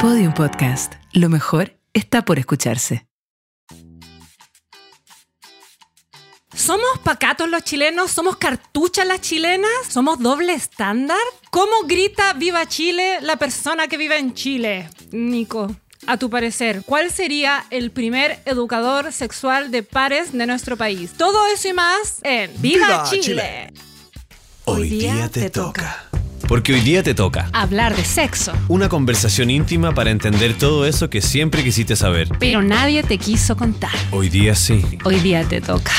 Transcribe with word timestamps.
Podium 0.00 0.32
Podcast. 0.32 0.92
Lo 1.12 1.28
mejor 1.28 1.72
está 1.92 2.24
por 2.24 2.38
escucharse. 2.38 3.08
¿Somos 6.54 6.98
pacatos 7.02 7.48
los 7.48 7.64
chilenos? 7.64 8.12
¿Somos 8.12 8.36
cartuchas 8.36 9.04
las 9.08 9.20
chilenas? 9.20 9.70
¿Somos 9.88 10.20
doble 10.20 10.54
estándar? 10.54 11.18
¿Cómo 11.50 11.72
grita 11.86 12.32
Viva 12.34 12.66
Chile 12.66 13.18
la 13.22 13.38
persona 13.38 13.88
que 13.88 13.96
vive 13.96 14.18
en 14.18 14.34
Chile? 14.34 14.88
Nico, 15.10 15.74
a 16.06 16.16
tu 16.16 16.30
parecer, 16.30 16.84
¿cuál 16.86 17.10
sería 17.10 17.64
el 17.70 17.90
primer 17.90 18.40
educador 18.44 19.12
sexual 19.12 19.72
de 19.72 19.82
pares 19.82 20.32
de 20.32 20.46
nuestro 20.46 20.76
país? 20.76 21.14
Todo 21.16 21.44
eso 21.48 21.68
y 21.68 21.72
más 21.72 22.20
en 22.22 22.52
Viva, 22.62 22.86
¡Viva 22.86 23.04
Chile! 23.04 23.22
Chile! 23.22 23.72
Hoy 24.64 24.90
día 24.90 25.28
te 25.28 25.50
toca. 25.50 26.08
Porque 26.48 26.72
hoy 26.72 26.80
día 26.80 27.02
te 27.02 27.14
toca. 27.14 27.50
Hablar 27.52 27.94
de 27.94 28.04
sexo. 28.04 28.54
Una 28.68 28.88
conversación 28.88 29.50
íntima 29.50 29.92
para 29.92 30.10
entender 30.10 30.56
todo 30.56 30.86
eso 30.86 31.10
que 31.10 31.20
siempre 31.20 31.62
quisiste 31.62 31.94
saber. 31.94 32.30
Pero 32.38 32.62
nadie 32.62 33.02
te 33.02 33.18
quiso 33.18 33.54
contar. 33.54 33.90
Hoy 34.10 34.30
día 34.30 34.54
sí. 34.54 34.82
Hoy 35.04 35.20
día 35.20 35.44
te 35.44 35.60
toca. 35.60 35.92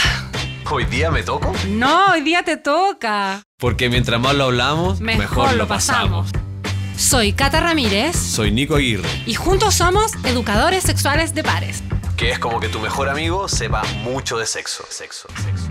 ¿Hoy 0.72 0.86
día 0.86 1.12
me 1.12 1.22
toco? 1.22 1.54
No, 1.70 2.14
hoy 2.14 2.22
día 2.22 2.42
te 2.42 2.58
toca. 2.58 3.44
Porque 3.60 3.90
mientras 3.90 4.20
más 4.20 4.34
lo 4.36 4.46
hablamos, 4.46 5.00
mejor, 5.02 5.54
lo 5.54 5.68
pasamos. 5.68 6.32
Soy 6.98 7.32
Cata 7.32 7.62
Ramírez 7.62 8.16
Soy 8.16 8.52
Nico 8.52 8.76
Aguirre, 8.76 9.08
y 9.26 9.34
juntos 9.34 9.76
somos 9.76 10.12
educadores 10.26 10.84
sexuales 10.84 11.34
de 11.34 11.44
pares. 11.44 11.82
que 12.18 12.32
es 12.32 12.40
como 12.40 12.60
que 12.60 12.68
tu 12.70 12.80
mejor 12.82 13.08
amigo 13.08 13.48
sepa 13.48 13.84
mucho 14.04 14.38
de 14.38 14.46
sexo. 14.46 14.84
Sexo, 14.90 15.28
sexo, 15.42 15.70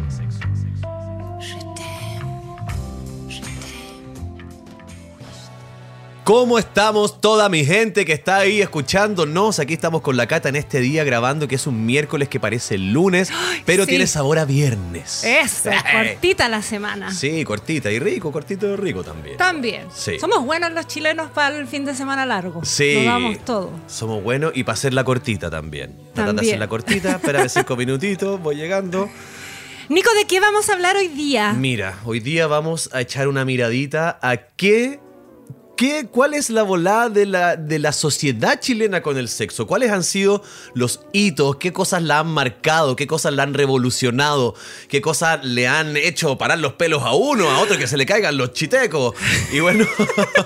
¿Cómo 6.29 6.59
estamos 6.59 7.23
toda 7.23 7.49
mi 7.49 7.65
gente 7.65 8.05
que 8.05 8.13
está 8.13 8.37
ahí 8.37 8.61
escuchándonos? 8.61 9.61
Aquí 9.61 9.73
estamos 9.73 10.03
con 10.03 10.19
la 10.19 10.27
Cata 10.27 10.51
en 10.51 10.57
este 10.57 10.79
día 10.79 11.03
grabando 11.03 11.49
que 11.49 11.55
es 11.55 11.67
un 11.67 11.87
miércoles 11.87 12.29
que 12.29 12.39
parece 12.39 12.75
el 12.75 12.93
lunes, 12.93 13.33
pero 13.65 13.85
sí. 13.85 13.89
tiene 13.89 14.07
sabor 14.07 14.39
a 14.39 14.45
viernes. 14.45 15.25
Eso, 15.25 15.71
cortita 15.91 16.51
la 16.51 16.61
semana. 16.61 17.15
Sí, 17.15 17.43
cortita 17.45 17.91
y 17.91 17.99
rico, 17.99 18.31
cortito 18.31 18.67
y 18.69 18.77
rico 18.77 19.03
también. 19.03 19.39
También. 19.39 19.87
Sí. 19.91 20.19
Somos 20.19 20.45
buenos 20.45 20.71
los 20.73 20.87
chilenos 20.87 21.31
para 21.31 21.57
el 21.57 21.67
fin 21.67 21.87
de 21.87 21.95
semana 21.95 22.27
largo. 22.27 22.63
Sí. 22.63 22.97
Nos 22.97 23.05
damos 23.07 23.45
todo. 23.47 23.71
Somos 23.87 24.23
buenos 24.23 24.53
y 24.55 24.65
para 24.65 24.75
hacerla 24.75 25.05
cortita 25.05 25.49
también. 25.49 25.97
Tratan 26.13 26.13
de 26.13 26.41
También. 26.41 26.45
hacerla 26.45 26.69
cortita, 26.69 27.13
espérame 27.13 27.49
cinco 27.49 27.75
minutitos, 27.79 28.39
voy 28.39 28.57
llegando. 28.57 29.09
Nico, 29.89 30.13
¿de 30.13 30.27
qué 30.27 30.41
vamos 30.41 30.69
a 30.69 30.75
hablar 30.75 30.95
hoy 30.97 31.09
día? 31.09 31.55
Mira, 31.55 31.95
hoy 32.05 32.21
día 32.21 32.47
vamos 32.47 32.91
a 32.93 33.01
echar 33.01 33.29
una 33.29 33.47
miradita 33.47 34.19
a 34.21 34.37
qué. 34.37 35.01
¿Qué, 35.79 36.09
¿Cuál 36.11 36.35
es 36.35 36.51
la 36.51 36.65
volada 36.65 37.09
de 37.09 37.25
la, 37.25 37.55
de 37.55 37.79
la 37.79 37.93
sociedad 37.93 38.59
chilena 38.59 39.01
con 39.01 39.17
el 39.17 39.29
sexo? 39.29 39.69
¿Cuáles 39.69 39.93
han 39.93 40.03
sido 40.03 40.43
los 40.75 41.03
hitos? 41.13 41.55
¿Qué 41.55 41.73
cosas 41.73 42.03
la 42.03 42.19
han 42.19 42.27
marcado? 42.27 42.97
¿Qué 42.97 43.07
cosas 43.07 43.33
la 43.33 43.45
han 43.45 43.55
revolucionado? 43.55 44.57
¿Qué 44.89 45.01
cosas 45.01 45.45
le 45.45 45.69
han 45.69 45.97
hecho 45.97 46.37
parar 46.37 46.59
los 46.59 46.73
pelos 46.73 47.05
a 47.05 47.15
uno, 47.15 47.49
a 47.49 47.61
otro 47.61 47.79
que 47.79 47.87
se 47.87 47.97
le 47.97 48.07
caigan 48.07 48.37
los 48.37 48.55
chitecos? 48.55 49.15
Y 49.53 49.61
bueno, 49.61 49.87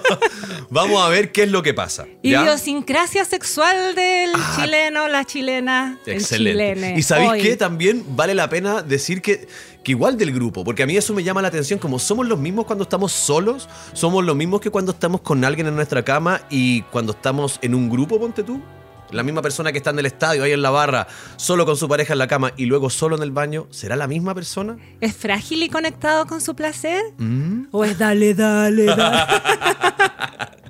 vamos 0.68 1.02
a 1.02 1.08
ver 1.08 1.32
qué 1.32 1.44
es 1.44 1.50
lo 1.50 1.62
que 1.62 1.72
pasa. 1.72 2.06
¿ya? 2.22 2.42
Idiosincrasia 2.42 3.24
sexual 3.24 3.94
del 3.94 4.32
chileno, 4.54 5.08
la 5.08 5.24
chilena, 5.24 5.98
el 6.04 6.12
Excelente. 6.12 6.74
chilene. 6.74 6.98
Y 6.98 7.02
sabéis 7.02 7.42
qué? 7.42 7.56
También 7.56 8.04
vale 8.06 8.34
la 8.34 8.50
pena 8.50 8.82
decir 8.82 9.22
que, 9.22 9.48
que 9.82 9.92
igual 9.92 10.16
del 10.16 10.32
grupo, 10.32 10.64
porque 10.64 10.82
a 10.82 10.86
mí 10.86 10.96
eso 10.96 11.12
me 11.14 11.24
llama 11.24 11.42
la 11.42 11.48
atención, 11.48 11.78
como 11.78 11.98
somos 11.98 12.26
los 12.26 12.38
mismos 12.38 12.66
cuando 12.66 12.84
estamos 12.84 13.12
solos, 13.12 13.68
somos 13.92 14.24
los 14.24 14.36
mismos 14.36 14.60
que 14.60 14.70
cuando 14.70 14.92
estamos 14.92 15.20
con 15.22 15.44
alguien 15.44 15.66
en 15.66 15.74
nuestra 15.74 16.04
cama 16.04 16.42
y 16.50 16.82
cuando 16.82 17.12
estamos 17.12 17.58
en 17.62 17.74
un 17.74 17.90
grupo, 17.90 18.18
ponte 18.18 18.42
tú. 18.42 18.60
La 19.12 19.22
misma 19.22 19.42
persona 19.42 19.72
que 19.72 19.78
está 19.78 19.90
en 19.90 19.98
el 19.98 20.06
estadio, 20.06 20.44
ahí 20.44 20.52
en 20.52 20.62
la 20.62 20.70
barra, 20.70 21.06
solo 21.36 21.66
con 21.66 21.76
su 21.76 21.88
pareja 21.88 22.14
en 22.14 22.18
la 22.18 22.26
cama 22.26 22.52
y 22.56 22.66
luego 22.66 22.90
solo 22.90 23.16
en 23.16 23.22
el 23.22 23.30
baño, 23.30 23.66
¿será 23.70 23.96
la 23.96 24.06
misma 24.06 24.34
persona? 24.34 24.76
¿Es 25.00 25.16
frágil 25.16 25.62
y 25.62 25.68
conectado 25.68 26.26
con 26.26 26.40
su 26.40 26.54
placer? 26.54 27.02
Mm. 27.18 27.66
¿O 27.70 27.84
es 27.84 27.98
dale, 27.98 28.34
dale, 28.34 28.86
dale? 28.86 29.18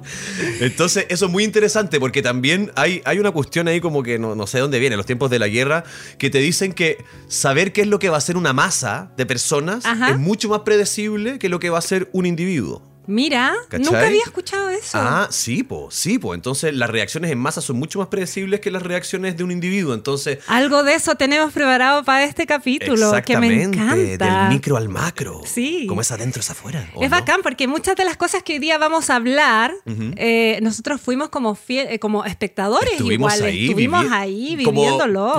Entonces, 0.61 1.07
eso 1.09 1.27
es 1.27 1.33
muy 1.33 1.45
interesante 1.45 2.01
porque 2.01 2.23
también 2.23 2.73
hay, 2.77 3.03
hay 3.05 3.19
una 3.19 3.31
cuestión 3.31 3.69
ahí 3.69 3.81
como 3.81 4.03
que 4.03 4.19
no, 4.19 4.35
no 4.35 4.47
sé 4.47 4.59
dónde 4.59 4.79
viene, 4.79 4.97
los 4.97 5.07
tiempos 5.07 5.31
de 5.31 5.39
la 5.39 5.49
guerra, 5.49 5.85
que 6.19 6.31
te 6.31 6.39
dicen 6.39 6.73
que 6.73 7.05
saber 7.29 7.73
qué 7.73 7.83
es 7.83 7.87
lo 7.87 7.99
que 7.99 8.11
va 8.11 8.17
a 8.17 8.21
ser 8.21 8.37
una 8.37 8.53
masa 8.53 9.13
de 9.17 9.27
personas 9.27 9.87
Ajá. 9.87 10.11
es 10.11 10.19
mucho 10.19 10.49
más 10.49 10.61
predecible 10.61 11.39
que 11.39 11.49
lo 11.49 11.59
que 11.59 11.71
va 11.71 11.79
a 11.79 11.83
ser 11.83 12.09
un 12.13 12.27
individuo. 12.27 12.92
Mira, 13.07 13.53
¿Cachai? 13.69 13.85
nunca 13.85 14.07
había 14.07 14.23
escuchado 14.23 14.69
eso. 14.71 14.99
Ah, 15.01 15.29
sí, 15.31 15.63
po, 15.63 15.89
sí, 15.91 16.19
po. 16.19 16.35
Entonces, 16.35 16.75
las 16.75 16.89
reacciones 16.91 17.31
en 17.31 17.39
masa 17.39 17.61
son 17.61 17.77
mucho 17.77 17.99
más 17.99 18.09
predecibles 18.09 18.61
que 18.61 18.71
las 18.71 18.83
reacciones 18.83 19.37
de 19.37 19.45
un 19.45 19.51
individuo. 19.51 19.95
Entonces, 19.95 20.39
Algo 20.47 20.83
de 20.83 20.95
eso 20.95 21.15
tenemos 21.17 21.53
preparado 21.53 22.05
para 22.05 22.25
este 22.25 22.47
capítulo, 22.47 23.13
que 23.25 23.37
me 23.39 23.47
exactamente, 23.49 23.79
encanta. 23.79 24.41
del 24.43 24.49
micro 24.55 24.77
al 24.77 24.89
macro. 24.89 25.41
Sí. 25.45 25.87
Como 25.89 26.01
es 26.01 26.11
adentro 26.13 26.41
es 26.41 26.51
afuera. 26.51 26.89
¿o 26.95 27.03
Es 27.03 27.11
no? 27.11 27.17
bacán 27.17 27.41
porque 27.43 27.67
muchas 27.67 27.97
de 27.97 28.05
las 28.05 28.17
cosas 28.17 28.43
que 28.43 28.55
hoy 28.55 28.59
día 28.59 28.79
vamos 28.79 29.11
a 29.11 29.17
hablar, 29.17 29.73
eh, 30.17 30.59
nosotros 30.63 31.01
fuimos 31.01 31.29
como, 31.29 31.57
eh, 31.69 31.99
como 31.99 32.25
espectadores 32.25 32.93
Estuvimos 32.93 33.35
igual, 33.35 33.49
ahí, 33.51 33.67
estuvimos 33.67 34.05
vivi- 34.05 34.13
ahí 34.13 34.57
viviéndolo. 34.57 35.35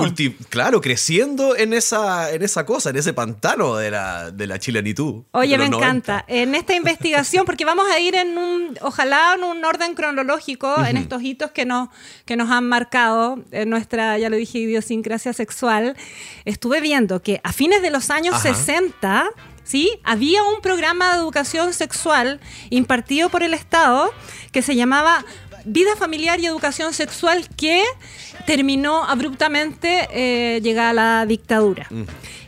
claro, 0.50 0.80
creciendo 0.80 1.56
en 1.56 1.72
esa, 1.72 2.32
en 2.32 2.42
esa 2.42 2.64
cosa, 2.66 2.90
en 2.90 2.96
ese 2.96 3.12
pantano 3.12 3.76
de 3.76 3.90
la, 3.90 4.30
de 4.30 4.46
la 4.46 4.58
chilenitud. 4.58 5.24
Oye, 5.32 5.52
de 5.52 5.58
me 5.58 5.66
encanta. 5.66 6.24
En 6.28 6.54
esta 6.54 6.74
investigación, 6.74 7.44
porque 7.54 7.64
vamos 7.64 7.86
a 7.88 8.00
ir 8.00 8.16
en 8.16 8.36
un, 8.36 8.76
ojalá 8.80 9.34
en 9.36 9.44
un 9.44 9.64
orden 9.64 9.94
cronológico, 9.94 10.84
en 10.84 10.96
estos 10.96 11.22
hitos 11.22 11.52
que 11.52 11.64
nos, 11.64 11.88
que 12.24 12.34
nos 12.34 12.50
han 12.50 12.68
marcado 12.68 13.44
en 13.52 13.70
nuestra, 13.70 14.18
ya 14.18 14.28
lo 14.28 14.34
dije, 14.34 14.58
idiosincrasia 14.58 15.32
sexual, 15.32 15.96
estuve 16.44 16.80
viendo 16.80 17.22
que 17.22 17.40
a 17.44 17.52
fines 17.52 17.80
de 17.80 17.92
los 17.92 18.10
años 18.10 18.34
Ajá. 18.34 18.52
60, 18.56 19.26
¿sí? 19.62 20.00
Había 20.02 20.42
un 20.42 20.62
programa 20.62 21.12
de 21.12 21.20
educación 21.20 21.72
sexual 21.74 22.40
impartido 22.70 23.28
por 23.28 23.44
el 23.44 23.54
Estado 23.54 24.10
que 24.50 24.60
se 24.60 24.74
llamaba 24.74 25.24
Vida 25.64 25.96
Familiar 25.96 26.40
y 26.40 26.46
Educación 26.46 26.92
Sexual 26.92 27.48
que 27.56 27.82
terminó 28.46 29.04
abruptamente 29.04 30.08
eh, 30.12 30.60
llegada 30.62 30.92
la 30.92 31.26
dictadura. 31.26 31.86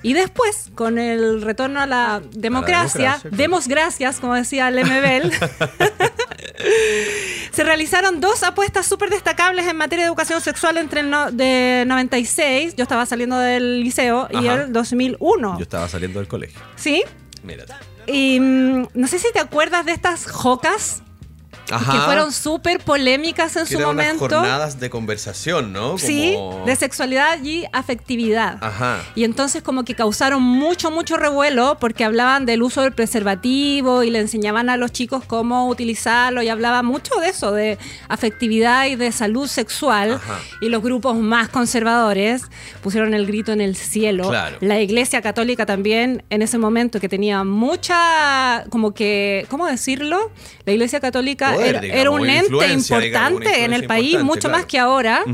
Y 0.03 0.13
después, 0.13 0.71
con 0.75 0.99
el 0.99 1.43
retorno 1.43 1.81
a 1.81 1.87
la 1.87 2.23
democracia, 2.33 3.21
demos 3.31 3.67
gracias, 3.69 4.21
como 4.21 4.35
decía 4.35 4.71
Lemebel, 4.71 5.33
se 7.53 7.65
realizaron 7.65 8.21
dos 8.21 8.43
apuestas 8.43 8.87
súper 8.87 9.11
destacables 9.11 9.67
en 9.67 9.77
materia 9.77 10.05
de 10.05 10.09
educación 10.09 10.41
sexual 10.41 10.77
entre 10.79 11.01
el 11.01 11.11
no- 11.11 11.31
de 11.33 11.85
96, 11.87 12.77
yo 12.77 12.83
estaba 12.83 13.07
saliendo 13.07 13.39
del 13.39 13.81
liceo, 13.83 14.29
y 14.31 14.47
el 14.47 14.73
2001. 14.73 15.57
Yo 15.59 15.63
estaba 15.63 15.89
saliendo 15.89 16.19
del 16.21 16.29
colegio. 16.29 16.61
¿Sí? 16.77 17.03
Mírate. 17.43 17.75
Y 18.07 18.39
mm, 18.41 18.89
no 18.95 19.09
sé 19.09 19.19
si 19.19 19.27
te 19.33 19.41
acuerdas 19.41 19.85
de 19.87 19.93
estas 19.93 20.27
jocas 20.31 21.03
Ajá. 21.71 21.93
que 21.93 21.99
fueron 22.01 22.33
súper 22.33 22.81
polémicas 22.81 23.57
en 23.57 23.65
Que 23.65 23.73
su 23.75 23.79
eran 23.79 23.91
unas 23.91 24.07
momento. 24.15 24.37
jornadas 24.37 24.79
de 24.81 24.91
conversación, 24.91 25.73
¿no? 25.73 25.99
Sí, 25.99 26.37
de 26.65 26.77
sexualidad 26.77 27.43
y 27.43 27.65
afectividad. 27.73 28.59
Ajá. 28.61 29.03
Y 29.15 29.25
entonces 29.25 29.63
como 29.63 29.85
que 29.85 29.95
causaron 29.95 30.43
mucho, 30.43 30.91
mucho 30.91 31.17
revuelo 31.17 31.77
porque 31.81 32.05
hablaban 32.05 32.47
del 32.47 32.63
uso 32.63 32.83
del 32.83 32.93
preservativo 32.93 34.03
y 34.03 34.11
le 34.11 34.21
enseñaban 34.21 34.71
a 34.71 34.77
los 34.77 34.93
chicos 34.93 35.25
cómo 35.27 35.69
utilizarlo 35.69 36.43
y 36.43 36.49
hablaba 36.49 36.83
mucho 36.83 37.15
de 37.21 37.29
eso, 37.29 37.53
de 37.53 37.79
afectividad 38.09 38.87
y 38.87 38.97
de 38.97 39.13
salud 39.13 39.47
sexual. 39.49 40.15
Ajá. 40.15 40.39
Y 40.61 40.69
los 40.69 40.83
grupos 40.83 41.17
más 41.17 41.49
conservadores 41.49 42.43
pusieron 42.83 43.15
el 43.15 43.27
grito 43.27 43.53
en 43.53 43.61
el 43.61 43.77
cielo. 43.77 44.29
Claro. 44.29 44.57
La 44.61 44.81
Iglesia 44.81 45.23
Católica 45.23 45.67
también 45.67 46.23
en 46.31 46.43
ese 46.43 46.59
momento 46.59 47.01
que 47.01 47.09
tenía 47.09 47.45
mucha, 47.45 48.65
como 48.71 48.93
que, 48.95 49.47
¿cómo 49.51 49.67
decirlo? 49.67 50.31
La 50.65 50.73
Iglesia 50.73 51.01
Católica 51.01 51.56
Poder, 51.57 51.69
era, 51.69 51.81
digamos, 51.81 52.01
era 52.01 52.11
un 52.11 52.29
ente 52.29 52.49
digamos, 52.51 52.91
importante 52.91 53.65
en 53.65 53.73
el 53.73 53.87
país, 53.87 54.23
mucho 54.23 54.49
claro. 54.49 54.57
más 54.59 54.67
que 54.67 54.79
ahora. 54.79 55.25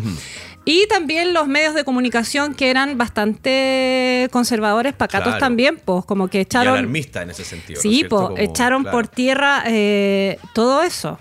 Y 0.64 0.86
también 0.86 1.32
los 1.34 1.48
medios 1.48 1.74
de 1.74 1.82
comunicación 1.84 2.54
que 2.54 2.70
eran 2.70 2.96
bastante 2.96 4.28
conservadores, 4.30 4.92
pacatos 4.94 5.28
Claro. 5.32 5.40
también, 5.40 5.80
pues 5.84 6.04
como 6.04 6.28
que 6.28 6.38
Y 6.38 6.40
echaron... 6.42 6.74
alarmista 6.78 7.22
en 7.22 7.30
ese 7.30 7.44
sentido. 7.44 7.78
¿no 7.78 7.82
Sí, 7.82 7.96
cierto? 7.96 8.16
pues 8.16 8.28
Como- 8.28 8.38
echaron 8.38 8.82
claro. 8.82 8.96
por 8.98 9.08
tierra 9.08 9.62
eh, 9.66 10.38
todo 10.54 10.82
eso. 10.82 11.18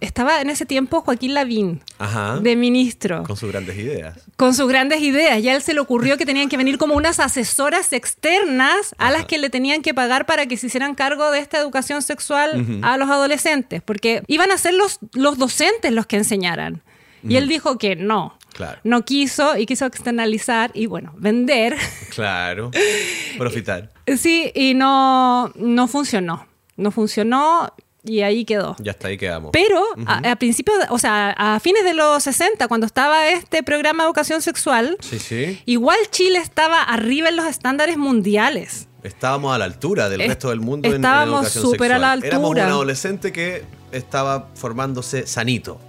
Estaba 0.00 0.40
en 0.40 0.48
ese 0.48 0.64
tiempo 0.64 1.00
Joaquín 1.00 1.34
Lavín, 1.34 1.82
Ajá. 1.98 2.38
de 2.38 2.54
ministro, 2.54 3.24
Con 3.24 3.36
sus 3.36 3.50
grandes 3.50 3.76
ideas. 3.76 4.16
con 4.36 4.54
sus 4.54 4.68
grandes 4.68 5.00
ideas. 5.02 5.40
Y 5.42 5.48
a 5.48 5.56
él 5.56 5.62
se 5.62 5.74
le 5.74 5.80
ocurrió 5.80 6.16
que 6.16 6.24
tenían 6.24 6.48
que 6.48 6.56
venir 6.56 6.78
como 6.78 6.94
unas 6.94 7.18
asesoras 7.18 7.92
externas 7.92 8.94
a 8.98 9.10
las 9.10 9.24
que 9.26 9.38
le 9.38 9.50
tenían 9.50 9.82
que 9.82 9.92
pagar 9.92 10.24
para 10.24 10.46
que 10.46 10.56
se 10.56 10.68
hicieran 10.68 10.94
cargo 10.94 11.32
de 11.32 11.40
esta 11.40 11.58
educación 11.58 12.02
sexual 12.02 12.80
a 12.82 12.96
los 12.96 13.10
adolescentes, 13.10 13.82
porque 13.82 14.22
iban 14.28 14.52
a 14.52 14.58
ser 14.58 14.74
los, 14.74 15.00
los 15.14 15.36
docentes 15.36 15.90
los 15.90 16.06
que 16.06 16.16
enseñaran. 16.18 16.80
Y 17.28 17.34
él 17.34 17.48
dijo 17.48 17.76
que 17.76 17.96
no. 17.96 18.38
Claro. 18.56 18.80
No 18.84 19.04
quiso 19.04 19.56
y 19.56 19.66
quiso 19.66 19.84
externalizar 19.86 20.70
y 20.74 20.86
bueno, 20.86 21.12
vender. 21.18 21.76
Claro. 22.14 22.70
Profitar. 23.38 23.90
Sí, 24.16 24.50
y 24.54 24.74
no, 24.74 25.52
no 25.56 25.88
funcionó. 25.88 26.46
No 26.76 26.90
funcionó. 26.90 27.72
y 28.02 28.20
ahí 28.22 28.44
quedó. 28.44 28.76
Ya 28.78 28.92
está, 28.92 29.08
ahí 29.08 29.18
quedamos. 29.18 29.50
Pero 29.52 29.82
a, 30.06 30.30
a 30.30 30.36
principios, 30.36 30.76
o 30.90 30.98
sea, 30.98 31.30
a 31.36 31.58
fines 31.60 31.82
de 31.84 31.92
los 31.92 32.22
60, 32.22 32.68
cuando 32.68 32.86
estaba 32.86 33.28
este 33.30 33.62
programa 33.64 34.04
de 34.04 34.08
educación 34.08 34.40
sexual, 34.42 34.96
Sí, 35.00 35.18
sí. 35.18 35.60
igual 35.66 35.98
Chile 36.10 36.38
estaba 36.38 36.82
arriba 36.82 37.28
en 37.30 37.36
los 37.36 37.46
estándares 37.46 37.96
mundiales. 37.98 38.86
Estábamos 39.02 39.54
a 39.54 39.58
la 39.58 39.64
altura 39.64 40.08
del 40.08 40.20
Es- 40.20 40.28
resto 40.28 40.50
del 40.50 40.60
mundo 40.60 40.86
en- 40.88 40.94
en, 40.94 41.00
estábamos 41.00 41.40
educación 41.46 41.64
súper 41.64 41.92
a 41.92 41.98
la 41.98 42.12
sexual. 42.12 42.28
Éramos 42.28 42.50
un 42.50 42.56
altura. 42.58 42.74
adolescente 42.74 43.32
que 43.32 43.64
estaba 43.92 44.48
formándose 44.54 45.26
sanito. 45.26 45.80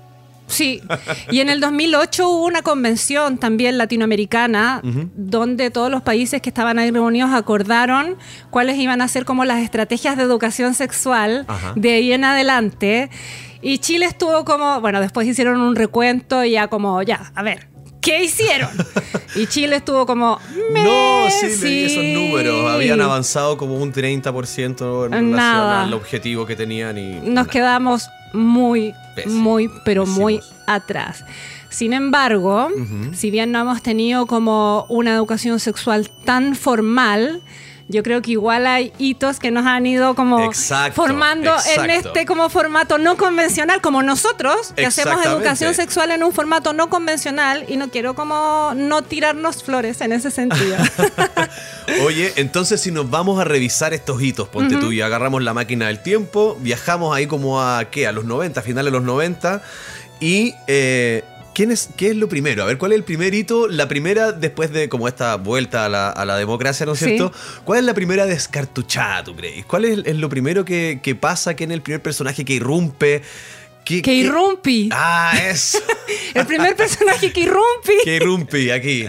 Sí, 0.47 0.81
y 1.29 1.41
en 1.41 1.49
el 1.49 1.59
2008 1.59 2.27
hubo 2.29 2.45
una 2.45 2.61
convención 2.61 3.37
también 3.37 3.77
latinoamericana 3.77 4.81
donde 5.15 5.69
todos 5.71 5.91
los 5.91 6.01
países 6.01 6.41
que 6.41 6.49
estaban 6.49 6.79
ahí 6.79 6.89
reunidos 6.89 7.31
acordaron 7.33 8.15
cuáles 8.49 8.77
iban 8.77 9.01
a 9.01 9.07
ser 9.09 9.25
como 9.25 9.43
las 9.45 9.59
estrategias 9.61 10.15
de 10.17 10.23
educación 10.23 10.73
sexual 10.73 11.45
Ajá. 11.47 11.73
de 11.75 11.93
ahí 11.93 12.13
en 12.13 12.23
adelante. 12.23 13.09
Y 13.61 13.79
Chile 13.79 14.05
estuvo 14.05 14.45
como, 14.45 14.79
bueno, 14.81 15.01
después 15.01 15.27
hicieron 15.27 15.59
un 15.59 15.75
recuento 15.75 16.43
y 16.43 16.51
ya 16.51 16.67
como, 16.69 17.01
ya, 17.01 17.31
a 17.35 17.43
ver, 17.43 17.67
¿qué 18.01 18.23
hicieron? 18.23 18.69
Y 19.35 19.47
Chile 19.47 19.75
estuvo 19.77 20.05
como, 20.05 20.39
No, 20.55 20.71
"Meh, 21.25 21.29
sí, 21.29 21.63
leí 21.65 21.83
esos 21.85 22.03
números. 22.03 22.69
Habían 22.71 23.01
avanzado 23.01 23.57
como 23.57 23.75
un 23.77 23.91
30% 23.91 25.05
en 25.07 25.11
relación 25.11 25.35
al 25.41 25.93
objetivo 25.93 26.45
que 26.45 26.55
tenían 26.55 26.97
y... 26.97 27.19
nos 27.29 27.47
quedamos 27.47 28.07
muy, 28.33 28.93
Pésimos, 29.15 29.41
muy, 29.41 29.71
pero 29.83 30.05
muy 30.05 30.41
atrás. 30.65 31.23
Sin 31.69 31.93
embargo, 31.93 32.69
si 33.13 33.29
bien 33.29 33.51
no 33.51 33.59
hemos 33.59 33.81
tenido 33.81 34.25
como 34.25 34.85
una 34.89 35.13
educación 35.13 35.59
sexual 35.59 36.09
tan 36.23 36.55
formal, 36.55 37.41
yo 37.89 38.03
creo 38.03 38.21
que 38.21 38.31
igual 38.31 38.67
hay 38.67 38.91
hitos 38.97 39.39
que 39.39 39.49
nos 39.49 39.65
han 39.65 39.85
ido 39.85 40.13
como 40.13 40.43
Exacto, 40.43 40.95
formando 40.95 41.55
en 41.77 41.89
este 41.89 42.25
como 42.25 42.49
formato 42.49 42.97
no 42.97 43.15
convencional, 43.15 43.81
como 43.81 44.03
nosotros, 44.03 44.73
que 44.75 44.85
hacemos 44.85 45.25
educación 45.25 45.73
sexual 45.73 46.11
en 46.11 46.23
un 46.23 46.33
formato 46.33 46.73
no 46.73 46.89
convencional 46.89 47.65
y 47.67 47.77
no 47.77 47.89
quiero 47.89 48.13
como 48.13 48.73
no 48.75 49.03
tirarnos 49.03 49.63
flores 49.63 50.01
en 50.01 50.11
ese 50.11 50.31
sentido. 50.31 50.75
Oye, 52.03 52.33
entonces 52.35 52.81
si 52.81 52.91
nos 52.91 53.09
vamos 53.09 53.39
a 53.39 53.45
revisar 53.45 53.93
estos 53.93 54.21
hitos, 54.21 54.49
ponte 54.49 54.75
tú 54.75 54.91
y 54.91 55.01
agarramos 55.01 55.41
la 55.41 55.53
máquina 55.53 55.87
del 55.87 56.01
tiempo, 56.03 56.57
viajamos 56.59 57.15
ahí 57.15 57.25
como 57.25 57.61
a, 57.61 57.85
¿qué? 57.85 58.07
A 58.07 58.11
los 58.11 58.25
90, 58.25 58.61
finales 58.61 58.91
de 58.91 58.97
los 58.99 59.05
90, 59.05 59.61
y... 60.19 60.53
eh, 60.67 61.23
¿quién 61.57 61.71
es, 61.71 61.89
¿Qué 61.97 62.09
es 62.11 62.15
lo 62.15 62.29
primero? 62.29 62.61
A 62.61 62.67
ver, 62.67 62.77
¿cuál 62.77 62.91
es 62.91 62.97
el 62.97 63.03
primer 63.03 63.33
hito? 63.33 63.67
La 63.67 63.87
primera, 63.87 64.31
después 64.31 64.71
de 64.71 64.89
como 64.89 65.07
esta 65.07 65.35
vuelta 65.37 65.85
a 65.85 65.89
la, 65.89 66.09
a 66.11 66.23
la 66.23 66.37
democracia, 66.37 66.85
¿no 66.85 66.91
es 66.93 66.99
Sí. 66.99 67.05
cierto? 67.05 67.33
¿Cuál 67.65 67.79
es 67.79 67.85
la 67.85 67.95
primera 67.95 68.27
descartuchada, 68.27 69.23
tú 69.23 69.35
crees? 69.35 69.65
¿Cuál 69.65 69.85
es, 69.85 69.99
es 70.05 70.15
lo 70.17 70.29
primero 70.29 70.63
que, 70.63 70.99
que 71.01 71.15
pasa? 71.15 71.55
¿Quién 71.55 71.71
es 71.71 71.75
el 71.77 71.81
primer 71.81 72.01
personaje 72.03 72.45
que 72.45 72.53
irrumpe? 72.53 73.23
¿Qué- 73.83 74.01
que 74.03 74.13
irrumpi. 74.13 74.89
Ah, 74.91 75.31
eso. 75.49 75.79
El 76.33 76.45
primer 76.45 76.75
personaje 76.75 77.31
que 77.31 77.39
irrumpi. 77.39 77.93
que 78.03 78.17
irrumpi 78.17 78.69
aquí. 78.69 79.07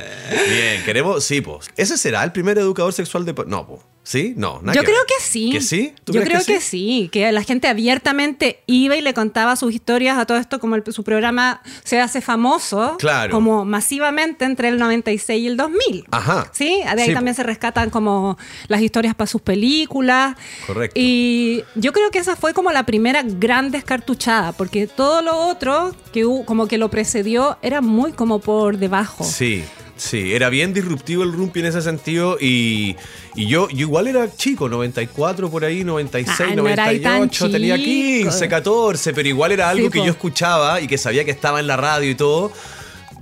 Bien, 0.48 0.84
queremos. 0.84 1.24
Sí, 1.24 1.40
pues. 1.40 1.68
¿Ese 1.76 1.98
será 1.98 2.22
el 2.24 2.30
primer 2.32 2.56
educador 2.58 2.92
sexual 2.92 3.24
de. 3.26 3.34
No, 3.48 3.66
pues. 3.66 3.80
¿Sí? 4.08 4.32
No, 4.38 4.60
nada 4.62 4.72
Yo 4.72 4.80
que 4.80 4.86
creo 4.86 4.96
ver. 5.00 5.06
que 5.06 5.22
sí. 5.22 5.50
¿Que 5.52 5.60
sí? 5.60 5.92
¿Tú 6.04 6.14
Yo 6.14 6.22
crees 6.22 6.44
creo 6.46 6.56
que 6.56 6.62
sí? 6.62 7.10
que 7.12 7.30
la 7.30 7.42
gente 7.42 7.68
abiertamente 7.68 8.62
iba 8.66 8.96
y 8.96 9.02
le 9.02 9.12
contaba 9.12 9.54
sus 9.54 9.74
historias 9.74 10.16
a 10.16 10.24
todo 10.24 10.38
esto, 10.38 10.58
como 10.60 10.76
el- 10.76 10.84
su 10.94 11.04
programa 11.04 11.60
se 11.84 12.00
hace 12.00 12.22
famoso, 12.22 12.96
Claro. 12.98 13.30
como 13.34 13.66
masivamente 13.66 14.46
entre 14.46 14.68
el 14.68 14.78
96 14.78 15.42
y 15.42 15.46
el 15.48 15.58
2000. 15.58 16.06
Ajá. 16.10 16.48
Sí, 16.54 16.80
de 16.82 17.02
ahí 17.02 17.08
Sí, 17.08 17.12
también 17.12 17.34
se 17.34 17.42
rescatan 17.42 17.90
como 17.90 18.38
las 18.68 18.80
historias 18.80 19.14
para 19.14 19.26
sus 19.26 19.42
películas. 19.42 20.36
Correcto. 20.66 20.98
Y 20.98 21.62
yo 21.74 21.92
creo 21.92 22.10
que 22.10 22.18
esa 22.18 22.34
fue 22.34 22.54
como 22.54 22.72
la 22.72 22.86
primera 22.86 23.22
gran 23.22 23.70
descartuchada, 23.70 24.52
porque 24.52 24.86
todo 24.86 25.20
lo 25.20 25.36
otro 25.36 25.94
que 26.14 26.24
como 26.46 26.66
que 26.66 26.78
lo 26.78 26.88
precedió 26.88 27.58
era 27.60 27.82
muy 27.82 28.12
como 28.12 28.38
por 28.38 28.78
debajo. 28.78 29.22
Sí, 29.24 29.62
sí. 29.98 30.32
Era 30.34 30.48
bien 30.48 30.72
disruptivo 30.72 31.22
el 31.22 31.32
rumpi 31.32 31.60
en 31.60 31.66
ese 31.66 31.82
sentido. 31.82 32.38
Y, 32.40 32.96
y 33.34 33.46
yo, 33.46 33.68
yo 33.68 33.80
igual 33.80 34.06
era 34.08 34.34
chico, 34.34 34.68
94 34.68 35.50
por 35.50 35.64
ahí, 35.64 35.84
96, 35.84 36.48
Ah, 36.52 36.54
no 36.54 36.66
era 36.68 36.84
ahí 36.84 37.00
tan 37.00 37.18
98, 37.18 37.50
tenía 37.50 37.76
chico. 37.76 38.30
15, 38.30 38.48
14, 38.48 39.12
pero 39.12 39.28
igual 39.28 39.52
era 39.52 39.68
algo 39.68 39.86
Sí, 39.86 39.90
que 39.92 39.98
po. 39.98 40.04
yo 40.06 40.10
escuchaba 40.12 40.80
y 40.80 40.86
que 40.86 40.96
sabía 40.98 41.24
que 41.24 41.30
estaba 41.30 41.60
en 41.60 41.66
la 41.66 41.76
radio 41.76 42.10
y 42.10 42.14
todo. 42.14 42.50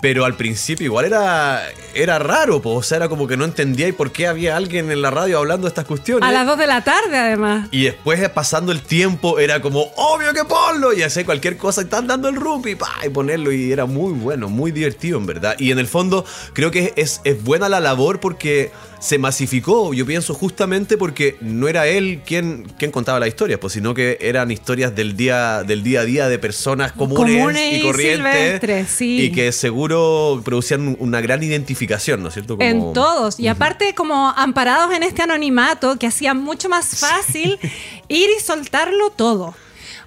Pero 0.00 0.24
al 0.24 0.36
principio 0.36 0.86
igual 0.86 1.06
era, 1.06 1.62
era 1.94 2.18
raro, 2.18 2.60
po. 2.60 2.74
o 2.74 2.82
sea, 2.82 2.96
era 2.96 3.08
como 3.08 3.26
que 3.26 3.36
no 3.36 3.44
entendía 3.44 3.88
y 3.88 3.92
por 3.92 4.12
qué 4.12 4.26
había 4.26 4.56
alguien 4.56 4.90
en 4.90 5.00
la 5.00 5.10
radio 5.10 5.38
hablando 5.38 5.66
de 5.66 5.70
estas 5.70 5.86
cuestiones. 5.86 6.28
A 6.28 6.32
las 6.32 6.46
2 6.46 6.58
de 6.58 6.66
la 6.66 6.84
tarde, 6.84 7.16
además. 7.16 7.68
Y 7.70 7.84
después, 7.84 8.20
eh, 8.20 8.28
pasando 8.28 8.72
el 8.72 8.82
tiempo, 8.82 9.38
era 9.38 9.60
como, 9.62 9.90
obvio 9.96 10.32
que 10.34 10.44
ponlo. 10.44 10.92
Y 10.92 11.02
hacer 11.02 11.24
cualquier 11.24 11.56
cosa, 11.56 11.80
están 11.80 12.06
dando 12.06 12.28
el 12.28 12.36
rumpi, 12.36 12.74
pa, 12.74 12.92
y 13.04 13.08
ponerlo. 13.08 13.52
Y 13.52 13.72
era 13.72 13.86
muy 13.86 14.12
bueno, 14.12 14.48
muy 14.48 14.70
divertido, 14.70 15.18
en 15.18 15.26
verdad. 15.26 15.56
Y 15.58 15.70
en 15.70 15.78
el 15.78 15.86
fondo, 15.86 16.24
creo 16.52 16.70
que 16.70 16.92
es, 16.96 17.20
es 17.24 17.42
buena 17.42 17.68
la 17.68 17.80
labor 17.80 18.20
porque 18.20 18.72
se 18.98 19.18
masificó. 19.18 19.92
Yo 19.94 20.06
pienso 20.06 20.34
justamente 20.34 20.96
porque 20.96 21.36
no 21.40 21.68
era 21.68 21.86
él 21.86 22.22
quien, 22.26 22.64
quien 22.78 22.90
contaba 22.90 23.20
las 23.20 23.28
historias, 23.28 23.58
pues, 23.60 23.72
sino 23.72 23.94
que 23.94 24.18
eran 24.20 24.50
historias 24.50 24.94
del 24.94 25.16
día, 25.16 25.62
del 25.62 25.82
día 25.82 26.00
a 26.00 26.04
día 26.04 26.28
de 26.28 26.38
personas 26.38 26.92
comunes, 26.92 27.36
Comunes 27.36 27.72
y 27.72 27.76
y 27.76 27.82
corrientes. 27.82 28.88
sí. 28.88 29.20
Y 29.22 29.32
que 29.32 29.52
seguro 29.52 30.40
producían 30.44 30.96
una 30.98 31.20
gran 31.20 31.42
identificación, 31.42 32.22
¿no 32.22 32.28
es 32.28 32.34
cierto? 32.34 32.56
Como- 32.56 32.68
En 32.68 32.92
todos. 32.92 33.38
Y 33.40 33.48
aparte, 33.48 33.94
como 33.94 34.30
amparados 34.30 34.92
en 34.94 35.02
este 35.02 35.22
anonimato 35.22 35.96
que 35.98 36.06
hacía 36.06 36.34
mucho 36.34 36.68
más 36.68 36.98
fácil 36.98 37.58
ir 38.08 38.28
y 38.38 38.42
soltarlo 38.42 39.10
todo. 39.10 39.54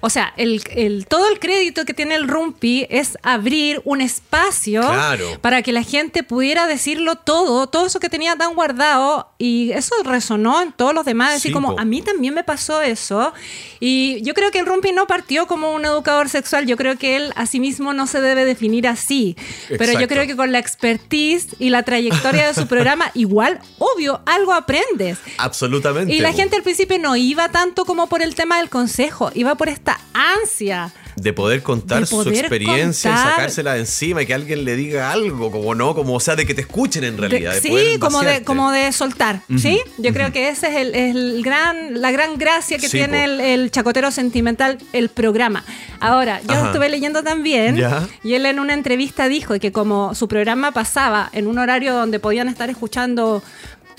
O 0.00 0.10
sea, 0.10 0.32
el, 0.36 0.62
el- 0.74 1.06
todo 1.06 1.28
el 1.28 1.38
crédito 1.38 1.84
que 1.84 1.92
tiene 1.94 2.14
el 2.14 2.26
Rumpi 2.28 2.86
es 2.90 3.18
abrir 3.22 3.80
un 3.84 4.00
espacio 4.00 4.80
Claro. 4.80 5.26
para 5.40 5.62
que 5.62 5.72
la 5.72 5.82
gente 5.82 6.22
pudiera 6.22 6.66
decirlo 6.66 7.16
todo, 7.16 7.66
todo 7.66 7.86
eso 7.86 8.00
que 8.00 8.08
tenía 8.08 8.34
tan 8.36 8.54
guardado. 8.54 9.28
Y 9.38 9.72
eso 9.72 9.94
resonó 10.04 10.60
en 10.62 10.72
todos 10.72 10.94
los 10.94 11.04
demás. 11.04 11.34
Decir, 11.34 11.50
Sí, 11.50 11.52
como, 11.52 11.78
a 11.78 11.84
mí 11.84 12.02
también 12.02 12.34
me 12.34 12.44
pasó 12.44 12.80
eso. 12.82 13.32
Y 13.78 14.20
yo 14.22 14.34
creo 14.34 14.50
que 14.50 14.58
el 14.58 14.66
Rumpi 14.66 14.92
no 14.92 15.06
partió 15.06 15.46
como 15.46 15.72
un 15.72 15.84
educador 15.84 16.28
sexual. 16.28 16.66
Yo 16.66 16.76
creo 16.76 16.96
que 16.96 17.16
él 17.16 17.32
a 17.36 17.46
sí 17.46 17.60
mismo 17.60 17.92
no 17.92 18.06
se 18.06 18.20
debe 18.20 18.44
definir 18.44 18.86
así. 18.88 19.36
Pero 19.68 19.84
yo 19.84 19.90
Exacto. 19.92 20.08
creo 20.08 20.26
que 20.26 20.36
con 20.36 20.52
la 20.52 20.58
expertise 20.58 21.48
y 21.58 21.70
la 21.70 21.82
trayectoria 21.82 22.46
de 22.48 22.54
su 22.54 22.66
programa, 22.68 23.10
igual, 23.14 23.60
obvio, 23.78 24.20
algo 24.26 24.52
aprendes. 24.52 25.18
Absolutamente. 25.38 26.12
Y 26.14 26.20
la 26.20 26.32
gente 26.32 26.56
al 26.56 26.62
principio 26.62 26.98
no 26.98 27.16
iba 27.16 27.48
tanto 27.50 27.84
como 27.84 28.06
por 28.08 28.22
el 28.22 28.34
tema 28.34 28.58
del 28.58 28.68
consejo, 28.70 29.30
iba 29.34 29.54
por 29.56 29.68
esta 29.68 29.89
ansia. 30.12 30.92
de 31.16 31.32
poder 31.34 31.62
contar 31.62 32.00
De 32.00 32.06
su 32.06 32.22
experiencia 32.22 33.10
contar. 33.10 33.26
y 33.28 33.30
sacársela 33.32 33.74
de 33.74 33.80
encima 33.80 34.22
y 34.22 34.26
que 34.26 34.32
alguien 34.32 34.64
le 34.64 34.74
diga 34.76 35.12
algo, 35.12 35.50
como 35.50 35.74
no, 35.74 35.94
como 35.94 36.14
o 36.14 36.20
sea, 36.20 36.34
de 36.36 36.46
que 36.46 36.54
te 36.54 36.62
escuchen 36.62 37.04
en 37.04 37.18
realidad. 37.18 37.52
de 37.54 37.60
sí, 37.60 37.98
como 37.98 38.22
de, 38.22 38.42
como 38.42 38.70
de 38.72 38.90
soltar, 38.92 39.40
¿sí? 39.58 39.80
Yo 39.98 40.12
creo 40.14 40.32
que 40.32 40.48
ese 40.48 40.68
es 40.68 40.76
el, 40.76 40.94
el 40.94 41.42
gran, 41.42 42.00
la 42.00 42.10
gran 42.10 42.38
gracia 42.38 42.78
que 42.78 42.88
Sí, 42.88 42.98
tiene 42.98 43.24
el, 43.24 43.40
el 43.40 43.70
chacotero 43.70 44.10
sentimental, 44.10 44.78
el 44.94 45.08
programa. 45.10 45.62
Ahora, 46.00 46.40
yo 46.48 46.52
Ajá. 46.54 46.66
estuve 46.68 46.88
leyendo 46.88 47.22
también 47.22 47.76
Ya. 47.76 48.08
y 48.22 48.34
él 48.34 48.46
en 48.46 48.58
una 48.58 48.72
entrevista 48.72 49.28
dijo 49.28 49.58
que 49.58 49.72
como 49.72 50.14
su 50.14 50.26
programa 50.26 50.72
pasaba 50.72 51.28
en 51.32 51.46
un 51.48 51.58
horario 51.58 51.92
donde 51.92 52.18
podían 52.18 52.48
estar 52.48 52.70
escuchando 52.70 53.42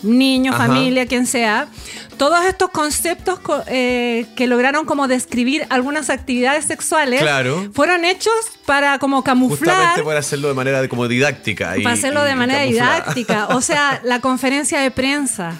niños, 0.03 0.55
Ajá. 0.55 0.67
familia, 0.67 1.05
quien 1.05 1.25
sea, 1.27 1.67
todos 2.17 2.43
estos 2.45 2.69
conceptos 2.71 3.39
co- 3.39 3.63
eh, 3.67 4.25
que 4.35 4.47
lograron 4.47 4.85
como 4.85 5.07
describir 5.07 5.65
algunas 5.69 6.09
actividades 6.09 6.65
sexuales 6.65 7.21
Claro. 7.21 7.69
fueron 7.73 8.05
hechos 8.05 8.33
para 8.65 8.99
como 8.99 9.23
camuflar 9.23 9.75
Justamente 9.75 10.03
para 10.03 10.19
hacerlo 10.19 10.47
de 10.47 10.53
manera 10.53 10.87
como 10.87 11.07
didáctica. 11.07 11.77
y- 11.77 11.83
para 11.83 11.93
hacerlo 11.95 12.25
y- 12.25 12.29
de 12.29 12.35
manera 12.35 12.61
didáctica. 12.63 13.47
O 13.55 13.61
sea, 13.61 13.99
la 14.03 14.19
conferencia 14.21 14.79
de 14.81 14.91
prensa. 14.91 15.53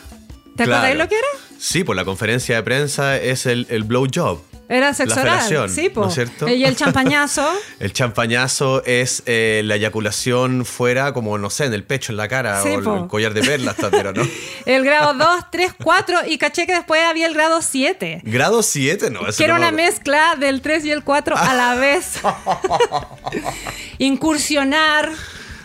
¿Te 0.55 0.63
Claro. 0.65 0.73
acordáis 0.79 0.97
lo 0.97 1.07
que 1.07 1.15
era? 1.15 1.27
Sí, 1.59 1.83
pues 1.83 1.95
la 1.95 2.05
conferencia 2.05 2.55
de 2.55 2.63
prensa 2.63 3.17
es 3.17 3.45
el, 3.45 3.67
el 3.69 3.83
blowjob. 3.83 4.41
Era 4.73 4.93
sexo 4.93 5.15
La 5.17 5.21
oral. 5.21 5.69
Sí, 5.69 5.89
po. 5.89 6.01
¿no 6.01 6.07
es 6.07 6.13
cierto? 6.13 6.47
Y 6.47 6.63
el 6.63 6.75
champañazo. 6.77 7.45
El 7.79 7.91
champañazo 7.93 8.83
es 8.85 9.21
eh, 9.25 9.61
la 9.65 9.75
eyaculación 9.75 10.63
fuera, 10.65 11.13
como 11.13 11.37
no 11.37 11.49
sé, 11.49 11.65
en 11.65 11.73
el 11.73 11.83
pecho, 11.83 12.13
en 12.13 12.17
la 12.17 12.27
cara, 12.27 12.61
Sí, 12.63 12.69
o 12.69 12.77
el, 12.79 12.83
po. 12.83 12.97
el 12.97 13.07
collar 13.07 13.33
de 13.33 13.41
perlas, 13.41 13.75
pero 13.91 14.13
no. 14.13 14.23
El 14.65 14.85
grado 14.85 15.13
2, 15.13 15.27
3, 15.51 15.73
4 15.83 16.19
y 16.27 16.37
caché 16.37 16.65
que 16.65 16.73
después 16.73 17.01
había 17.03 17.25
el 17.27 17.33
grado 17.33 17.61
7. 17.61 18.21
Grado 18.23 18.63
7, 18.63 19.09
no. 19.09 19.27
ese 19.27 19.37
Que 19.39 19.43
era 19.43 19.55
no 19.55 19.59
una 19.59 19.71
me- 19.71 19.83
mezcla 19.83 20.35
del 20.39 20.61
3 20.61 20.85
y 20.85 20.91
el 20.91 21.03
4 21.03 21.35
a 21.37 21.53
la 21.53 21.75
vez. 21.75 22.19
Incursionar, 23.97 25.09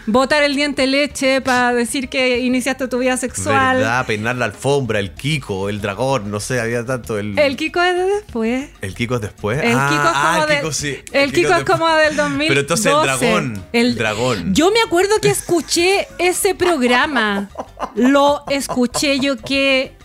botar 0.06 0.42
el 0.42 0.54
diente 0.54 0.86
leche 0.86 1.40
para 1.40 1.72
decir 1.74 2.08
que 2.08 2.40
iniciaste 2.40 2.88
tu 2.88 2.98
vida 2.98 3.16
sexual. 3.16 3.78
¿Verdad? 3.78 4.06
Peinar 4.06 4.36
la 4.36 4.46
alfombra, 4.46 4.98
el 5.00 5.12
Kiko, 5.12 5.68
el 5.68 5.80
dragón, 5.80 6.30
no 6.30 6.40
sé, 6.40 6.60
había 6.60 6.84
tanto. 6.84 7.18
El, 7.18 7.38
El 7.38 7.56
Kiko 7.56 7.82
es 7.82 7.96
de 7.96 8.04
después. 8.04 8.68
¿El 8.80 8.94
Kiko 8.94 9.16
es 9.16 9.20
después? 9.20 9.62
El 9.62 9.76
ah, 9.76 9.88
Kiko 9.90 10.02
es 10.02 10.12
ah, 10.14 10.30
como 10.32 10.42
el 10.42 10.48
de- 10.48 10.56
Kiko 10.56 10.72
sí. 10.72 10.96
el 11.12 11.32
Kiko 11.32 11.54
es 11.54 11.64
como 11.64 11.88
del 11.88 12.16
2012. 12.16 12.48
Pero 12.48 12.60
entonces 12.60 12.86
el 12.92 13.02
dragón. 13.02 13.64
El 13.72 13.94
dragón. 13.96 14.54
Yo 14.54 14.70
me 14.70 14.80
acuerdo 14.80 15.20
que 15.20 15.28
escuché 15.28 16.06
ese 16.18 16.54
programa. 16.54 17.48
Lo 17.94 18.44
escuché 18.48 19.18
yo 19.20 19.36
que 19.36 19.95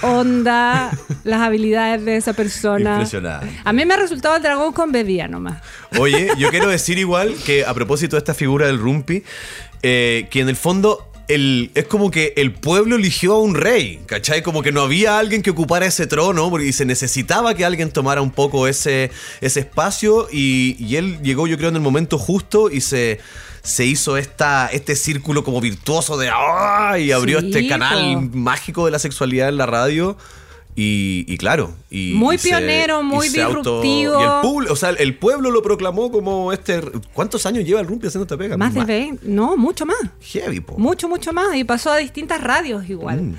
onda 0.00 0.90
las 1.24 1.40
habilidades 1.40 2.04
de 2.04 2.16
esa 2.16 2.32
persona. 2.32 2.92
Impresionante. 2.92 3.60
A 3.64 3.72
mí 3.72 3.84
me 3.84 3.94
ha 3.94 3.98
resultado 3.98 4.36
el 4.36 4.42
dragón 4.42 4.72
con 4.72 4.92
bebida 4.92 5.28
nomás. 5.28 5.62
Oye, 5.98 6.30
yo 6.38 6.50
quiero 6.50 6.68
decir 6.68 6.98
igual 6.98 7.34
que 7.44 7.64
a 7.64 7.74
propósito 7.74 8.16
de 8.16 8.18
esta 8.18 8.34
figura 8.34 8.66
del 8.66 8.78
Rumpi, 8.78 9.22
eh, 9.82 10.28
que 10.30 10.40
en 10.40 10.48
el 10.48 10.56
fondo 10.56 11.08
el, 11.28 11.70
es 11.74 11.86
como 11.86 12.10
que 12.10 12.34
el 12.36 12.52
pueblo 12.52 12.96
eligió 12.96 13.34
a 13.34 13.40
un 13.40 13.54
rey, 13.54 14.00
¿cachai? 14.06 14.42
Como 14.42 14.62
que 14.62 14.72
no 14.72 14.82
había 14.82 15.18
alguien 15.18 15.42
que 15.42 15.50
ocupara 15.50 15.86
ese 15.86 16.06
trono 16.06 16.50
porque 16.50 16.72
se 16.72 16.84
necesitaba 16.84 17.54
que 17.54 17.64
alguien 17.64 17.90
tomara 17.90 18.22
un 18.22 18.30
poco 18.30 18.66
ese, 18.66 19.10
ese 19.40 19.60
espacio 19.60 20.28
y, 20.30 20.76
y 20.78 20.96
él 20.96 21.20
llegó 21.22 21.46
yo 21.46 21.56
creo 21.56 21.70
en 21.70 21.76
el 21.76 21.82
momento 21.82 22.18
justo 22.18 22.70
y 22.70 22.80
se 22.80 23.20
se 23.62 23.84
hizo 23.86 24.16
esta, 24.16 24.66
este 24.68 24.96
círculo 24.96 25.44
como 25.44 25.60
virtuoso 25.60 26.16
de 26.18 26.30
¡ah! 26.32 26.96
y 26.98 27.12
abrió 27.12 27.40
Sí, 27.40 27.46
este 27.46 27.68
canal 27.68 28.28
po. 28.30 28.36
mágico 28.36 28.84
de 28.86 28.90
la 28.90 28.98
sexualidad 28.98 29.48
en 29.48 29.56
la 29.56 29.66
radio. 29.66 30.16
Y, 30.74 31.26
y 31.28 31.36
claro, 31.36 31.74
y, 31.90 32.14
Muy 32.14 32.36
y 32.36 32.38
pionero, 32.38 33.02
muy 33.02 33.26
auto- 33.38 33.82
disruptivo. 33.82 34.18
y 34.18 34.24
el 34.24 34.30
pueblo, 34.40 34.72
o 34.72 34.76
sea, 34.76 34.88
el 34.90 35.14
pueblo 35.18 35.50
lo 35.50 35.60
proclamó 35.62 36.10
como 36.10 36.50
este. 36.50 36.80
¿Cuántos 37.12 37.44
años 37.44 37.64
lleva 37.66 37.80
el 37.80 37.86
Rumpi 37.86 38.06
haciendo 38.06 38.24
esta 38.24 38.38
pega? 38.38 38.56
Más 38.56 38.72
de 38.72 38.82
20, 38.82 39.26
no, 39.28 39.54
mucho 39.58 39.84
más. 39.84 39.98
Heavy, 40.22 40.60
po. 40.60 40.78
Mucho, 40.78 41.10
mucho 41.10 41.30
más. 41.34 41.54
Y 41.56 41.64
pasó 41.64 41.92
a 41.92 41.98
distintas 41.98 42.40
radios 42.42 42.88
igual. 42.88 43.20
Mm. 43.22 43.34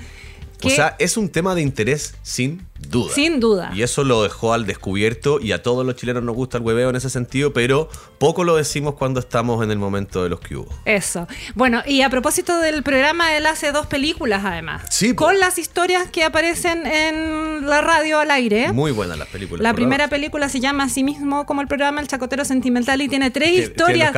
O 0.62 0.70
sea, 0.70 0.94
es 1.00 1.16
un 1.16 1.28
tema 1.28 1.56
de 1.56 1.62
interés 1.62 2.14
sin 2.22 2.62
duda. 2.88 3.12
Sin 3.14 3.40
duda. 3.40 3.70
Y 3.74 3.82
eso 3.82 4.04
lo 4.04 4.22
dejó 4.22 4.52
al 4.52 4.66
descubierto 4.66 5.40
y 5.40 5.52
a 5.52 5.62
todos 5.62 5.84
los 5.84 5.96
chilenos 5.96 6.22
nos 6.22 6.34
gusta 6.34 6.58
el 6.58 6.64
hueveo 6.64 6.90
en 6.90 6.96
ese 6.96 7.10
sentido, 7.10 7.52
pero 7.52 7.88
poco 8.18 8.44
lo 8.44 8.56
decimos 8.56 8.94
cuando 8.94 9.20
estamos 9.20 9.62
en 9.62 9.70
el 9.70 9.78
momento 9.78 10.22
de 10.22 10.28
los 10.30 10.40
que 10.40 10.56
hubo. 10.56 10.68
Eso. 10.84 11.26
Bueno, 11.54 11.82
y 11.86 12.02
a 12.02 12.10
propósito 12.10 12.58
del 12.58 12.82
programa, 12.82 13.36
él 13.36 13.46
hace 13.46 13.72
dos 13.72 13.86
películas 13.86 14.42
además. 14.44 14.82
Sí, 14.90 15.12
po. 15.14 15.24
Con 15.24 15.38
las 15.40 15.58
historias 15.58 16.08
que 16.10 16.24
aparecen 16.24 16.86
en 16.86 17.66
la 17.66 17.80
radio 17.80 18.18
al 18.20 18.30
aire. 18.30 18.72
Muy 18.72 18.92
buenas 18.92 19.18
las 19.18 19.28
películas. 19.28 19.62
La 19.62 19.74
primera 19.74 20.08
película 20.08 20.48
se 20.48 20.60
llama 20.60 20.84
así 20.84 21.02
mismo 21.04 21.46
como 21.46 21.60
el 21.60 21.68
programa 21.68 22.00
El 22.00 22.08
Chacotero 22.08 22.44
Sentimental 22.44 23.00
y 23.02 23.08
tiene 23.08 23.30
tres 23.30 23.50
Tiene- 23.50 23.66
historias 23.66 24.12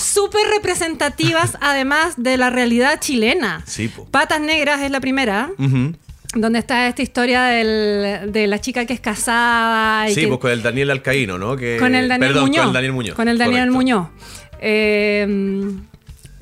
súper 0.00 0.46
representativas 0.48 1.56
además 1.60 2.14
de 2.16 2.36
la 2.36 2.50
realidad 2.50 2.98
chilena. 3.00 3.62
Sí, 3.66 3.88
po. 3.88 4.04
Patas 4.06 4.40
Negras 4.40 4.80
es 4.82 4.90
la 4.90 5.00
primera. 5.00 5.50
Donde 6.34 6.58
está 6.60 6.86
esta 6.88 7.02
historia 7.02 7.42
del- 7.44 8.30
de 8.32 8.46
la 8.46 8.60
chica 8.60 8.86
que 8.86 8.92
es 8.92 9.00
casada. 9.00 10.08
Y 10.08 10.14
Sí, 10.14 10.20
que- 10.22 10.28
pues 10.28 10.38
con 10.40 10.50
el 10.52 10.62
Daniel 10.62 10.90
Alcaíno, 10.90 11.38
¿no? 11.38 11.56
Que, 11.56 11.76
con 11.78 11.94
el 11.94 12.08
Daniel 12.08 12.28
perdón, 12.32 12.48
Muñoz. 12.48 12.60
Con 12.62 12.68
el 12.68 12.72
Daniel 12.74 12.92
Muñoz. 12.92 13.14
Con 13.16 13.28
el 13.28 13.38
Daniel 13.38 13.58
correcto. 13.70 13.74
Muñoz. 13.76 14.08
Eh, 14.60 15.74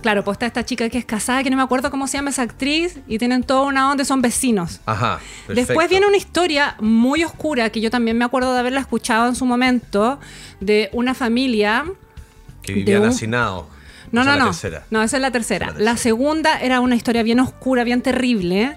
claro, 0.03 0.25
pues 0.25 0.35
está 0.37 0.47
esta 0.47 0.65
chica 0.65 0.89
que 0.89 0.99
es 0.99 1.05
casada, 1.05 1.43
que 1.43 1.51
no 1.51 1.57
me 1.57 1.63
acuerdo 1.63 1.91
cómo 1.91 2.07
se 2.07 2.19
llama 2.19 2.31
esa 2.31 2.43
actriz, 2.43 2.99
y 3.09 3.19
tienen 3.19 3.43
toda 3.45 3.63
una 3.63 3.91
onda, 3.91 4.05
son 4.05 4.21
vecinos. 4.23 4.81
Ajá. 4.87 5.21
Después 5.49 5.89
viene 5.89 6.07
una 6.07 6.17
historia 6.17 6.77
muy 6.81 7.25
oscura 7.25 7.71
que 7.71 7.81
yo 7.81 7.91
también 7.91 8.19
me 8.19 8.25
acuerdo 8.25 8.53
de 8.53 8.61
haberla 8.61 8.81
escuchado 8.81 9.29
en 9.29 9.35
su 9.37 9.47
momento, 9.47 10.21
de 10.61 10.91
una 10.93 11.15
familia. 11.15 11.85
Que 12.63 12.73
vivían 12.75 13.05
hacinados. 13.05 13.65
No, 14.11 14.25
no, 14.25 14.33
la 14.33 14.39
no. 14.39 14.45
tercera. 14.47 14.85
No, 14.91 15.03
esa 15.03 15.17
es 15.17 15.23
la 15.23 15.31
tercera. 15.31 15.67
La 15.67 15.73
La 15.73 15.79
tercera. 15.79 15.97
segunda 15.99 16.61
era 16.61 16.81
una 16.81 16.95
historia 16.97 17.23
bien 17.23 17.41
oscura, 17.41 17.85
bien 17.85 18.01
terrible, 18.01 18.77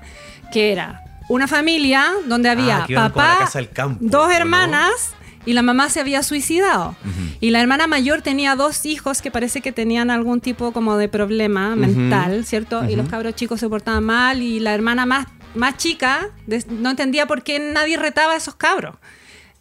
que 0.52 0.72
era 0.72 1.04
una 1.30 1.48
familia 1.48 2.12
donde 2.28 2.50
había 2.50 2.84
Ah, 2.84 2.86
que 2.86 2.94
iban 2.94 3.12
como 3.12 3.26
a 3.26 3.40
la 3.40 3.46
papá, 3.46 3.66
campo, 3.74 4.00
dos 4.02 4.32
hermanas 4.32 5.14
y 5.46 5.54
la 5.54 5.62
mamá 5.62 5.90
se 5.90 6.00
había 6.00 6.22
suicidado. 6.24 6.96
Y 7.40 7.50
la 7.50 7.62
hermana 7.62 7.88
mayor 7.88 8.22
tenía 8.22 8.56
dos 8.56 8.86
hijos 8.86 9.22
que 9.22 9.32
parece 9.32 9.62
que 9.62 9.72
tenían 9.72 10.12
algún 10.12 10.40
tipo 10.42 10.72
como 10.72 10.98
de 10.98 11.10
problema 11.10 11.76
mental, 11.76 12.46
¿cierto? 12.46 12.88
Y 12.88 12.96
los 12.96 13.10
cabros 13.10 13.34
chicos 13.36 13.60
se 13.60 13.68
portaban 13.68 14.04
mal 14.04 14.42
y 14.42 14.60
la 14.60 14.76
hermana 14.76 15.06
más, 15.08 15.26
más 15.56 15.78
chica 15.78 16.30
no 16.70 16.92
entendía 16.92 17.26
por 17.26 17.42
qué 17.42 17.60
nadie 17.60 17.98
retaba 17.98 18.34
a 18.34 18.36
esos 18.36 18.56
cabros. 18.56 18.96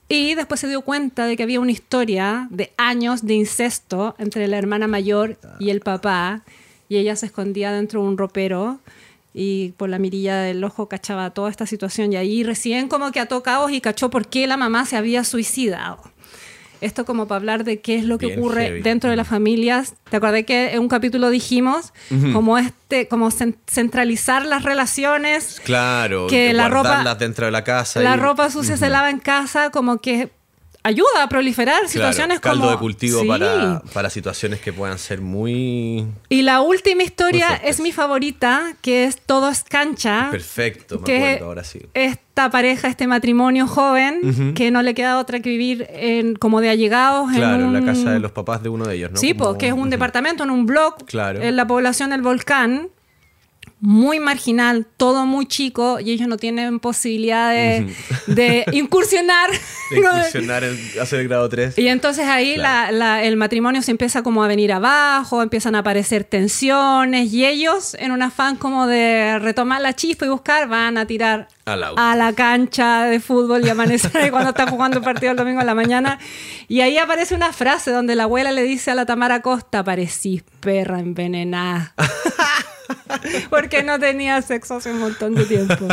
Y 0.09 0.35
después 0.35 0.61
se 0.61 0.69
dio 0.69 0.83
cuenta 0.83 1.25
de 1.25 1.37
que 1.37 1.45
había 1.45 1.61
una 1.61 1.71
historia 1.71 2.49
de 2.51 2.73
años 2.77 3.25
de 3.25 3.35
incesto 3.35 4.17
entre 4.19 4.49
la 4.49 4.59
hermana 4.59 4.89
mayor 4.89 5.39
y 5.61 5.71
el 5.71 5.81
papá. 5.81 6.43
Y 6.89 6.97
ella 6.97 7.15
se 7.15 7.27
escondía 7.27 7.71
dentro 7.73 8.03
de 8.03 8.09
un 8.09 8.19
ropero 8.19 8.81
y 9.33 9.73
por 9.77 9.89
la 9.89 9.99
mirilla 9.99 10.41
del 10.41 10.63
ojo 10.65 10.89
cachaba 10.89 11.31
toda 11.31 11.51
esta 11.51 11.67
situación. 11.67 12.13
Y 12.13 12.17
ahí 12.17 12.43
recién 12.45 12.89
como 12.89 13.13
que 13.13 13.21
ató 13.21 13.43
cabos 13.43 13.71
y 13.73 13.81
cachó 13.81 14.11
por 14.11 14.27
qué 14.29 14.47
la 14.47 14.57
mamá 14.57 14.87
se 14.87 14.97
había 14.97 15.25
suicidado. 15.25 15.99
Esto 16.81 17.05
como 17.05 17.29
para 17.29 17.37
hablar 17.37 17.65
de 17.65 17.81
qué 17.83 17.97
es 17.97 18.05
lo 18.05 18.17
que 18.17 18.27
Bien 18.29 18.39
ocurre 18.39 18.65
heavy. 18.69 18.81
dentro 18.81 19.11
de 19.11 19.17
las 19.17 19.29
familias. 19.29 19.95
¿Te 20.09 20.17
acordás 20.17 20.45
que 20.45 20.73
en 20.73 20.79
un 20.81 20.89
capítulo 20.89 21.29
dijimos 21.29 21.93
como 22.33 22.57
este, 22.57 23.07
como 23.07 23.31
cen- 23.31 23.57
centralizar 23.67 24.47
las 24.47 24.63
relaciones? 24.63 25.61
Claro, 25.63 26.27
que 26.27 26.55
la 26.55 26.69
ropa- 26.71 27.15
dentro 27.17 27.45
de 27.45 27.53
la 27.53 27.65
casa. 27.65 28.01
La 28.01 28.15
y- 28.17 28.19
ropa 28.19 28.49
sucia 28.51 28.79
se 28.79 28.89
lava 28.89 29.11
en 29.11 29.19
casa, 29.19 29.69
como 29.71 29.99
que 29.99 30.31
ayuda 30.83 31.23
a 31.25 31.29
proliferar 31.29 31.75
Claro, 31.77 31.89
situaciones 31.89 32.41
caldo 32.41 32.61
como 32.63 32.71
de 32.73 32.79
cultivo 32.79 33.21
Sí. 33.23 33.29
para, 33.29 33.83
para 33.93 34.11
situaciones 34.11 34.61
que 34.61 34.73
puedan 34.73 34.99
ser 34.99 35.21
muy 35.21 36.07
Y 36.29 36.43
la 36.43 36.61
última 36.61 37.03
historia 37.03 37.55
es 37.57 37.81
mi 37.81 37.93
favorita, 37.93 38.75
que 38.83 39.05
es 39.05 39.17
Todo 39.21 39.49
es 39.51 39.63
cancha. 39.65 40.29
perfecto, 40.31 40.99
me 41.01 41.05
que 41.05 41.17
acuerdo 41.19 41.47
ahora 41.47 41.65
sí. 41.65 41.81
Esta 41.95 42.51
pareja, 42.51 42.89
este 42.89 43.07
matrimonio 43.07 43.67
joven, 43.67 44.55
que 44.55 44.71
no 44.71 44.83
le 44.83 44.95
queda 44.95 45.19
otra 45.19 45.41
que 45.41 45.51
vivir 45.51 45.87
en, 45.91 46.35
como 46.37 46.61
de 46.61 46.71
allegados 46.71 47.31
Claro, 47.33 47.57
en 47.61 47.67
en 47.67 47.73
la 47.75 47.81
un- 47.81 47.87
casa 47.87 48.11
de 48.13 48.21
los 48.21 48.33
papás 48.33 48.63
de 48.63 48.69
uno 48.71 48.87
de 48.87 48.97
ellos, 48.97 49.11
¿no? 49.13 49.19
Sí, 49.19 49.33
Como- 49.35 49.45
pues, 49.51 49.59
que 49.59 49.67
es 49.69 49.73
un 49.75 49.81
Ujú. 49.81 49.91
departamento 49.91 50.45
en 50.45 50.51
un 50.51 50.65
blog 50.67 51.05
Claro. 51.07 51.43
en 51.43 51.57
la 51.57 51.67
población 51.67 52.11
del 52.11 52.23
volcán, 52.23 52.89
muy 53.81 54.21
marginal, 54.21 54.87
todo 54.97 55.25
muy 55.27 55.47
chico, 55.47 56.01
y 56.01 56.11
ellos 56.11 56.29
no 56.29 56.37
tienen 56.37 56.81
posibilidad 56.81 57.51
de, 57.51 57.93
de 58.27 58.65
incursionar. 58.73 59.51
De 59.91 59.97
incursionar 59.99 60.65
en 60.65 60.79
hacer 61.01 61.21
el 61.21 61.29
grado 61.29 61.49
3. 61.49 61.79
Y 61.79 61.89
entonces 61.89 62.27
ahí 62.27 62.55
Claro. 62.55 62.93
la- 62.93 62.99
la- 63.17 63.23
el 63.25 63.37
matrimonio 63.37 63.81
se 63.83 63.91
empieza 63.91 64.23
como 64.23 64.45
a 64.45 64.49
venir 64.49 64.73
abajo, 64.73 65.43
empiezan 65.43 65.75
a 65.75 65.79
aparecer 65.81 66.25
tensiones 66.25 67.33
y 67.33 67.47
ellos 67.47 67.95
en 67.99 68.13
un 68.13 68.23
afán 68.23 68.57
como 68.57 68.87
de 68.87 69.39
retomar 69.39 69.81
la 69.81 69.95
chispa 69.95 70.27
y 70.27 70.29
buscar 70.29 70.69
van 70.69 70.99
a 70.99 71.07
tirar 71.07 71.49
a 71.65 72.17
la 72.17 72.33
cancha 72.33 73.05
de 73.05 73.21
fútbol 73.21 73.65
y 73.65 73.69
amanecer 73.69 74.17
ahí 74.17 74.31
cuando 74.31 74.51
están 74.51 74.69
jugando 74.69 74.99
el 74.99 75.05
partido 75.05 75.31
el 75.33 75.37
domingo 75.39 75.61
a 75.61 75.65
la 75.65 75.75
mañana. 75.75 76.19
Y 76.69 76.81
ahí 76.81 76.99
aparece 76.99 77.35
una 77.35 77.53
frase 77.53 77.91
donde 77.93 78.15
la 78.17 78.25
abuela 78.25 78.51
le 78.53 78.63
dice 78.63 78.91
a 78.91 78.95
la 78.95 79.07
Tamara 79.07 79.41
Costa, 79.41 79.83
parecís 79.85 80.43
perra 80.61 80.99
envenenada. 81.01 81.95
Porque 83.51 83.83
no 83.83 83.99
tenía 83.99 84.41
sexo 84.43 84.77
hace 84.77 84.91
un 84.93 84.99
montón 84.99 85.35
de 85.35 85.45
tiempo. 85.45 85.87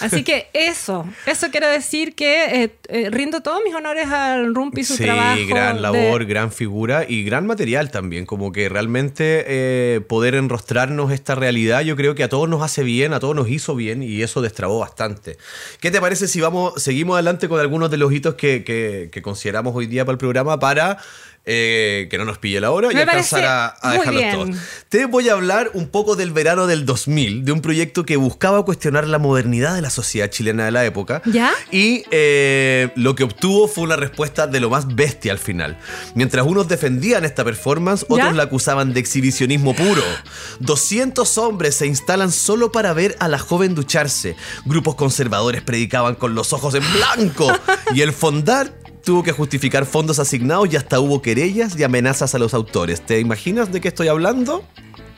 Así 0.00 0.24
que 0.24 0.48
eso, 0.52 1.06
eso 1.26 1.48
quiero 1.50 1.68
decir 1.68 2.14
que 2.14 2.62
eh, 2.64 2.74
eh, 2.88 3.10
rindo 3.10 3.40
todos 3.40 3.60
mis 3.64 3.74
honores 3.74 4.08
al 4.08 4.54
Rumpi, 4.54 4.84
su 4.84 4.96
sí, 4.96 5.04
trabajo. 5.04 5.40
gran 5.48 5.76
de- 5.76 5.82
labor, 5.82 6.24
gran 6.24 6.52
figura 6.52 7.04
y 7.08 7.24
gran 7.24 7.46
material 7.46 7.90
también. 7.90 8.26
Como 8.26 8.52
que 8.52 8.68
realmente 8.68 9.44
eh, 9.46 10.00
poder 10.08 10.34
enrostrarnos 10.34 11.12
esta 11.12 11.34
realidad, 11.34 11.82
yo 11.82 11.96
creo 11.96 12.14
que 12.14 12.24
a 12.24 12.28
todos 12.28 12.48
nos 12.48 12.62
hace 12.62 12.82
bien, 12.82 13.12
a 13.12 13.20
todos 13.20 13.36
nos 13.36 13.48
hizo 13.48 13.74
bien 13.74 14.02
y 14.02 14.22
eso 14.22 14.40
destrabó 14.42 14.78
bastante. 14.78 15.36
¿Qué 15.80 15.90
te 15.90 16.00
parece 16.00 16.28
si 16.28 16.40
vamos, 16.40 16.82
seguimos 16.82 17.14
adelante 17.14 17.48
con 17.48 17.60
algunos 17.60 17.90
de 17.90 17.96
los 17.98 18.12
hitos 18.12 18.34
que, 18.34 18.64
que- 18.64 19.08
que 19.12 19.22
consideramos 19.22 19.74
hoy 19.74 19.86
día 19.86 20.04
para 20.04 20.12
el 20.14 20.18
programa 20.18 20.58
para 20.58 20.98
eh, 21.44 22.06
que 22.08 22.18
no 22.18 22.24
nos 22.24 22.38
pille 22.38 22.60
la 22.60 22.70
hora 22.70 22.92
y 22.92 22.96
alcanzar 22.96 23.44
a, 23.44 23.76
a 23.80 23.92
dejarlos 23.92 24.22
bien. 24.22 24.32
todos? 24.32 24.56
Te 24.88 25.06
voy 25.06 25.28
a 25.28 25.32
hablar 25.32 25.72
un 25.74 25.88
poco 25.88 26.14
del 26.14 26.30
verano 26.30 26.68
del 26.68 26.86
2000, 26.86 27.44
de 27.44 27.50
un 27.50 27.60
proyecto 27.60 28.04
que 28.04 28.16
buscaba 28.16 28.64
cuestionar 28.64 29.08
la 29.08 29.18
modernidad 29.18 29.74
de 29.74 29.82
la 29.82 29.90
sociedad 29.90 30.30
chilena 30.30 30.64
de 30.64 30.70
la 30.70 30.84
época. 30.84 31.20
¿Ya? 31.24 31.52
Y 31.72 32.04
eh, 32.12 32.90
lo 32.94 33.16
que 33.16 33.24
obtuvo 33.24 33.66
fue 33.66 33.82
una 33.82 33.96
respuesta 33.96 34.46
de 34.46 34.60
lo 34.60 34.70
más 34.70 34.94
bestia 34.94 35.32
al 35.32 35.38
final. 35.38 35.78
Mientras 36.14 36.46
unos 36.46 36.68
defendían 36.68 37.24
esta 37.24 37.44
performance, 37.44 38.04
otros 38.04 38.18
¿Ya? 38.18 38.32
la 38.32 38.44
acusaban 38.44 38.92
de 38.92 39.00
exhibicionismo 39.00 39.74
puro. 39.74 40.02
200 40.60 41.38
hombres 41.38 41.74
se 41.74 41.86
instalan 41.86 42.30
solo 42.30 42.70
para 42.70 42.92
ver 42.92 43.16
a 43.18 43.26
la 43.26 43.38
joven 43.38 43.74
ducharse. 43.74 44.36
Grupos 44.64 44.94
conservadores 44.94 45.62
predicaban 45.62 46.14
con 46.14 46.36
los 46.36 46.52
ojos 46.52 46.74
en 46.74 46.84
blanco. 46.92 47.50
y 47.94 48.02
el 48.02 48.12
fondar 48.12 48.81
tuvo 49.04 49.22
que 49.22 49.32
justificar 49.32 49.86
fondos 49.86 50.18
asignados 50.18 50.72
y 50.72 50.76
hasta 50.76 51.00
hubo 51.00 51.20
querellas 51.22 51.78
y 51.78 51.82
amenazas 51.84 52.34
a 52.34 52.38
los 52.38 52.54
autores. 52.54 53.00
¿Te 53.04 53.20
imaginas 53.20 53.72
de 53.72 53.80
qué 53.80 53.88
estoy 53.88 54.08
hablando? 54.08 54.64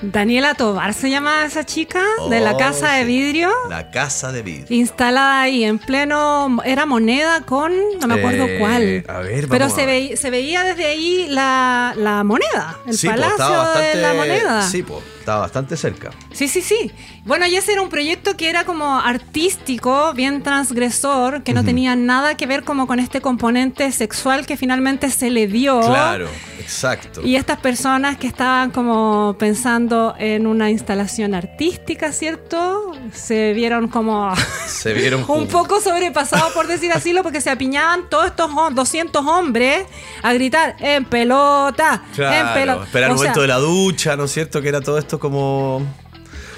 Daniela 0.03 0.55
Tobar 0.55 0.93
se 0.93 1.09
llama 1.09 1.47
esa 1.47 1.65
chica, 1.65 2.03
de 2.29 2.41
la 2.41 2.53
Oh, 2.53 2.59
casa 2.59 2.93
de 2.93 3.05
vidrio. 3.05 3.51
La 3.71 3.91
casa 3.91 4.33
de 4.33 4.43
vidrio. 4.43 4.67
Instalada 4.77 5.43
ahí 5.43 5.65
en 5.65 5.79
pleno. 5.79 6.59
Era 6.65 6.85
moneda 6.85 7.41
con. 7.47 7.73
No 8.01 8.07
me 8.09 8.15
acuerdo 8.15 8.45
Eh, 8.45 8.59
cuál. 8.59 9.05
a 9.09 9.21
ver, 9.21 9.49
Pero 9.49 9.61
vamos 9.67 9.75
se, 9.75 9.83
a 9.83 9.87
ver. 9.87 10.17
se 10.19 10.29
veía 10.31 10.63
desde 10.65 10.85
ahí 10.87 11.27
la, 11.31 11.95
la 11.97 12.23
moneda. 12.23 12.79
El 12.87 12.99
Sí, 12.99 13.07
palacio 13.07 13.81
de 13.81 13.95
la 14.03 14.15
moneda. 14.15 14.69
sí, 14.69 14.83
po. 14.83 15.01
Estaba 15.25 15.41
bastante 15.41 15.75
cerca. 15.79 16.11
Sí, 16.35 16.49
sí, 16.49 16.61
sí. 16.61 16.91
Bueno, 17.25 17.47
y 17.47 17.57
ese 17.57 17.73
era 17.73 17.81
un 17.81 17.89
proyecto 17.89 18.37
que 18.37 18.51
era 18.51 18.65
como 18.65 18.99
artístico, 19.01 20.13
bien 20.13 20.43
transgresor, 20.43 21.43
que 21.43 21.55
no 21.55 21.65
tenía 21.65 21.97
nada 21.97 22.37
que 22.37 22.47
ver 22.47 22.63
como 22.63 22.87
con 22.87 23.01
este 23.01 23.23
componente 23.23 23.91
sexual 23.91 24.45
que 24.45 24.59
finalmente 24.59 25.09
se 25.11 25.31
le 25.31 25.47
dio. 25.47 25.81
Claro, 25.81 26.29
exacto. 26.61 27.23
Y 27.25 27.37
estas 27.37 27.59
personas 27.59 28.19
que 28.19 28.27
estaban 28.27 28.71
como 28.71 29.35
pensando 29.39 30.15
en 30.19 30.47
una 30.47 30.71
instalación 30.71 31.35
artística, 31.35 32.13
¿cierto? 32.13 32.93
Se 33.15 33.55
vieron 33.55 33.89
como 33.89 34.31
Se 34.67 34.93
vieron 34.93 35.25
un 35.27 35.47
poco 35.49 35.81
sobrepasados, 35.81 36.53
por 36.53 36.67
decir 36.67 36.93
así, 36.93 37.15
porque 37.23 37.41
se 37.41 37.49
apiñaban 37.49 38.11
todos 38.11 38.27
estos 38.27 38.51
hom- 38.51 38.75
200 38.75 39.25
hombres 39.27 39.87
a 40.23 40.35
gritar 40.35 40.77
en 40.81 41.07
pelota, 41.07 42.03
en 42.09 42.15
Claro, 42.15 42.55
pelota. 42.55 42.85
esperar 42.85 43.11
el 43.11 43.17
sea, 43.17 43.23
momento 43.25 43.41
de 43.41 43.49
la 43.49 43.57
ducha, 43.59 44.17
¿no 44.17 44.25
es 44.25 44.33
cierto? 44.33 44.61
Que 44.61 44.69
era 44.69 44.81
todo 44.83 44.99
esto 44.99 45.14
como... 45.19 45.83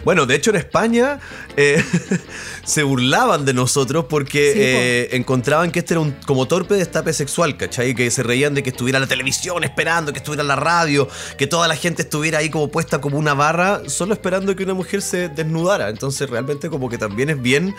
Bueno, 0.07 0.25
de 0.25 0.37
hecho 0.37 0.51
en 0.51 0.57
España 0.57 1.19
eh, 1.57 1.83
se 2.65 2.85
burlaban 2.85 3.45
de 3.45 3.53
nosotros 3.53 4.05
porque 4.09 4.53
Sí, 4.53 4.59
eh, 4.63 5.09
encontraban 5.17 5.73
que 5.73 5.81
este 5.81 5.95
era 5.95 6.01
un 6.01 6.13
como 6.27 6.47
torpe 6.47 6.75
destape 6.75 7.13
sexual, 7.13 7.57
¿cachai? 7.57 7.93
Que 7.93 8.09
se 8.13 8.23
reían 8.23 8.55
de 8.55 8.63
que 8.63 8.71
estuviera 8.71 9.01
la 9.01 9.09
televisión 9.09 9.65
esperando, 9.65 10.13
que 10.13 10.19
estuviera 10.19 10.45
la 10.45 10.55
radio, 10.55 11.09
que 11.37 11.49
toda 11.49 11.67
la 11.67 11.75
gente 11.75 12.03
estuviera 12.03 12.39
ahí 12.39 12.51
como 12.51 12.69
puesta 12.69 13.01
como 13.01 13.19
una 13.19 13.35
barra, 13.35 13.83
solo 13.89 14.13
esperando 14.13 14.55
que 14.55 14.63
una 14.63 14.75
mujer 14.75 15.03
se 15.03 15.29
desnudara. 15.29 15.89
Entonces 15.89 16.31
realmente 16.31 16.71
como 16.71 16.89
que 16.89 16.99
también 16.99 17.29
es 17.29 17.43
bien 17.43 17.75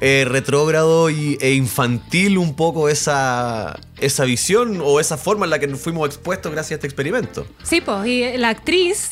eh, 0.00 0.24
retrógrado 0.26 1.10
y, 1.10 1.36
e 1.42 1.52
infantil 1.52 2.38
un 2.38 2.56
poco 2.56 2.88
esa, 2.88 3.78
esa 4.00 4.24
visión 4.24 4.80
o 4.82 4.98
esa 4.98 5.18
forma 5.18 5.44
en 5.44 5.50
la 5.50 5.58
que 5.58 5.66
nos 5.66 5.80
fuimos 5.80 6.06
expuestos 6.06 6.50
gracias 6.52 6.70
a 6.70 6.74
este 6.76 6.86
experimento. 6.86 7.46
Sí, 7.62 7.82
pues, 7.82 8.06
y 8.06 8.38
la 8.38 8.48
actriz. 8.48 9.10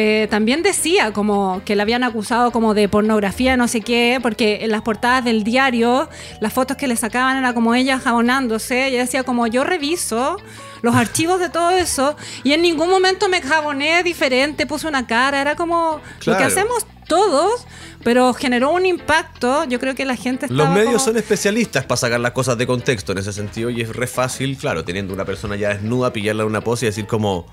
Eh, 0.00 0.28
también 0.30 0.62
decía 0.62 1.12
como 1.12 1.60
que 1.64 1.74
la 1.74 1.82
habían 1.82 2.04
acusado 2.04 2.52
como 2.52 2.72
de 2.72 2.88
pornografía, 2.88 3.56
no 3.56 3.66
sé 3.66 3.80
qué, 3.80 4.20
porque 4.22 4.60
en 4.62 4.70
las 4.70 4.82
portadas 4.82 5.24
del 5.24 5.42
diario, 5.42 6.08
las 6.40 6.52
fotos 6.52 6.76
que 6.76 6.86
le 6.86 6.94
sacaban 6.94 7.36
era 7.36 7.52
como 7.52 7.74
ella 7.74 7.98
jabonándose, 7.98 8.86
ella 8.86 9.00
decía 9.00 9.24
como 9.24 9.48
yo 9.48 9.64
reviso 9.64 10.36
los 10.82 10.94
archivos 10.94 11.40
de 11.40 11.48
todo 11.48 11.70
eso 11.70 12.16
y 12.44 12.52
en 12.52 12.62
ningún 12.62 12.88
momento 12.88 13.28
me 13.28 13.42
jaboné 13.42 14.04
diferente, 14.04 14.66
puse 14.66 14.86
una 14.86 15.04
cara, 15.08 15.40
era 15.40 15.56
como 15.56 16.00
lo 16.26 16.36
que 16.36 16.44
hacemos 16.44 16.86
todos, 17.08 17.66
pero 18.04 18.32
generó 18.34 18.70
un 18.70 18.86
impacto, 18.86 19.64
yo 19.64 19.80
creo 19.80 19.96
que 19.96 20.04
la 20.04 20.14
gente 20.14 20.46
estaba 20.46 20.62
Los 20.64 20.68
medios 20.72 20.92
como- 20.92 21.04
son 21.06 21.16
especialistas 21.16 21.84
para 21.86 21.96
sacar 21.96 22.20
las 22.20 22.30
cosas 22.30 22.56
de 22.56 22.68
contexto 22.68 23.10
en 23.10 23.18
ese 23.18 23.32
sentido 23.32 23.68
y 23.70 23.80
es 23.80 23.88
re 23.96 24.06
fácil, 24.06 24.56
claro, 24.58 24.84
teniendo 24.84 25.12
una 25.12 25.24
persona 25.24 25.56
ya 25.56 25.70
desnuda, 25.70 26.12
pillarla 26.12 26.44
en 26.44 26.50
una 26.50 26.60
pose 26.60 26.86
y 26.86 26.88
decir 26.90 27.06
como 27.08 27.46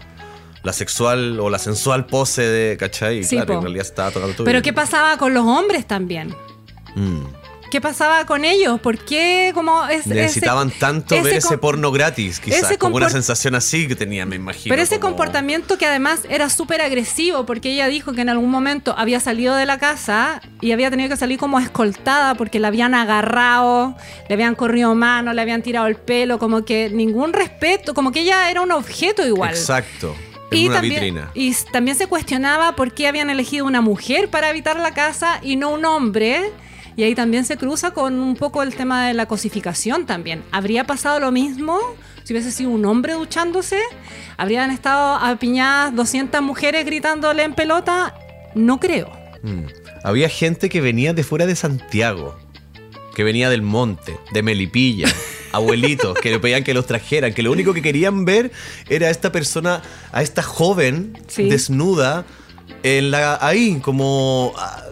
la 0.66 0.74
sexual 0.74 1.40
o 1.40 1.50
la 1.50 1.60
sensual 1.60 2.06
pose 2.08 2.42
de, 2.42 2.76
¿cachai? 2.78 3.24
Sí, 3.24 3.36
claro, 3.38 3.54
po. 3.54 3.60
en 3.60 3.62
realidad 3.62 3.86
estaba 3.86 4.12
tocando 4.12 4.36
tu 4.36 4.44
Pero 4.44 4.58
vida. 4.58 4.64
¿qué 4.64 4.74
pasaba 4.74 5.18
con 5.18 5.34
los 5.34 5.46
hombres 5.46 5.86
también? 5.88 6.36
Mm. 6.96 7.22
¿Qué 7.72 7.82
pasaba 7.82 8.26
con 8.26 8.46
ellos? 8.46 8.80
¿Por 8.80 8.98
qué 9.00 9.52
como 9.54 9.86
es, 9.88 10.06
Necesitaban 10.08 10.70
ese- 10.70 10.80
tanto 10.80 11.22
ver 11.22 11.34
ese 11.34 11.58
porno 11.58 11.92
gratis, 11.92 12.40
quizás, 12.40 12.78
como 12.78 12.96
una 12.96 13.10
sensación 13.10 13.54
así 13.56 13.88
que 13.88 13.96
tenía, 13.96 14.26
me 14.26 14.38
imagino. 14.38 14.72
Pero 14.72 14.82
ese 14.82 15.00
como- 15.00 15.16
comportamiento 15.16 15.78
que 15.78 15.86
además 15.86 16.22
era 16.30 16.50
súper 16.50 16.80
agresivo, 16.82 17.46
porque 17.46 17.74
ella 17.74 17.88
dijo 17.88 18.14
que 18.14 18.22
en 18.22 18.30
algún 18.30 18.50
momento 18.50 18.94
había 18.98 19.20
salido 19.20 19.56
de 19.56 19.66
la 19.66 19.78
casa 19.78 20.42
y 20.62 20.72
había 20.72 20.90
tenido 20.90 21.10
que 21.10 21.18
salir 21.18 21.38
como 21.38 21.60
escoltada 21.60 22.36
porque 22.36 22.60
la 22.60 22.70
habían 22.70 22.94
agarrado, 22.94 23.98
le 24.30 24.36
habían 24.36 24.56
corrido 24.56 24.96
mano, 24.96 25.34
le 25.34 25.42
habían 25.42 25.62
tirado 25.62 25.88
el 25.88 25.96
pelo, 25.96 26.40
como 26.40 26.64
que 26.64 26.90
ningún 26.92 27.34
respeto, 27.34 27.94
como 27.94 28.12
que 28.14 28.22
ella 28.22 28.50
era 28.52 28.62
un 28.62 28.72
objeto 28.72 29.26
igual. 29.28 29.50
Exacto. 29.50 30.16
En 30.52 30.58
Y 30.58 30.66
una 30.68 30.76
también, 30.76 30.94
vitrina. 31.02 31.32
y 31.34 31.54
también 31.72 31.98
se 31.98 32.08
cuestionaba 32.08 32.76
por 32.76 32.94
qué 32.94 33.08
habían 33.08 33.30
elegido 33.30 33.66
una 33.66 33.82
mujer 33.82 34.30
para 34.30 34.50
habitar 34.50 34.80
la 34.80 34.94
casa 34.94 35.40
y 35.42 35.56
no 35.56 35.70
un 35.72 35.86
hombre. 35.86 36.52
Y 36.98 37.04
ahí 37.04 37.14
también 37.16 37.44
se 37.46 37.58
cruza 37.58 37.92
con 37.92 38.20
un 38.20 38.36
poco 38.36 38.64
el 38.64 38.74
tema 38.76 39.08
de 39.08 39.14
la 39.14 39.26
cosificación 39.26 40.06
también. 40.06 40.44
¿Habría 40.52 40.86
pasado 40.86 41.20
lo 41.20 41.32
mismo 41.32 41.78
si 42.24 42.32
hubiese 42.34 42.52
sido 42.52 42.70
un 42.70 42.86
hombre 42.86 43.14
duchándose? 43.14 43.80
¿Habrían 44.38 44.72
estado 44.72 45.16
apiñadas 45.16 45.94
200 45.96 46.42
mujeres 46.42 46.86
gritándole 46.86 47.44
en 47.44 47.54
pelota? 47.54 48.14
No 48.54 48.80
creo. 48.80 49.12
Mm. 49.44 49.64
Había 50.06 50.30
gente 50.30 50.70
que 50.70 50.80
venía 50.80 51.14
de 51.14 51.24
fuera 51.24 51.46
de 51.46 51.56
Santiago, 51.56 52.38
que 53.16 53.24
venía 53.24 53.50
del 53.50 53.64
monte, 53.64 54.20
de 54.32 54.44
Melipilla, 54.44 55.08
abuelitos, 55.52 56.16
que 56.20 56.30
le 56.30 56.40
pedían 56.40 56.64
que 56.64 56.76
los 56.76 56.86
trajeran, 56.86 57.34
que 57.34 57.42
lo 57.42 57.52
único 57.52 57.74
que 57.74 57.82
querían 57.82 58.26
ver 58.26 58.52
era 58.88 59.08
a 59.08 59.10
esta 59.10 59.32
persona, 59.32 59.82
a 60.12 60.22
esta 60.22 60.44
joven 60.44 61.18
Sí. 61.28 61.50
desnuda, 61.50 62.26
en 62.84 63.10
la, 63.10 63.40
ahí, 63.42 63.80
como... 63.82 64.54
ah, 64.58 64.84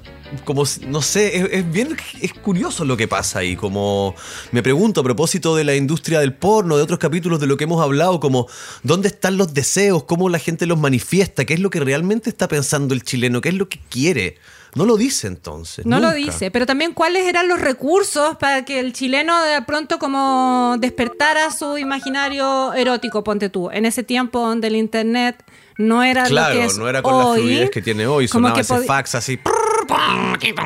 Como, 0.45 0.63
no 0.87 1.01
sé, 1.03 1.37
es, 1.37 1.47
es 1.51 1.71
bien, 1.71 1.95
es 2.19 2.33
curioso 2.33 2.85
lo 2.85 2.97
que 2.97 3.07
pasa 3.07 3.37
ahí, 3.39 3.55
como 3.55 4.15
me 4.51 4.63
pregunto 4.63 5.01
a 5.01 5.03
propósito 5.03 5.55
de 5.55 5.63
la 5.63 5.75
industria 5.75 6.19
del 6.21 6.33
porno, 6.33 6.75
de 6.75 6.81
otros 6.81 6.97
capítulos 6.97 7.39
de 7.39 7.45
lo 7.45 7.55
que 7.55 7.65
hemos 7.65 7.83
hablado, 7.83 8.19
como 8.19 8.47
dónde 8.81 9.09
están 9.09 9.37
los 9.37 9.53
deseos, 9.53 10.05
cómo 10.05 10.29
la 10.29 10.39
gente 10.39 10.65
los 10.65 10.79
manifiesta, 10.79 11.45
qué 11.45 11.53
es 11.53 11.59
lo 11.59 11.69
que 11.69 11.79
realmente 11.81 12.31
está 12.31 12.47
pensando 12.47 12.95
el 12.95 13.03
chileno, 13.03 13.41
qué 13.41 13.49
es 13.49 13.55
lo 13.55 13.69
que 13.69 13.79
quiere. 13.91 14.37
No 14.75 14.85
lo 14.85 14.97
dice 14.97 15.27
entonces. 15.27 15.85
No 15.85 15.99
lo 15.99 16.11
dice, 16.11 16.51
pero 16.51 16.65
también 16.65 16.93
cuáles 16.93 17.27
eran 17.27 17.47
los 17.47 17.61
recursos 17.61 18.37
para 18.37 18.65
que 18.65 18.79
el 18.79 18.93
chileno 18.93 19.41
de 19.43 19.61
pronto 19.61 19.99
como 19.99 20.75
despertara 20.79 21.51
su 21.51 21.77
imaginario 21.77 22.73
erótico, 22.73 23.23
ponte 23.23 23.49
tú, 23.49 23.69
en 23.71 23.85
ese 23.85 24.03
tiempo 24.03 24.39
donde 24.39 24.67
el 24.67 24.75
internet 24.75 25.43
no 25.77 26.03
era 26.03 26.23
Claro, 26.23 26.55
lo 26.55 26.59
que 26.59 26.65
es 26.65 26.77
no 26.77 26.89
era 26.89 27.01
con 27.01 27.13
hoy, 27.13 27.21
la 27.21 27.33
fluidez 27.35 27.69
que 27.69 27.81
tiene 27.81 28.07
hoy, 28.07 28.27
sonaba 28.27 28.59
ese 28.59 28.83
fax 28.83 29.15
así. 29.15 29.39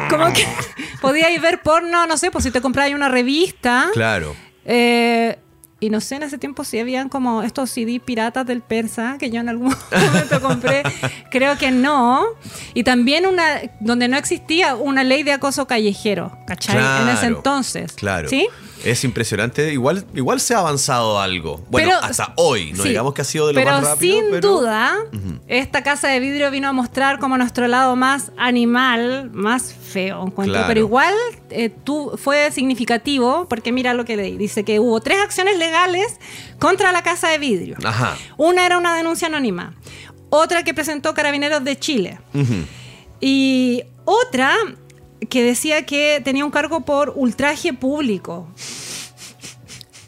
Como 0.09 0.33
que 0.33 0.45
podíais 1.01 1.41
ver 1.41 1.61
porno, 1.61 2.05
no 2.07 2.17
sé, 2.17 2.31
pues 2.31 2.43
si 2.43 2.51
te 2.51 2.61
comprabas 2.61 2.93
una 2.93 3.09
revista. 3.09 3.89
Claro. 3.93 4.35
eh, 4.65 5.37
y 5.79 5.89
no 5.89 6.01
sé, 6.01 6.15
en 6.15 6.23
ese 6.23 6.37
tiempo 6.37 6.63
si 6.63 6.79
habían 6.79 7.07
como 7.07 7.43
estos 7.43 7.69
CD 7.69 7.99
piratas 7.99 8.45
del 8.45 8.61
persa, 8.61 9.17
que 9.19 9.29
yo 9.29 9.39
en 9.39 9.49
algún 9.49 9.75
momento 9.91 10.41
compré, 10.41 10.83
creo 11.29 11.57
que 11.57 11.71
no. 11.71 12.25
Y 12.73 12.83
también 12.83 13.25
una, 13.25 13.61
donde 13.79 14.07
no 14.07 14.17
existía 14.17 14.75
una 14.75 15.03
ley 15.03 15.23
de 15.23 15.33
acoso 15.33 15.67
callejero, 15.67 16.37
¿cachai? 16.47 16.77
en 17.03 17.09
ese 17.09 17.27
entonces. 17.27 17.93
Claro. 17.93 18.27
¿Sí? 18.27 18.47
Es 18.85 19.03
impresionante. 19.03 19.73
Igual, 19.73 20.05
igual 20.13 20.39
se 20.39 20.53
ha 20.53 20.59
avanzado 20.59 21.19
algo. 21.19 21.63
Bueno, 21.69 21.89
Pero- 21.89 22.03
hasta 22.03 22.33
hoy. 22.37 22.73
No 22.73 22.83
sí, 22.83 22.89
digamos 22.89 23.13
que 23.13 23.21
ha 23.21 23.25
sido 23.25 23.47
de 23.47 23.53
lo 23.53 23.59
pero 23.59 23.71
más 23.71 23.83
rápido. 23.83 24.19
sin 24.21 24.31
pero 24.31 24.49
duda, 24.49 24.95
esta 25.47 25.83
casa 25.83 26.07
de 26.09 26.19
vidrio 26.19 26.51
vino 26.51 26.67
a 26.67 26.73
mostrar 26.73 27.19
como 27.19 27.37
nuestro 27.37 27.67
lado 27.67 27.95
más 27.95 28.31
animal, 28.37 29.29
más 29.33 29.73
feo, 29.73 30.25
encuentro. 30.27 30.53
Claro. 30.53 30.67
Pero 30.67 30.79
igual 30.79 31.13
eh, 31.49 31.69
tú, 31.69 32.13
fue 32.21 32.51
significativo, 32.51 33.47
porque 33.49 33.71
mira 33.71 33.93
lo 33.93 34.05
que 34.05 34.15
le 34.15 34.37
dice, 34.37 34.63
que 34.63 34.79
hubo 34.79 35.01
tres 35.01 35.19
acciones 35.19 35.57
legales 35.57 36.19
contra 36.59 36.91
la 36.91 37.01
casa 37.03 37.29
de 37.29 37.39
vidrio. 37.39 37.77
Ajá. 37.83 38.15
Una 38.37 38.65
era 38.65 38.77
una 38.77 38.95
denuncia 38.95 39.27
anónima, 39.27 39.73
otra 40.29 40.63
que 40.63 40.73
presentó 40.73 41.13
Carabineros 41.13 41.63
de 41.63 41.77
Chile 41.79 42.19
y 43.19 43.83
otra 44.05 44.53
que 45.29 45.43
decía 45.43 45.85
que 45.85 46.21
tenía 46.23 46.45
un 46.45 46.51
cargo 46.51 46.81
por 46.81 47.13
ultraje 47.15 47.73
público. 47.73 48.47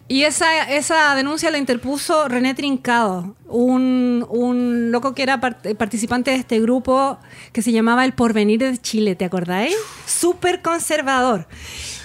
Y 0.07 0.23
esa, 0.23 0.71
esa 0.73 1.13
denuncia 1.13 1.51
la 1.51 1.59
interpuso 1.59 2.27
René 2.27 2.55
Trincado, 2.55 3.35
un, 3.45 4.25
un 4.27 4.91
loco 4.91 5.13
que 5.13 5.21
era 5.21 5.39
part- 5.39 5.75
participante 5.77 6.31
de 6.31 6.37
este 6.37 6.59
grupo 6.59 7.19
que 7.53 7.61
se 7.61 7.71
llamaba 7.71 8.05
El 8.05 8.13
Porvenir 8.13 8.59
de 8.59 8.75
Chile, 8.79 9.15
¿te 9.15 9.25
acordáis? 9.25 9.75
Súper 10.07 10.63
conservador. 10.63 11.47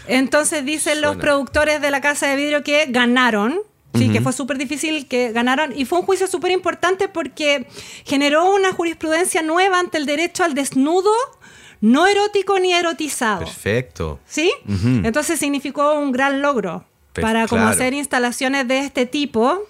Entonces 0.07 0.67
dicen 0.67 1.01
los 1.01 1.13
Suena. 1.13 1.23
productores 1.23 1.81
de 1.81 1.91
la 1.91 2.03
Casa 2.03 2.27
de 2.27 2.37
Vidrio 2.37 2.63
que 2.63 2.85
ganaron, 2.91 3.61
sí, 3.95 4.11
que 4.11 4.21
fue 4.21 4.35
súper 4.35 4.59
difícil 4.59 5.09
que 5.09 5.33
ganaron, 5.33 5.73
y 5.75 5.87
fue 5.87 6.01
un 6.01 6.05
juicio 6.05 6.27
súper 6.27 6.51
importante 6.51 7.09
porque 7.09 7.67
generó 8.05 8.55
una 8.55 8.73
jurisprudencia 8.73 9.41
nueva 9.41 9.79
ante 9.79 9.97
el 9.97 10.05
derecho 10.05 10.45
al 10.45 10.53
desnudo, 10.53 11.11
no 11.85 12.07
erótico 12.07 12.59
ni 12.59 12.73
erotizado. 12.73 13.41
Perfecto. 13.41 14.19
¿Sí? 14.27 14.51
Entonces 14.67 15.39
significó 15.39 15.99
un 15.99 16.13
gran 16.13 16.41
logro 16.41 16.87
para 17.13 17.47
como 17.47 17.61
claro. 17.61 17.75
hacer 17.75 17.93
instalaciones 17.93 18.67
de 18.67 18.79
este 18.79 19.05
tipo 19.05 19.65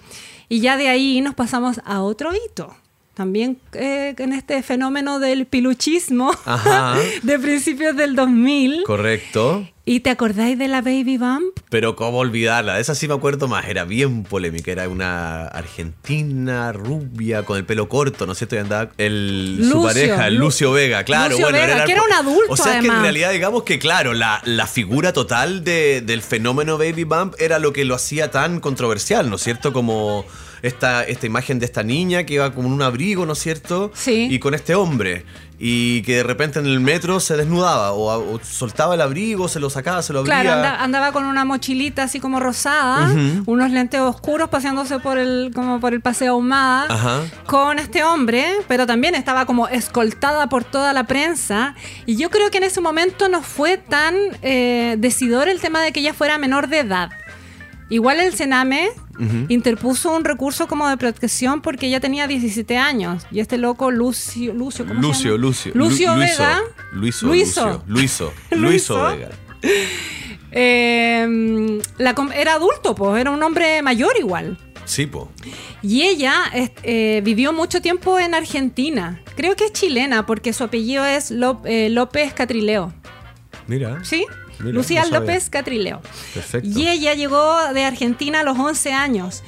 y 0.49 0.61
ya 0.61 0.77
de 0.77 0.89
ahí 0.89 1.21
nos 1.21 1.35
pasamos 1.35 1.81
a 1.85 2.03
otro 2.03 2.31
hito. 2.33 2.73
También 3.15 3.59
eh, 3.73 4.15
en 4.17 4.33
este 4.33 4.63
fenómeno 4.63 5.19
del 5.19 5.47
piluchismo 5.47 6.33
Ajá. 6.45 6.97
de 7.25 7.39
principios 7.41 7.97
del 7.97 8.15
2000. 8.15 8.85
Correcto. 8.85 9.69
¿Y 9.87 10.01
te 10.01 10.09
acordáis 10.09 10.59
de 10.59 10.67
la 10.67 10.81
Baby 10.81 11.19
Bump? 11.19 11.59
Pero 11.69 11.95
cómo 11.95 12.19
olvidarla, 12.19 12.77
de 12.77 12.81
esa 12.81 12.95
sí 12.95 13.07
me 13.07 13.13
acuerdo 13.15 13.49
más, 13.49 13.67
era 13.69 13.85
bien 13.85 14.23
polémica, 14.23 14.73
era 14.73 14.89
una 14.89 15.43
argentina 15.49 16.73
rubia 16.73 17.43
con 17.45 17.59
el 17.59 17.67
pelo 17.67 17.87
corto, 17.89 18.25
¿no 18.25 18.33
es 18.33 18.39
cierto? 18.39 18.57
Y 18.57 18.59
andaba 18.61 18.91
el, 18.97 19.61
su 19.71 19.83
pareja, 19.83 20.27
el 20.29 20.37
Lu- 20.37 20.47
Lucio 20.47 20.73
Vega, 20.73 21.05
claro. 21.05 21.31
Lucio 21.33 21.47
bueno, 21.47 21.59
Vega, 21.59 21.81
el- 21.81 21.85
que 21.87 21.93
era 21.93 22.03
un 22.03 22.13
adulto, 22.13 22.53
O 22.53 22.57
sea, 22.57 22.81
que 22.81 22.87
en 22.87 23.03
realidad 23.03 23.33
digamos 23.33 23.65
que, 23.65 23.79
claro, 23.79 24.15
la, 24.15 24.41
la 24.47 24.67
figura 24.67 25.13
total 25.13 25.65
de- 25.65 26.01
del 26.01 26.23
fenómeno 26.23 26.79
Baby 26.79 27.05
Bump 27.05 27.35
era 27.39 27.59
lo 27.59 27.75
que 27.75 27.85
lo 27.85 27.95
hacía 27.95 28.31
tan 28.31 28.61
controversial, 28.61 29.29
¿no 29.29 29.37
es 29.37 29.43
cierto? 29.43 29.75
Como 29.75 30.25
esta, 30.63 31.05
esta 31.05 31.27
imagen 31.27 31.59
de 31.59 31.67
esta 31.67 31.83
niña 31.83 32.25
que 32.25 32.35
iba 32.35 32.55
como 32.55 32.69
en 32.69 32.75
un 32.75 32.81
abrigo, 32.83 33.27
¿no 33.27 33.35
es 33.35 33.39
cierto? 33.39 33.93
Sí. 33.95 34.29
Y 34.31 34.39
con 34.39 34.55
este 34.55 34.75
hombre. 34.75 35.27
Y 35.57 36.03
que 36.03 36.17
de 36.17 36.23
repente 36.25 36.59
en 36.59 36.67
el 36.67 36.81
metro 36.81 37.21
se 37.21 37.37
desnudaba 37.37 37.93
o, 37.93 38.35
o 38.35 38.41
soltaba 38.43 38.95
el 38.97 39.01
abrigo, 39.01 39.47
se 39.49 39.61
lo 39.61 39.71
sacaba, 39.71 40.03
se 40.03 40.13
lo 40.13 40.19
abría. 40.21 40.41
Claro, 40.43 40.53
anda- 40.57 40.83
andaba 40.83 41.13
con 41.13 41.25
una 41.27 41.45
mochilita 41.45 42.03
así 42.03 42.19
como 42.19 42.41
rosada, 42.41 43.15
unos 43.47 43.71
lentes 43.71 44.01
oscuros 44.01 44.49
paseándose 44.49 44.99
por 44.99 45.17
el, 45.17 45.53
como 45.55 45.79
por 45.79 45.95
el 45.95 46.01
paseo 46.01 46.33
ahumada 46.33 46.87
Ajá. 46.93 47.21
con 47.47 47.79
este 47.79 48.03
hombre, 48.03 48.45
pero 48.67 48.85
también 48.87 49.15
estaba 49.15 49.47
como 49.47 49.69
escoltada 49.69 50.49
por 50.49 50.65
toda 50.65 50.93
la 50.93 51.05
prensa. 51.05 51.77
Y 52.05 52.17
yo 52.17 52.31
creo 52.31 52.51
que 52.51 52.59
en 52.59 52.65
ese 52.65 52.81
momento 52.81 53.29
no 53.29 53.41
fue 53.41 53.79
tan 53.79 54.15
eh, 54.43 54.97
decidor 54.99 55.49
el 55.49 55.61
tema 55.61 55.81
de 55.83 55.93
que 55.93 56.01
ella 56.01 56.15
fuera 56.15 56.37
menor 56.37 56.67
de 56.69 56.81
edad. 56.81 57.11
Igual 57.91 58.19
el 58.21 58.35
Sename 58.35 58.89
interpuso 59.49 60.15
un 60.15 60.25
recurso 60.25 60.67
como 60.67 60.89
de 60.89 60.97
protección 60.97 61.61
porque 61.63 61.87
ella 61.87 62.01
tenía 62.01 62.27
17 62.27 62.77
años. 62.77 63.27
Y 63.31 63.41
este 63.41 63.57
loco 63.59 63.91
Lucio, 63.91 64.53
Lucio, 64.55 64.87
¿cómo 64.87 65.01
se 65.01 65.07
Lucio, 65.07 65.31
llama? 65.33 65.43
Lucio. 65.47 65.73
Lucio 65.75 66.15
Lu- 66.15 66.21
Vega. 66.21 66.61
Luiso. 66.93 67.27
Luiso. 67.27 67.83
Luiso. 67.87 68.33
Luiso. 68.51 68.95
Luiso. 68.97 69.17
Vega. 69.17 69.31
Eh, 70.53 71.81
la 71.99 72.15
com- 72.15 72.31
era 72.33 72.55
adulto, 72.55 72.95
pues, 72.95 73.21
era 73.21 73.31
un 73.31 73.43
hombre 73.43 73.83
mayor 73.83 74.13
igual. 74.19 74.59
Sí, 74.85 75.07
po. 75.07 75.31
Y 75.83 76.03
ella 76.03 76.35
eh, 76.83 77.21
vivió 77.25 77.53
mucho 77.53 77.81
tiempo 77.81 78.19
en 78.19 78.35
Argentina. 78.35 79.21
Creo 79.37 79.57
que 79.57 79.65
es 79.67 79.73
chilena 79.73 80.27
porque 80.27 80.53
su 80.53 80.63
apellido 80.65 81.05
es 81.07 81.31
Ló- 81.31 81.63
eh, 81.65 81.89
López 81.89 82.35
Catrileo. 82.35 82.93
Mira. 83.67 84.05
¿Sí? 84.05 84.27
Mira, 84.61 84.73
Lucía 84.75 85.05
no. 85.11 85.21
López 85.21 85.51
Catrileo. 85.51 86.01
Perfecto. 86.35 86.69
Y 86.79 86.89
ella 86.89 87.15
llegó 87.15 87.57
de 87.73 87.85
Argentina 87.85 88.41
a 88.41 88.43
los 88.45 88.59
11 88.59 88.93
años. 88.93 89.43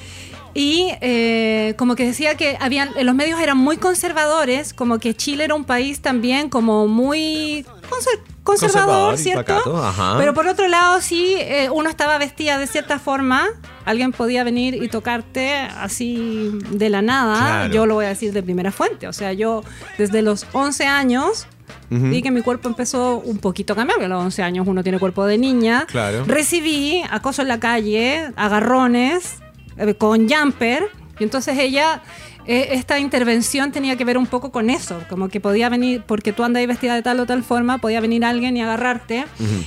Y 0.53 0.89
eh, 1.01 1.75
como 1.77 1.95
que 1.95 2.05
decía 2.05 2.35
que 2.35 2.57
habían, 2.59 2.89
los 3.03 3.13
medios 3.13 3.39
eran 3.39 3.57
muy 3.57 3.77
conservadores, 3.77 4.73
como 4.73 4.97
que 4.97 5.13
Chile 5.15 5.43
era 5.43 5.53
un 5.53 5.65
país 5.65 6.01
también 6.01 6.49
como 6.49 6.87
muy 6.87 7.63
conser- 7.89 8.21
conservador, 8.41 9.19
¿cierto? 9.19 9.77
ajá. 9.85 10.15
Pero 10.17 10.33
por 10.33 10.47
otro 10.47 10.67
lado, 10.67 10.99
sí, 11.01 11.35
eh, 11.37 11.69
uno 11.71 11.89
estaba 11.91 12.17
vestida 12.17 12.57
de 12.57 12.65
cierta 12.65 12.97
forma, 12.97 13.45
alguien 13.85 14.11
podía 14.13 14.43
venir 14.43 14.81
y 14.81 14.87
tocarte 14.87 15.53
así 15.53 16.49
de 16.71 16.89
la 16.89 17.03
nada. 17.03 17.37
Claro. 17.37 17.73
Yo 17.73 17.85
lo 17.85 17.93
voy 17.95 18.05
a 18.05 18.09
decir 18.09 18.33
de 18.33 18.41
primera 18.41 18.71
fuente. 18.71 19.07
O 19.07 19.13
sea, 19.13 19.33
yo 19.33 19.63
desde 19.99 20.23
los 20.23 20.47
11 20.53 20.85
años 20.87 21.45
Ujú. 21.89 22.09
vi 22.09 22.21
que 22.21 22.31
mi 22.31 22.41
cuerpo 22.41 22.67
empezó 22.69 23.19
un 23.19 23.37
poquito 23.37 23.73
a 23.73 23.75
cambiar, 23.75 23.95
porque 23.97 24.05
a 24.05 24.09
los 24.09 24.23
11 24.23 24.43
años 24.43 24.67
uno 24.67 24.83
tiene 24.83 24.99
cuerpo 24.99 25.25
de 25.25 25.37
niña. 25.37 25.85
Claro. 25.87 26.25
Recibí 26.25 27.01
acoso 27.09 27.41
en 27.41 27.47
la 27.47 27.59
calle, 27.59 28.31
agarrones, 28.35 29.35
eh, 29.77 29.93
con 29.95 30.27
jumper, 30.27 30.83
y 31.19 31.23
entonces 31.23 31.57
ella, 31.57 32.01
eh, 32.45 32.69
esta 32.71 32.99
intervención 32.99 33.71
tenía 33.71 33.95
que 33.95 34.05
ver 34.05 34.17
un 34.17 34.27
poco 34.27 34.51
con 34.51 34.69
eso, 34.69 35.01
como 35.09 35.29
que 35.29 35.39
podía 35.39 35.67
venir, 35.69 36.03
porque 36.05 36.31
tú 36.33 36.43
andas 36.43 36.59
ahí 36.61 36.65
vestida 36.67 36.93
de 36.95 37.01
tal 37.01 37.19
o 37.19 37.25
tal 37.25 37.43
forma, 37.43 37.77
podía 37.79 37.99
venir 38.01 38.23
alguien 38.25 38.55
y 38.57 38.61
agarrarte, 38.61 39.25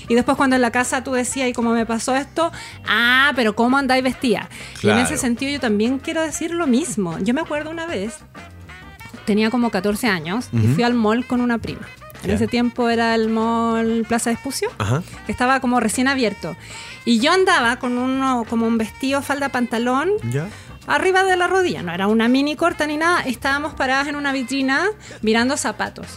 y 0.09 0.15
después 0.15 0.37
cuando 0.37 0.57
en 0.57 0.63
la 0.63 0.71
casa 0.71 1.03
tú 1.05 1.13
decías, 1.13 1.49
y 1.49 1.53
como 1.53 1.71
me 1.73 1.87
pasó 1.87 2.15
esto, 2.17 2.53
ah, 2.87 3.33
pero 3.37 3.55
¿cómo 3.57 3.79
andáis 3.79 4.03
vestida? 4.05 4.49
Y 4.83 4.89
en 4.89 4.95
Claro. 4.95 5.01
ese 5.03 5.17
sentido 5.17 5.53
yo 5.53 5.61
también 5.61 5.99
quiero 5.99 6.23
decir 6.23 6.51
lo 6.53 6.67
mismo. 6.67 7.19
Yo 7.19 7.35
me 7.35 7.41
acuerdo 7.41 7.71
una 7.71 7.87
vez, 7.87 8.19
tenía 9.31 9.49
como 9.49 9.71
14 9.71 10.09
años, 10.09 10.49
y 10.53 10.57
Ujú. 10.59 10.75
fui 10.75 10.83
al 10.83 10.95
mall 10.95 11.25
con 11.25 11.41
una 11.41 11.59
prima. 11.59 11.87
En 12.25 12.31
Ya. 12.31 12.35
ese 12.35 12.49
tiempo 12.49 12.89
era 12.91 13.15
el 13.15 13.29
mall 13.29 14.05
Plaza 14.09 14.31
de 14.31 14.35
Espucio 14.35 14.69
Ajá. 14.79 15.05
que 15.25 15.31
estaba 15.31 15.61
como 15.61 15.79
recién 15.79 16.09
abierto. 16.09 16.57
Y 17.05 17.21
yo 17.21 17.31
andaba 17.31 17.77
con 17.77 17.97
uno, 17.97 18.45
como 18.51 18.67
un 18.67 18.77
vestido, 18.77 19.23
falda, 19.23 19.51
pantalón, 19.51 20.11
Ya. 20.33 20.49
arriba 20.89 21.23
de 21.23 21.37
la 21.37 21.47
rodilla. 21.47 21.85
No 21.85 21.93
era 21.93 22.09
una 22.09 22.27
mini 22.27 22.57
corta 22.57 22.89
ni 22.89 22.97
nada. 22.97 23.21
Estábamos 23.21 23.73
paradas 23.75 24.09
en 24.09 24.17
una 24.17 24.33
vitrina 24.33 24.87
mirando 25.23 25.57
zapatos. 25.57 26.09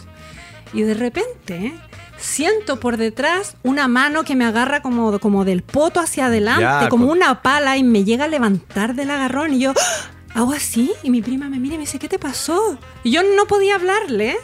Y 0.72 0.82
de 0.82 0.94
repente 0.94 1.72
siento 2.18 2.80
por 2.80 2.96
detrás 2.96 3.56
una 3.62 3.86
mano 3.86 4.24
que 4.24 4.34
me 4.34 4.44
agarra 4.44 4.82
como, 4.82 5.18
como 5.20 5.44
del 5.44 5.62
poto 5.62 6.00
hacia 6.00 6.26
adelante, 6.26 6.88
como 6.88 7.06
con- 7.06 7.16
una 7.18 7.42
pala, 7.42 7.76
y 7.76 7.84
me 7.84 8.02
llega 8.04 8.24
a 8.24 8.28
levantar 8.28 8.94
del 8.94 9.10
agarrón. 9.10 9.54
Y 9.54 9.60
yo 9.60 9.70
¡ah! 9.70 10.10
Hago 10.34 10.52
así. 10.52 10.92
Y 11.02 11.10
mi 11.10 11.22
prima 11.22 11.48
me 11.48 11.58
mira 11.58 11.74
y 11.74 11.78
me 11.78 11.84
dice, 11.84 11.98
¿qué 11.98 12.08
te 12.08 12.18
pasó? 12.18 12.78
Y 13.02 13.10
yo 13.10 13.22
no 13.36 13.46
podía 13.46 13.76
hablarle 13.76 14.36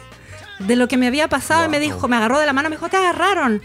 de 0.59 0.75
lo 0.75 0.87
que 0.87 0.97
me 0.97 1.07
había 1.07 1.27
pasado. 1.27 1.65
Y 1.65 1.69
me 1.69 1.79
dijo, 1.79 2.07
me 2.07 2.15
agarró 2.15 2.39
de 2.39 2.45
la 2.45 2.53
mano, 2.53 2.69
me 2.69 2.75
dijo, 2.75 2.89
te 2.89 2.97
agarraron. 2.97 3.61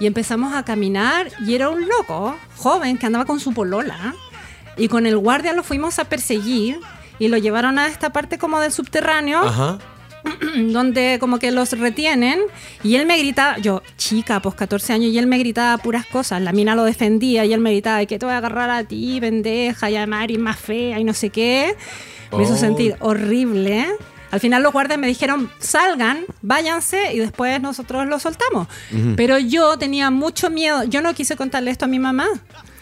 Y 0.00 0.06
empezamos 0.06 0.54
a 0.54 0.64
caminar 0.64 1.28
y 1.46 1.54
era 1.54 1.68
un 1.68 1.86
loco, 1.88 2.36
joven, 2.56 2.98
que 2.98 3.06
andaba 3.06 3.24
con 3.24 3.40
su 3.40 3.52
polola. 3.52 4.14
Y 4.76 4.88
con 4.88 5.06
el 5.06 5.16
guardia 5.16 5.52
lo 5.52 5.62
fuimos 5.62 5.98
a 5.98 6.04
perseguir 6.04 6.80
y 7.18 7.28
lo 7.28 7.36
llevaron 7.36 7.78
a 7.78 7.86
esta 7.86 8.10
parte 8.10 8.38
como 8.38 8.58
del 8.58 8.72
subterráneo, 8.72 9.40
Ajá. 9.40 9.78
donde 10.72 11.18
como 11.20 11.38
que 11.38 11.50
los 11.52 11.72
retienen. 11.78 12.40
Y 12.82 12.96
él 12.96 13.06
me 13.06 13.18
gritaba, 13.18 13.58
yo, 13.58 13.82
chica, 13.96 14.40
pues 14.40 14.54
14 14.54 14.92
años, 14.94 15.12
y 15.12 15.18
él 15.18 15.26
me 15.26 15.38
gritaba 15.38 15.76
puras 15.78 16.06
cosas. 16.06 16.40
La 16.42 16.52
mina 16.52 16.74
lo 16.74 16.84
defendía 16.84 17.44
y 17.44 17.52
él 17.52 17.60
me 17.60 17.70
gritaba, 17.72 18.02
"¿Y 18.02 18.06
que 18.06 18.18
te 18.18 18.26
voy 18.26 18.34
a 18.34 18.38
agarrar 18.38 18.70
a 18.70 18.84
ti, 18.84 19.18
pendeja, 19.20 19.90
y 19.90 19.96
además 19.96 20.24
eres 20.24 20.38
más 20.38 20.58
fea 20.58 20.98
y 20.98 21.04
no 21.04 21.12
sé 21.14 21.30
qué. 21.30 21.76
Me 22.36 22.42
hizo 22.42 22.54
Oh. 22.54 22.56
sentir 22.56 22.96
horrible. 23.00 23.86
Al 24.30 24.40
final 24.40 24.64
los 24.64 24.72
guardias 24.72 24.98
me 24.98 25.06
dijeron, 25.06 25.48
salgan, 25.60 26.24
váyanse 26.42 27.12
y 27.14 27.20
después 27.20 27.60
nosotros 27.60 28.04
los 28.08 28.22
soltamos. 28.22 28.66
Pero 29.14 29.38
yo 29.38 29.78
tenía 29.78 30.10
mucho 30.10 30.50
miedo. 30.50 30.82
Yo 30.82 31.02
no 31.02 31.14
quise 31.14 31.36
contarle 31.36 31.70
esto 31.70 31.84
a 31.84 31.88
mi 31.88 32.00
mamá. 32.00 32.26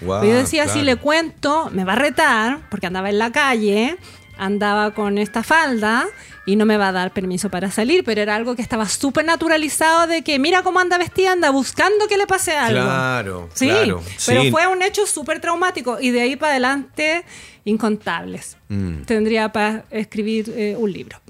Yo 0.01 0.21
decía, 0.23 0.65
claro. 0.65 0.79
si 0.81 0.85
le 0.87 0.97
cuento, 0.97 1.69
me 1.71 1.85
va 1.85 1.93
a 1.93 1.97
retar, 1.97 2.61
porque 2.71 2.87
andaba 2.87 3.11
en 3.11 3.19
la 3.19 3.31
calle, 3.33 3.99
andaba 4.45 4.93
con 4.95 5.19
esta 5.19 5.43
falda 5.43 6.07
y 6.47 6.57
no 6.57 6.67
me 6.67 6.77
va 6.77 6.89
a 6.89 6.93
dar 6.93 7.13
permiso 7.13 7.49
para 7.51 7.71
salir, 7.71 8.03
pero 8.05 8.21
era 8.21 8.35
algo 8.35 8.57
que 8.57 8.63
estaba 8.63 8.89
súper 8.89 9.25
naturalizado 9.25 10.07
de 10.09 10.23
que 10.23 10.39
mira 10.39 10.63
cómo 10.63 10.81
anda 10.81 10.99
vestida, 10.99 11.33
anda 11.33 11.51
buscando 11.51 12.09
que 12.09 12.17
le 12.17 12.27
pase 12.27 12.57
algo. 12.57 12.83
Claro, 12.83 13.49
Sí, 13.55 13.69
claro. 13.69 14.03
pero 14.27 14.43
Sí. 14.43 14.51
fue 14.51 14.67
un 14.67 14.83
hecho 14.83 15.07
súper 15.07 15.41
traumático 15.41 15.99
y 16.01 16.11
de 16.11 16.23
ahí 16.23 16.37
para 16.37 16.53
adelante 16.53 17.25
incontables. 17.65 18.57
Mm. 18.69 19.03
Tendría 19.03 19.53
para 19.53 19.85
escribir 19.91 20.53
eh, 20.57 20.75
un 20.77 20.93
libro. 20.93 21.21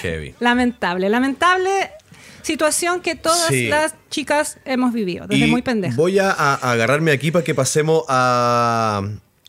Heavy. 0.00 0.34
lamentable, 0.40 1.08
lamentable 1.08 1.90
situación 2.42 3.00
que 3.02 3.14
todas 3.14 3.46
Sí. 3.48 3.68
las 3.68 3.94
chicas 4.10 4.58
hemos 4.64 4.92
vivido 4.92 5.26
desde 5.28 5.46
Y 5.46 5.50
muy 5.50 5.62
pendeja. 5.62 5.94
Voy 5.96 6.18
a- 6.18 6.30
a 6.32 6.54
agarrarme 6.72 7.12
aquí 7.12 7.30
para 7.30 7.44
que 7.44 7.54
pasemos 7.54 8.02
a, 8.08 9.02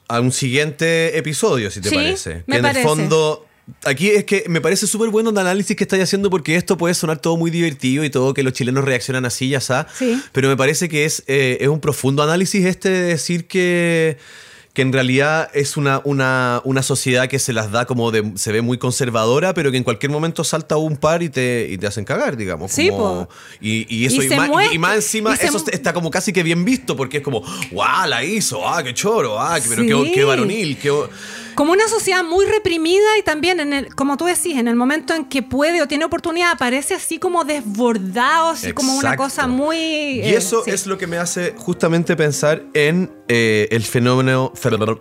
a 0.08 0.20
un 0.20 0.32
siguiente 0.32 1.18
episodio, 1.18 1.72
si 1.72 1.82
te 1.82 1.90
Sí, 1.90 1.96
parece. 1.96 2.44
me 2.48 2.54
que 2.54 2.56
en 2.58 2.62
parece. 2.64 2.80
el 2.82 2.88
fondo. 2.88 3.48
Aquí 3.86 4.10
es 4.10 4.26
que 4.26 4.44
me 4.50 4.60
parece 4.60 4.88
súper 4.88 5.10
bueno 5.10 5.30
el 5.30 5.38
análisis 5.38 5.76
que 5.78 5.86
estáis 5.86 6.04
haciendo 6.04 6.30
porque 6.30 6.58
esto 6.58 6.78
puede 6.78 6.94
sonar 6.94 7.20
todo 7.20 7.38
muy 7.38 7.50
divertido 7.50 8.04
y 8.04 8.10
todo 8.10 8.34
que 8.34 8.44
los 8.44 8.52
chilenos 8.52 8.84
reaccionan 8.84 9.24
así, 9.26 9.48
ya 9.50 9.60
está. 9.60 9.88
Sí. 9.98 10.22
Pero 10.34 10.50
me 10.50 10.58
parece 10.58 10.90
que 10.90 11.06
es, 11.06 11.24
eh, 11.28 11.58
es 11.62 11.70
un 11.70 11.80
profundo 11.80 12.22
análisis 12.24 12.66
este 12.66 12.90
de 12.90 13.02
decir 13.04 13.48
que, 13.48 14.18
que 14.74 14.82
en 14.82 14.92
realidad 14.92 15.50
es 15.54 15.78
una, 15.78 16.02
una, 16.04 16.60
una 16.64 16.82
sociedad 16.82 17.28
que 17.28 17.38
se 17.38 17.54
las 17.54 17.72
da 17.72 17.86
como 17.86 18.10
de, 18.10 18.32
se 18.36 18.52
ve 18.52 18.64
muy 18.64 18.80
conservadora, 18.80 19.54
pero 19.54 19.70
que 19.70 19.78
en 19.78 19.84
cualquier 19.84 20.12
momento 20.12 20.44
salta 20.44 20.78
un 20.78 20.98
par 20.98 21.22
y 21.22 21.30
te, 21.30 21.68
y 21.70 21.78
te 21.78 21.86
hacen 21.86 22.06
cagar, 22.06 22.36
digamos. 22.38 22.72
Sí, 22.72 22.90
como- 22.90 23.30
y, 23.62 23.86
y 23.96 24.06
eso, 24.08 24.24
Y 24.24 24.30
más, 24.30 24.50
muestra- 24.50 24.74
y 24.74 24.80
más 24.80 24.96
encima, 24.96 25.36
eso 25.36 25.64
está 25.72 25.94
como 25.94 26.10
casi 26.10 26.34
que 26.34 26.42
bien 26.42 26.66
visto, 26.66 26.96
porque 26.96 27.18
es 27.18 27.24
como, 27.24 27.44
¡guau! 27.72 28.10
La 28.10 28.24
hizo, 28.24 28.68
¡ah, 28.68 28.82
qué 28.84 28.96
choro! 28.96 29.40
¡ah, 29.40 29.60
qué- 29.62 29.70
pero 29.70 29.84
Sí. 29.84 29.88
qué, 30.06 30.12
qué 30.12 30.24
varonil! 30.24 30.78
Qué, 30.80 30.92
Como 31.56 31.72
una 31.72 31.88
sociedad 31.88 32.24
muy 32.24 32.46
reprimida 32.46 33.18
y 33.20 33.24
también, 33.24 33.60
en 33.60 33.74
el, 33.74 33.96
como 33.96 34.18
tú 34.18 34.26
decís, 34.26 34.58
en 34.58 34.68
el 34.68 34.76
momento 34.76 35.14
en 35.14 35.26
que 35.26 35.44
puede 35.44 35.82
o 35.82 35.88
tiene 35.88 36.06
oportunidad, 36.06 36.52
aparece 36.52 36.94
así 36.96 37.20
como 37.20 37.44
desbordado, 37.44 38.50
así 38.50 38.74
como 38.74 38.96
una 38.96 39.16
cosa 39.16 39.48
muy... 39.48 39.78
Y 39.78 40.20
eh, 40.22 40.36
eso 40.38 40.64
sí. 40.64 40.72
es 40.72 40.88
lo 40.88 40.98
que 40.98 41.08
me 41.08 41.18
hace 41.18 41.54
justamente 41.58 42.16
pensar 42.16 42.64
en 42.74 43.12
eh, 43.28 43.68
el 43.72 43.84
fenómeno, 43.84 44.52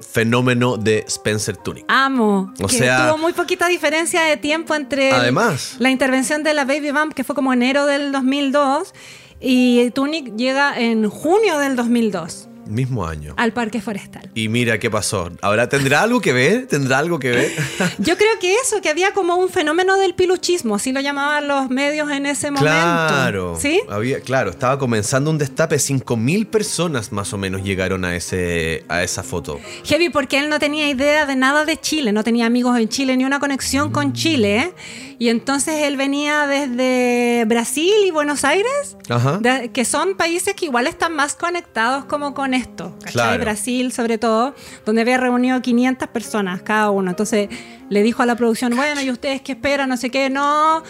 fenómeno 0.01 0.77
de 0.77 1.05
Spencer 1.09 1.57
Tunick. 1.57 1.85
Amo. 1.88 2.53
O 2.62 2.67
que 2.67 2.79
sea- 2.79 3.07
tuvo 3.09 3.19
muy 3.19 3.33
poquita 3.33 3.67
diferencia 3.69 4.23
de 4.23 4.37
tiempo 4.37 4.75
entre 4.75 5.09
el- 5.11 5.15
Además. 5.15 5.77
la 5.79 5.91
intervención 5.91 6.43
de 6.43 6.55
la 6.55 6.65
Baby 6.65 6.91
Bump, 6.93 7.15
que 7.15 7.25
fue 7.25 7.35
como 7.35 7.53
enero 7.53 7.87
del 7.87 8.12
2002, 8.12 8.93
y 9.41 9.91
Tunic 9.91 10.37
llega 10.37 10.79
en 10.79 11.09
junio 11.11 11.59
del 11.59 11.75
2002 11.77 12.49
Mismo 12.66 13.07
año. 13.07 13.35
al 13.37 13.53
Parque 13.53 13.81
Forestal. 13.81 14.31
Y 14.35 14.48
mira 14.48 14.79
qué 14.79 14.90
pasó. 14.90 15.31
¿Habrá, 15.42 15.68
¿Tendrá 15.68 16.03
algo 16.03 16.20
que 16.20 16.33
ver? 16.33 16.66
¿Tendrá 16.66 16.98
algo 16.98 17.18
que 17.18 17.31
ver? 17.31 17.53
Yo 17.98 18.16
creo 18.16 18.38
que 18.40 18.55
eso, 18.55 18.81
que 18.81 18.88
había 18.88 19.12
como 19.12 19.37
un 19.37 19.48
fenómeno 19.48 19.98
del 19.98 20.14
piluchismo, 20.14 20.75
así 20.77 20.92
lo 20.92 21.01
llamaban 21.01 21.48
los 21.48 21.68
medios 21.70 22.11
en 22.11 22.27
ese 22.27 22.51
momento. 22.51 22.62
Claro. 22.72 23.57
¿Sí? 23.61 23.81
Había, 23.88 24.20
claro, 24.20 24.51
estaba 24.51 24.79
comenzando 24.79 25.31
un 25.31 25.38
destape. 25.38 25.77
5.000 25.77 26.46
personas 26.46 27.12
más 27.12 27.33
o 27.33 27.38
menos 27.38 27.62
llegaron 27.62 28.05
a, 28.05 28.14
ese, 28.16 28.85
a 28.88 29.03
esa 29.03 29.22
foto. 29.22 29.61
Heavy 29.85 30.09
porque 30.11 30.38
él 30.38 30.48
no 30.48 30.59
tenía 30.59 30.88
idea 30.88 31.27
de 31.27 31.37
nada 31.37 31.64
de 31.64 31.77
Chile, 31.79 32.12
no 32.12 32.22
tenía 32.25 32.46
amigos 32.46 32.79
en 32.79 32.88
Chile 32.88 33.16
ni 33.16 33.25
una 33.25 33.40
conexión 33.40 33.90
con 33.90 34.12
Chile. 34.12 34.72
Y 35.18 35.29
entonces 35.29 35.83
él 35.85 35.96
venía 35.96 36.46
desde 36.46 37.44
Brasil 37.46 37.92
y 38.05 38.11
Buenos 38.11 38.44
Aires, 38.44 38.96
Ajá. 39.09 39.38
de- 39.38 39.70
que 39.70 39.85
son 39.85 40.16
países 40.16 40.55
que 40.55 40.64
igual 40.64 40.87
están 40.88 41.14
más 41.14 41.35
conectados 41.35 42.05
como 42.07 42.35
con 42.35 42.52
esto, 42.55 42.95
¿cachai? 43.01 43.12
Claro. 43.12 43.43
Brasil 43.43 43.93
sobre 43.93 44.19
todo, 44.19 44.55
donde 44.85 45.03
había 45.03 45.19
reunido 45.19 45.61
500 45.61 46.09
personas 46.09 46.62
cada 46.62 46.91
uno. 46.91 47.11
Entonces 47.11 47.49
le 47.88 48.03
dijo 48.03 48.23
a 48.23 48.27
la 48.27 48.37
producción, 48.37 48.75
bueno, 48.77 49.01
¿y 49.03 49.11
ustedes 49.11 49.43
qué 49.43 49.53
esperan? 49.53 49.88
No 49.88 49.97
sé 49.97 50.11
qué, 50.11 50.31
no... 50.31 50.83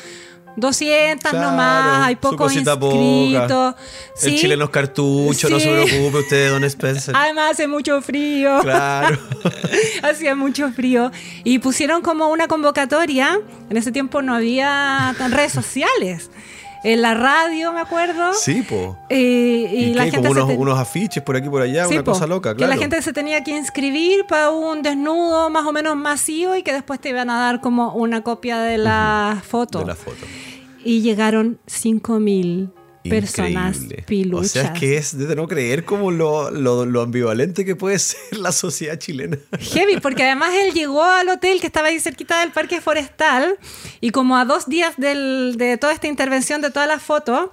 200 0.54 1.30
Claro, 1.30 1.50
nomás, 1.50 2.06
hay 2.06 2.16
pocos 2.16 2.54
inscritos. 2.54 3.74
El 4.22 4.30
Sí. 4.32 4.36
chileno 4.38 4.64
es 4.64 4.70
cartucho, 4.70 5.48
no 5.48 5.58
se 5.58 5.66
preocupe 5.66 6.18
usted, 6.18 6.50
don 6.50 6.62
Spencer. 6.64 7.16
Además 7.16 7.52
hace 7.52 7.66
mucho 7.66 8.02
frío. 8.02 8.60
Claro. 8.60 9.18
Hacía 10.02 10.34
mucho 10.34 10.70
frío. 10.70 11.10
Y 11.42 11.58
pusieron 11.60 12.02
como 12.02 12.28
una 12.28 12.48
convocatoria. 12.48 13.40
En 13.70 13.76
ese 13.78 13.92
tiempo 13.92 14.20
no 14.20 14.34
había 14.34 15.14
redes 15.30 15.52
sociales. 15.52 16.30
En 16.84 17.00
la 17.00 17.14
radio, 17.14 17.72
me 17.72 17.80
acuerdo. 17.80 18.34
Sí, 18.34 18.62
po. 18.62 18.96
Eh, 19.08 19.70
y, 19.72 19.84
¿Y, 19.84 19.94
la 19.94 20.10
gente 20.10 20.28
unos, 20.28 20.50
unos 20.56 20.78
afiches 20.78 21.22
por 21.22 21.36
aquí 21.36 21.48
por 21.48 21.62
allá, 21.62 21.86
Sí, 21.86 21.94
una 21.94 22.04
po, 22.04 22.12
cosa 22.12 22.26
loca, 22.26 22.50
Que 22.50 22.58
claro. 22.58 22.74
la 22.74 22.78
gente 22.78 23.00
se 23.02 23.12
tenía 23.12 23.44
que 23.44 23.56
inscribir 23.56 24.26
para 24.26 24.50
un 24.50 24.82
desnudo 24.82 25.48
más 25.50 25.64
o 25.64 25.72
menos 25.72 25.96
masivo 25.96 26.56
y 26.56 26.62
que 26.62 26.72
después 26.72 27.00
te 27.00 27.10
iban 27.10 27.30
a 27.30 27.38
dar 27.38 27.60
como 27.60 27.94
una 27.94 28.22
copia 28.22 28.58
de 28.58 28.78
la 28.78 29.42
foto. 29.46 29.78
De 29.80 29.86
la 29.86 29.94
foto. 29.94 30.26
Y 30.84 31.02
llegaron 31.02 31.60
5000 31.66 32.70
personas 33.08 33.76
Increíble. 33.76 34.04
piluchas. 34.06 34.46
O 34.46 34.52
sea, 34.52 34.62
es 34.74 34.80
que 34.80 34.96
es 34.96 35.18
de 35.18 35.34
no 35.36 35.46
creer 35.48 35.84
como 35.84 36.10
lo, 36.10 36.50
lo, 36.50 36.84
lo 36.86 37.00
ambivalente 37.02 37.64
que 37.64 37.76
puede 37.76 37.98
ser 38.00 38.38
la 38.38 38.52
sociedad 38.52 38.98
chilena. 38.98 39.38
Heavy, 39.58 39.98
porque 40.00 40.22
además 40.24 40.50
él 40.54 40.72
llegó 40.74 41.02
al 41.02 41.28
hotel 41.28 41.60
que 41.60 41.66
estaba 41.66 41.88
ahí 41.88 42.00
cerquita 42.00 42.40
del 42.40 42.52
parque 42.52 42.80
forestal 42.80 43.58
y 44.00 44.10
como 44.10 44.36
a 44.36 44.44
dos 44.44 44.68
días 44.68 44.94
del- 44.96 45.54
de 45.56 45.76
toda 45.78 45.92
esta 45.92 46.06
intervención, 46.06 46.60
de 46.60 46.70
todas 46.70 46.88
las 46.88 47.02
fotos, 47.02 47.50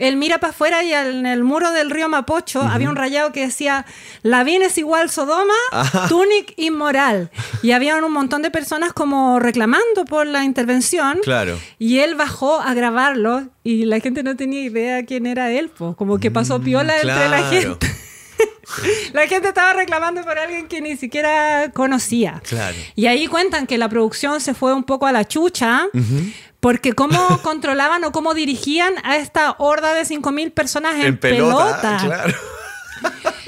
él 0.00 0.16
mira 0.16 0.38
para 0.38 0.50
afuera 0.50 0.82
y 0.82 0.92
en 0.92 1.26
el 1.26 1.44
muro 1.44 1.70
del 1.70 1.90
río 1.90 2.08
Mapocho 2.08 2.60
había 2.62 2.88
un 2.90 2.96
rayado 2.96 3.30
que 3.32 3.42
decía, 3.46 3.86
Lavín 4.22 4.62
es 4.62 4.76
igual 4.78 5.10
Sodoma, 5.10 5.54
Tunic 6.08 6.54
inmoral. 6.56 7.30
Y 7.62 7.70
había 7.72 7.96
un 7.96 8.12
montón 8.12 8.42
de 8.42 8.50
personas 8.50 8.92
como 8.92 9.38
reclamando 9.38 10.04
por 10.06 10.26
la 10.26 10.42
intervención. 10.44 11.18
Claro. 11.22 11.58
Y 11.78 11.98
él 12.00 12.14
bajó 12.16 12.60
a 12.60 12.74
grabarlo 12.74 13.48
y 13.62 13.84
la 13.84 14.00
gente 14.00 14.22
no 14.22 14.34
tenía 14.36 14.62
idea 14.62 15.04
quién 15.04 15.26
era 15.26 15.50
él, 15.52 15.68
po. 15.68 15.94
como 15.94 16.18
que 16.18 16.30
pasó 16.30 16.60
piola 16.60 16.96
entre 16.96 17.28
la 17.28 17.40
Mm, 17.42 17.50
gente. 17.50 17.86
La 19.12 19.26
gente 19.26 19.48
estaba 19.48 19.72
reclamando 19.74 20.22
por 20.22 20.38
alguien 20.38 20.68
que 20.68 20.80
ni 20.80 20.96
siquiera 20.96 21.70
conocía. 21.74 22.40
Claro. 22.48 22.76
Y 22.94 23.06
ahí 23.06 23.26
cuentan 23.26 23.66
que 23.66 23.76
la 23.76 23.88
producción 23.88 24.40
se 24.40 24.54
fue 24.54 24.72
un 24.72 24.84
poco 24.84 25.06
a 25.06 25.12
la 25.12 25.26
chucha. 25.26 25.86
Porque 26.60 26.92
cómo 26.92 27.18
controlaban 27.42 28.04
o 28.04 28.12
cómo 28.12 28.34
dirigían 28.34 28.94
a 29.02 29.16
esta 29.16 29.56
horda 29.58 29.94
de 29.94 30.02
5.000 30.02 30.52
personas 30.52 30.94
en, 30.96 31.06
En 31.06 31.18
pelota, 31.18 31.98
claro. 32.04 32.34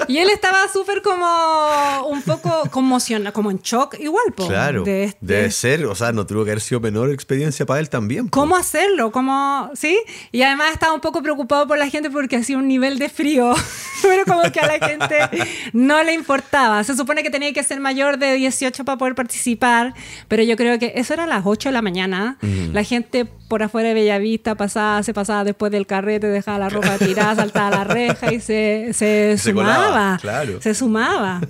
Y 0.09 0.19
él 0.19 0.31
estaba 0.31 0.59
súper 0.71 1.01
como 1.01 2.07
un 2.09 2.23
poco 2.23 2.65
conmocionado, 2.71 3.33
como 3.33 3.51
en 3.51 3.59
shock 3.59 3.97
igual. 4.01 4.25
po, 4.35 4.49
Claro. 4.49 4.83
de 4.83 5.05
este- 5.05 5.19
Debe 5.21 5.51
ser, 5.51 5.87
o 5.87 5.95
sea, 5.95 6.13
no 6.13 6.27
tuvo 6.27 6.45
que 6.45 6.51
haber 6.51 6.61
sido 6.61 6.81
menor 6.81 7.11
experiencia 7.11 7.65
para 7.65 7.79
él 7.81 7.89
también. 7.89 8.29
po. 8.29 8.41
¿Cómo 8.41 8.57
hacerlo? 8.57 9.13
¿Cómo? 9.13 9.71
¿Sí? 9.75 9.99
Y 10.33 10.43
además 10.43 10.73
estaba 10.73 10.93
un 10.93 11.01
poco 11.01 11.23
preocupado 11.23 11.67
por 11.69 11.79
la 11.79 11.89
gente 11.89 12.11
porque 12.11 12.37
hacía 12.37 12.59
un 12.59 12.67
nivel 12.69 12.99
de 12.99 13.09
frío. 13.09 13.55
Pero 14.03 14.25
como 14.27 14.43
que 14.51 14.59
a 14.61 14.67
la 14.67 14.87
gente 14.87 15.17
no 15.73 16.03
le 16.03 16.13
importaba. 16.13 16.83
Se 16.83 16.97
supone 16.97 17.23
que 17.23 17.31
tenía 17.31 17.53
que 17.53 17.63
ser 17.63 17.79
mayor 17.79 18.19
de 18.19 18.35
18 18.35 18.85
para 18.85 18.99
poder 18.99 19.15
participar. 19.15 19.95
Pero 20.29 20.43
yo 20.43 20.57
creo 20.57 20.79
que 20.81 20.93
eso 20.97 21.15
era 21.15 21.25
a 21.25 21.29
las 21.29 21.47
8 21.47 21.69
de 21.69 21.73
la 21.73 21.83
mañana. 21.83 22.39
La 22.73 22.83
gente 22.83 23.27
por 23.53 23.63
afuera 23.63 23.89
de 23.89 23.95
Bellavista 23.95 24.55
pasaba, 24.55 25.03
se 25.03 25.13
pasaba 25.13 25.45
después 25.45 25.71
del 25.71 25.87
carrete, 25.87 26.27
dejaba 26.29 26.59
la 26.59 26.69
ropa 26.71 26.97
tirada, 26.97 27.35
saltaba 27.35 27.71
la 27.71 27.85
reja 27.85 28.33
y 28.33 28.41
se, 28.41 28.95
se, 28.95 29.37
Se 29.37 29.51
sumaba. 29.51 29.75
colaba, 29.77 30.19
claro. 30.23 30.63
Se 30.63 30.73
sumaba. 30.75 31.43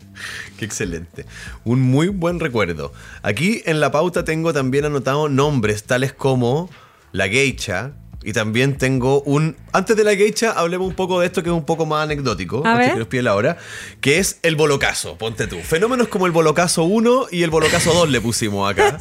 Qué 0.58 0.64
excelente. 0.64 1.26
Un 1.62 1.80
muy 1.80 2.08
buen 2.08 2.40
recuerdo. 2.40 2.92
Aquí 3.22 3.62
en 3.66 3.78
la 3.78 3.92
pauta 3.92 4.24
tengo 4.24 4.52
también 4.52 4.84
anotado 4.84 5.28
nombres 5.28 5.84
tales 5.84 6.12
como 6.12 6.70
la 7.12 7.28
geisha. 7.28 7.92
Y 8.24 8.32
también 8.32 8.76
tengo 8.76 9.22
un... 9.22 9.56
Antes 9.70 9.96
de 9.96 10.02
la 10.02 10.16
geisha, 10.16 10.50
hablemos 10.50 10.88
un 10.88 10.94
poco 10.94 11.20
de 11.20 11.26
esto 11.26 11.44
que 11.44 11.50
es 11.50 11.54
un 11.54 11.66
poco 11.66 11.86
más 11.86 12.02
anecdótico. 12.02 12.66
A 12.66 12.76
ver. 12.76 13.06
que 13.06 13.22
la 13.22 13.36
hora. 13.36 13.58
Que 14.00 14.18
es 14.18 14.40
el 14.42 14.56
bolocazo, 14.56 15.16
ponte 15.18 15.46
tú. 15.46 15.60
Fenómenos 15.60 16.08
como 16.08 16.26
el 16.26 16.32
bolocazo 16.32 16.82
1 16.82 17.26
y 17.30 17.44
el 17.44 17.50
bolocazo 17.50 17.94
2 17.94 18.10
le 18.10 18.20
pusimos 18.20 18.68
acá. 18.68 18.98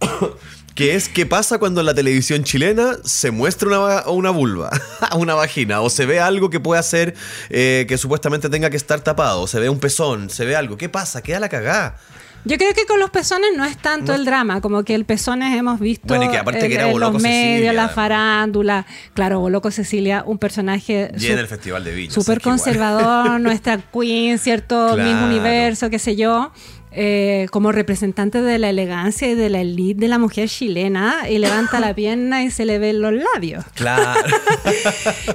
que 0.74 0.96
es 0.96 1.08
qué 1.08 1.24
pasa 1.24 1.58
cuando 1.58 1.80
en 1.80 1.86
la 1.86 1.94
televisión 1.94 2.42
chilena 2.44 2.96
se 3.04 3.30
muestra 3.30 3.68
una, 3.78 4.08
una 4.08 4.30
vulva, 4.30 4.70
una 5.16 5.34
vagina, 5.34 5.80
o 5.80 5.90
se 5.90 6.04
ve 6.06 6.18
algo 6.20 6.50
que 6.50 6.58
puede 6.60 6.80
hacer 6.80 7.14
eh, 7.50 7.84
que 7.88 7.96
supuestamente 7.98 8.48
tenga 8.50 8.70
que 8.70 8.76
estar 8.76 9.00
tapado, 9.00 9.46
se 9.46 9.60
ve 9.60 9.68
un 9.68 9.78
pezón, 9.78 10.30
se 10.30 10.44
ve 10.44 10.56
algo. 10.56 10.76
¿Qué 10.76 10.88
pasa? 10.88 11.22
Queda 11.22 11.38
la 11.40 11.48
cagá. 11.48 11.96
Yo 12.46 12.58
creo 12.58 12.74
que 12.74 12.84
con 12.84 13.00
los 13.00 13.08
pezones 13.08 13.50
no 13.56 13.64
es 13.64 13.78
tanto 13.78 14.12
el 14.14 14.26
drama, 14.26 14.60
como 14.60 14.82
que 14.84 14.94
el 14.94 15.06
pezones 15.06 15.56
hemos 15.56 15.80
visto 15.80 16.06
Bueno, 16.08 16.24
y 16.24 16.28
que 16.28 16.36
aparte 16.36 16.60
en, 16.60 16.68
que 16.68 16.74
era 16.74 16.90
en 16.90 17.00
los 17.00 17.12
medios, 17.14 17.22
Cecilia. 17.60 17.72
la 17.72 17.88
farándula. 17.88 18.86
Claro, 19.14 19.40
Boloco 19.40 19.70
Cecilia, 19.70 20.24
un 20.26 20.36
personaje 20.36 21.10
Y 21.18 21.26
en 21.26 21.32
su- 21.36 21.38
el 21.38 21.46
Festival 21.46 21.84
de 21.84 21.94
Viña. 21.94 22.12
súper 22.12 22.42
conservador, 22.42 23.40
nuestra 23.40 23.78
queen, 23.78 24.38
¿cierto? 24.38 24.90
Claro. 24.92 25.02
Mismo 25.10 25.26
universo, 25.26 25.88
qué 25.88 25.98
sé 25.98 26.16
yo. 26.16 26.52
Eh, 26.96 27.48
como 27.50 27.72
representante 27.72 28.40
de 28.40 28.58
la 28.58 28.70
elegancia 28.70 29.28
y 29.28 29.34
de 29.34 29.50
la 29.50 29.60
elite 29.60 30.00
de 30.00 30.08
la 30.08 30.18
mujer 30.18 30.48
chilena, 30.48 31.28
y 31.28 31.38
levanta 31.38 31.80
la 31.80 31.92
pierna 31.94 32.44
y 32.44 32.50
se 32.50 32.64
le 32.64 32.78
ven 32.78 33.00
los 33.00 33.12
labios. 33.12 33.64
Claro. 33.74 34.20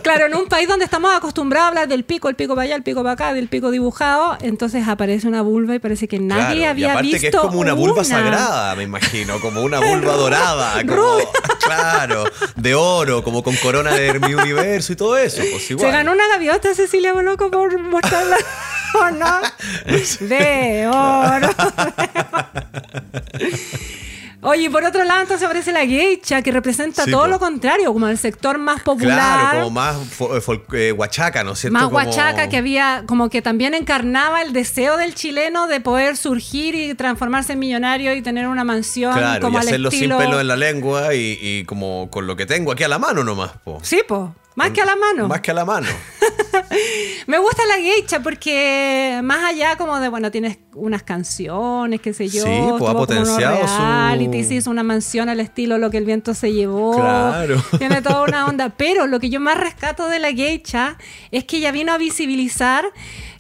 Claro, 0.04 0.26
en 0.28 0.36
un 0.36 0.48
país 0.48 0.68
donde 0.68 0.86
estamos 0.86 1.14
acostumbrados 1.14 1.66
a 1.66 1.68
hablar 1.70 1.88
del 1.88 2.04
pico, 2.04 2.30
el 2.30 2.36
pico 2.36 2.56
para 2.56 2.66
allá, 2.66 2.76
el 2.76 2.84
pico 2.84 3.02
para 3.04 3.14
acá, 3.14 3.34
del 3.34 3.48
pico 3.48 3.72
dibujado, 3.72 4.38
entonces 4.42 4.88
aparece 4.88 5.28
una 5.28 5.42
vulva 5.42 5.76
y 5.76 5.80
parece 5.80 6.08
que 6.08 6.20
nadie 6.20 6.40
Claro, 6.40 6.60
y 6.60 6.64
había 6.64 6.92
aparte 6.92 7.08
visto 7.08 7.22
que 7.22 7.28
es 7.28 7.36
como 7.36 7.60
una 7.60 7.74
vulva 7.74 8.02
una. 8.02 8.04
sagrada, 8.04 8.76
me 8.76 8.84
imagino, 8.84 9.40
como 9.40 9.62
una 9.62 9.80
vulva 9.94 10.14
dorada, 10.14 10.84
como, 10.86 11.18
claro, 11.60 12.24
de 12.56 12.76
oro, 12.76 13.24
como 13.24 13.44
con 13.44 13.56
corona 13.58 13.92
de 13.94 14.20
mi 14.20 14.34
universo 14.34 14.94
y 14.94 14.96
todo 14.96 15.18
eso, 15.18 15.42
pues 15.52 15.70
igual. 15.70 15.88
Se 15.88 15.92
ganó 15.92 16.12
una 16.14 16.28
gaviota 16.28 16.74
Cecilia 16.74 17.14
Boloco 17.14 17.52
por 17.52 17.78
mostrarla. 17.80 18.38
¿O 18.96 19.12
no? 19.12 19.42
De 20.22 20.88
oro. 20.88 21.49
Oye, 24.42 24.64
y 24.64 24.70
por 24.70 24.86
otro 24.86 25.04
lado, 25.04 25.20
entonces 25.22 25.46
aparece 25.46 25.74
la 25.74 25.86
geisha, 25.86 26.42
que 26.42 26.54
representa 26.54 27.04
Sí, 27.04 27.12
todo 27.12 27.24
po. 27.24 27.28
lo 27.28 27.40
contrario, 27.40 27.92
como 27.92 28.08
el 28.08 28.18
sector 28.18 28.58
más 28.58 28.82
popular. 28.84 29.18
Claro, 29.18 29.60
como 29.66 29.72
más 29.72 29.98
eh, 30.22 30.62
eh, 30.74 30.92
huachaca, 30.94 31.44
¿no 31.44 31.52
es 31.52 31.60
cierto? 31.60 31.74
más 31.74 31.84
Como- 31.84 31.96
guachaca 31.96 32.48
que 32.48 32.56
había, 32.56 33.04
como 33.06 33.30
que 33.30 33.42
también 33.42 33.74
encarnaba 33.74 34.42
el 34.42 34.54
deseo 34.54 34.96
del 34.96 35.14
chileno 35.14 35.68
de 35.68 35.82
poder 35.82 36.16
surgir 36.16 36.74
y 36.74 36.94
transformarse 36.94 37.52
en 37.54 37.60
millonario 37.60 38.14
y 38.14 38.22
tener 38.22 38.48
una 38.48 38.64
mansión 38.64 39.12
Claro, 39.14 39.42
como 39.42 39.58
y 39.58 39.62
al 39.62 39.68
hacerlo 39.68 39.90
estilo. 39.90 40.18
sin 40.18 40.26
pelo 40.26 40.40
en 40.40 40.48
la 40.48 40.56
lengua 40.56 41.14
y, 41.14 41.38
y 41.42 41.66
como 41.66 42.08
con 42.10 42.26
lo 42.26 42.38
que 42.38 42.46
tengo 42.46 42.72
aquí 42.72 42.84
a 42.84 42.88
la 42.88 42.98
mano 42.98 43.26
nomás, 43.26 43.52
po. 43.66 43.80
Sí, 43.84 44.04
po. 44.08 44.34
Más 44.56 44.72
que 44.72 44.82
a 44.82 44.86
la 44.86 44.96
mano. 44.96 45.28
Más 45.28 45.42
que 45.42 45.52
a 45.52 45.54
la 45.54 45.66
mano. 45.66 45.88
Me 47.30 47.38
gusta 47.38 47.62
la 47.68 47.76
geisha 47.76 48.24
porque 48.24 49.20
más 49.24 49.44
allá 49.44 49.76
como 49.78 50.00
de, 50.00 50.10
bueno, 50.10 50.32
tienes 50.32 50.58
unas 50.74 51.04
canciones, 51.04 52.02
qué 52.02 52.12
sé 52.12 52.28
yo. 52.28 52.44
Sí, 52.44 52.50
pues, 52.80 52.90
ha 52.90 52.94
potenciado 52.96 53.68
su- 53.68 53.78
reality, 53.78 54.44
sí, 54.44 54.56
hizo 54.56 54.72
una 54.72 54.82
mansión 54.82 55.30
al 55.30 55.40
estilo 55.40 55.78
Lo 55.78 55.92
que 55.92 55.98
el 56.00 56.06
viento 56.06 56.34
se 56.34 56.52
llevó. 56.52 56.96
Claro. 56.96 57.64
Tiene 57.78 58.02
toda 58.02 58.24
una 58.24 58.48
onda. 58.48 58.70
Pero 58.70 59.06
lo 59.06 59.20
que 59.20 59.30
yo 59.30 59.40
más 59.40 59.60
rescato 59.60 60.08
de 60.08 60.18
la 60.18 60.32
geisha 60.32 60.98
es 61.30 61.44
que 61.44 61.58
ella 61.58 61.72
vino 61.72 61.94
a 61.94 62.00
visibilizar 62.00 62.86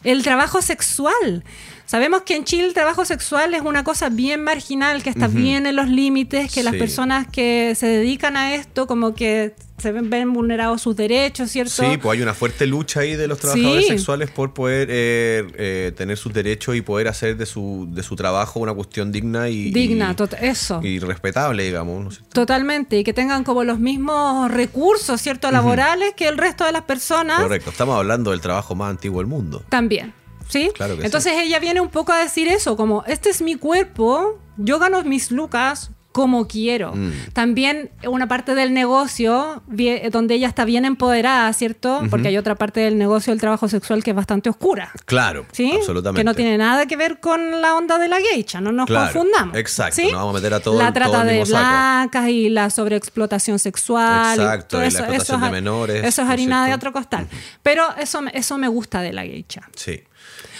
el 0.03 0.21
trabajo 0.21 0.61
sexual. 0.61 1.43
Sabemos 1.89 2.21
que 2.21 2.35
en 2.35 2.43
Chile 2.43 2.65
el 2.67 2.75
trabajo 2.75 3.03
sexual 3.03 3.55
es 3.55 3.63
una 3.63 3.83
cosa 3.83 4.09
bien 4.09 4.43
marginal, 4.43 5.01
que 5.01 5.09
está 5.09 5.27
bien 5.27 5.65
en 5.65 5.75
los 5.75 5.89
límites, 5.89 6.53
que 6.53 6.61
las 6.61 6.75
personas 6.75 7.25
que 7.27 7.73
se 7.73 7.87
dedican 7.87 8.37
a 8.37 8.53
esto 8.53 8.85
como 8.85 9.15
que 9.15 9.55
se 9.79 9.91
ven, 9.91 10.07
ven 10.07 10.31
vulnerados 10.31 10.83
sus 10.83 10.95
derechos, 10.95 11.49
¿cierto? 11.49 11.71
Sí, 11.71 11.97
pues 11.99 12.15
hay 12.15 12.21
una 12.21 12.35
fuerte 12.35 12.67
lucha 12.67 12.99
ahí 12.99 13.15
de 13.15 13.27
los 13.27 13.39
trabajadores 13.39 13.85
Sí. 13.85 13.89
sexuales 13.93 14.29
por 14.29 14.53
poder 14.53 14.87
eh, 14.91 15.47
eh, 15.57 15.91
tener 15.97 16.15
sus 16.17 16.31
derechos 16.31 16.75
y 16.75 16.81
poder 16.81 17.07
hacer 17.07 17.37
de 17.37 17.47
su, 17.47 17.87
de 17.89 18.03
su 18.03 18.15
trabajo 18.15 18.59
una 18.59 18.75
cuestión 18.75 19.11
digna 19.11 19.49
y, 19.49 19.71
Digna, 19.71 20.15
y, 20.15 20.45
eso. 20.45 20.81
y 20.83 20.99
respetable, 20.99 21.63
digamos. 21.63 22.21
Totalmente, 22.31 22.99
y 22.99 23.03
que 23.03 23.13
tengan 23.13 23.43
como 23.43 23.63
los 23.63 23.79
mismos 23.79 24.51
recursos, 24.51 25.19
¿cierto? 25.19 25.49
Laborales 25.49 26.13
que 26.15 26.27
el 26.27 26.37
resto 26.37 26.65
de 26.65 26.71
las 26.71 26.83
personas 26.83 27.41
Correcto, 27.41 27.71
estamos 27.71 27.97
hablando 27.97 28.29
del 28.29 28.41
trabajo 28.41 28.75
más 28.75 28.91
antiguo 28.91 29.21
del 29.21 29.27
mundo. 29.27 29.63
también. 29.69 30.13
¿Sí? 30.49 30.69
Claro 30.75 30.97
que 30.97 31.05
Entonces 31.05 31.33
ella 31.37 31.59
viene 31.59 31.79
un 31.79 31.89
poco 31.89 32.11
a 32.11 32.17
decir 32.19 32.47
eso, 32.49 32.75
como, 32.75 33.03
este 33.07 33.29
es 33.29 33.41
mi 33.41 33.55
cuerpo, 33.55 34.37
yo 34.57 34.79
gano 34.79 35.01
mis 35.03 35.31
lucas 35.31 35.91
como 36.11 36.47
quiero. 36.47 36.93
Mm. 36.95 37.11
También 37.33 37.91
una 38.05 38.27
parte 38.27 38.55
del 38.55 38.73
negocio 38.73 39.61
vie- 39.69 40.09
donde 40.09 40.33
ella 40.33 40.47
está 40.47 40.65
bien 40.65 40.83
empoderada, 40.83 41.53
¿cierto? 41.53 42.01
Porque 42.09 42.29
hay 42.29 42.37
otra 42.37 42.55
parte 42.55 42.79
del 42.79 42.97
negocio 42.97 43.31
del 43.31 43.39
trabajo 43.39 43.69
sexual 43.69 44.03
que 44.03 44.09
es 44.09 44.15
bastante 44.15 44.49
oscura. 44.49 44.91
Claro, 45.05 45.45
¿Sí? 45.51 45.71
absolutamente. 45.71 46.19
Que 46.19 46.23
no 46.25 46.33
tiene 46.33 46.57
nada 46.57 46.87
que 46.87 46.97
ver 46.97 47.19
con 47.19 47.61
la 47.61 47.75
onda 47.75 47.99
de 47.99 48.07
la 48.07 48.17
geisha, 48.19 48.59
no 48.59 48.71
nos 48.71 48.87
Claro, 48.87 49.13
confundamos. 49.13 49.55
exacto, 49.55 49.97
¿sí? 49.97 50.07
no 50.11 50.17
vamos 50.17 50.33
a 50.33 50.37
meter 50.39 50.53
a 50.55 50.59
todo 50.59 50.79
La 50.79 50.91
trata 50.91 51.11
todo 51.11 51.21
el 51.21 51.27
de 51.27 51.45
saco. 51.45 51.59
blancas 51.59 52.29
y 52.29 52.49
la 52.49 52.69
sobreexplotación 52.71 53.59
sexual. 53.59 54.35
y 54.37 54.41
Exacto, 54.41 54.67
todo 54.67 54.81
y 54.81 54.83
la 54.85 54.87
eso, 54.87 54.97
explotación 54.97 55.35
eso 55.37 55.41
de 55.41 55.45
es- 55.45 55.51
menores, 55.51 55.95
Eso 55.99 56.07
es 56.07 56.17
¿no 56.17 56.23
es 56.23 56.29
harina 56.31 56.65
de 56.65 56.73
otro 56.73 56.91
costal. 56.91 57.27
Pero 57.61 57.83
eso, 57.97 58.23
me- 58.23 58.31
eso 58.33 58.57
me 58.57 58.67
gusta 58.67 59.01
de 59.01 59.13
la 59.13 59.21
geisha. 59.21 59.69
Sí. 59.75 60.01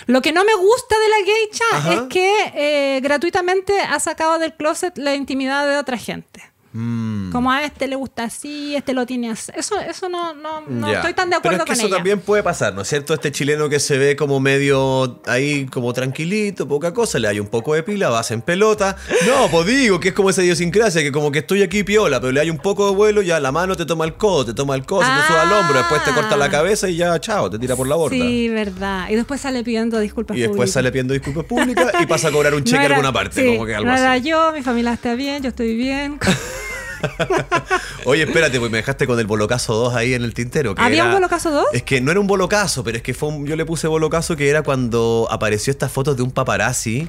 Lo 0.08 0.22
que 0.22 0.32
no 0.32 0.44
me 0.44 0.56
gusta 0.56 0.96
de 1.00 1.10
la 1.10 1.26
geisha 1.26 1.64
Ajá. 1.74 1.94
es 1.94 2.02
que 2.10 2.52
eh, 2.56 3.00
gratuitamente 3.02 3.80
ha 3.80 4.00
sacado 4.00 4.40
del 4.40 4.54
closet 4.54 4.98
la 4.98 5.16
intimidad 5.16 5.68
de 5.68 5.78
otra 5.78 5.98
gente. 5.98 6.49
Mm. 6.72 7.32
Como 7.32 7.52
a 7.52 7.64
este 7.64 7.88
le 7.88 7.96
gusta 7.96 8.26
así, 8.26 8.76
este 8.76 8.94
lo 8.94 9.06
tiene 9.06 9.32
así. 9.32 9.52
Eso, 9.56 9.80
eso 9.80 10.08
no, 10.08 10.34
no, 10.36 10.62
no 10.68 10.92
estoy 10.92 11.14
tan 11.14 11.30
de 11.30 11.38
acuerdo 11.38 11.60
Pero 11.60 11.64
es 11.64 11.66
que 11.66 11.72
con 11.72 11.78
eso 11.80 11.88
ella. 11.88 11.96
también 11.96 12.20
puede 12.20 12.44
pasar, 12.44 12.76
¿no 12.76 12.82
es 12.84 12.88
cierto? 12.88 13.14
Este 13.16 13.32
chileno 13.32 13.70
que 13.70 13.80
se 13.80 13.98
ve 13.98 14.16
como 14.16 14.40
medio 14.40 15.20
ahí, 15.26 15.66
como 15.66 15.92
tranquilito, 15.94 16.68
poca 16.68 16.94
cosa, 16.94 17.18
le 17.18 17.28
hay 17.28 17.40
un 17.40 17.48
poco 17.48 17.74
de 17.74 17.82
pila, 17.82 18.10
vas 18.10 18.30
en 18.32 18.42
pelota. 18.42 18.96
No, 19.28 19.50
pues 19.50 19.66
digo 19.66 20.00
que 20.00 20.10
es 20.10 20.14
como 20.14 20.30
esa 20.30 20.44
idiosincrasia, 20.44 21.02
que 21.02 21.12
como 21.12 21.32
que 21.32 21.40
estoy 21.40 21.64
aquí 21.64 21.84
piola, 21.84 22.20
pero 22.20 22.32
le 22.32 22.40
hay 22.42 22.50
un 22.52 22.60
poco 22.60 22.90
de 22.90 22.96
vuelo, 22.96 23.22
ya 23.24 23.40
la 23.40 23.52
mano 23.52 23.76
te 23.76 23.86
toma 23.88 24.06
el 24.06 24.14
codo, 24.14 24.46
te 24.46 24.54
toma 24.54 24.76
el 24.76 24.86
codo, 24.86 25.02
se 25.02 25.08
te 25.22 25.28
sube 25.28 25.40
al 25.40 25.52
hombro, 25.52 25.78
después 25.80 26.04
te 26.04 26.12
corta 26.12 26.38
la 26.38 26.50
cabeza 26.52 26.88
y 26.88 26.98
ya, 26.98 27.20
chao, 27.20 27.50
te 27.50 27.58
tira 27.58 27.76
por 27.76 27.88
la 27.88 27.96
borda. 27.96 28.16
Sí, 28.16 28.48
verdad. 28.50 29.10
Y 29.10 29.16
después 29.16 29.42
sale 29.42 29.64
pidiendo 29.64 30.00
disculpas 30.00 30.38
Y 30.38 30.42
después 30.42 30.56
públicas. 30.58 30.74
sale 30.74 30.92
pidiendo 30.92 31.14
disculpas 31.14 31.46
públicas 31.46 31.92
y 32.00 32.06
pasa 32.06 32.28
a 32.28 32.32
cobrar 32.32 32.54
un 32.54 32.60
No 32.64 32.66
cheque 32.66 32.78
era- 32.78 32.86
en 32.86 32.92
alguna 32.92 33.12
parte, 33.12 33.42
sí, 33.42 33.48
como 33.56 33.66
que 33.66 33.74
algo 33.76 33.88
no 33.88 33.94
así. 33.94 34.02
era 34.04 34.18
yo, 34.18 34.52
mi 34.54 34.62
familia 34.62 34.94
está 34.94 35.16
bien, 35.16 35.42
yo 35.42 35.50
estoy 35.50 35.76
bien. 35.76 36.20
Oye, 38.06 38.24
espérate, 38.24 38.60
pues 38.60 38.72
me 38.72 38.78
dejaste 38.78 39.06
con 39.08 39.20
el 39.20 39.26
Bolocazo 39.28 39.74
2 39.74 39.96
ahí 39.96 40.14
en 40.14 40.24
el 40.24 40.34
tintero. 40.34 40.76
que 40.76 40.82
¿Había 40.82 41.00
era- 41.04 41.06
un 41.08 41.14
Bolocazo 41.14 41.52
2? 41.52 41.66
Es 41.74 41.84
que 41.84 42.02
no 42.02 42.12
era 42.12 42.20
un 42.20 42.28
Bolocazo, 42.28 42.84
pero 42.84 42.98
es 42.98 43.04
que 43.04 43.14
fue 43.14 43.30
un- 43.30 43.46
yo 43.46 43.56
le 43.56 43.66
puse 43.66 43.88
Bolocazo 43.88 44.36
que 44.36 44.50
era 44.50 44.62
cuando 44.64 45.28
apareció 45.30 45.72
estas 45.72 45.92
fotos 45.92 46.16
de 46.18 46.24
un 46.24 46.32
paparazzi 46.32 47.08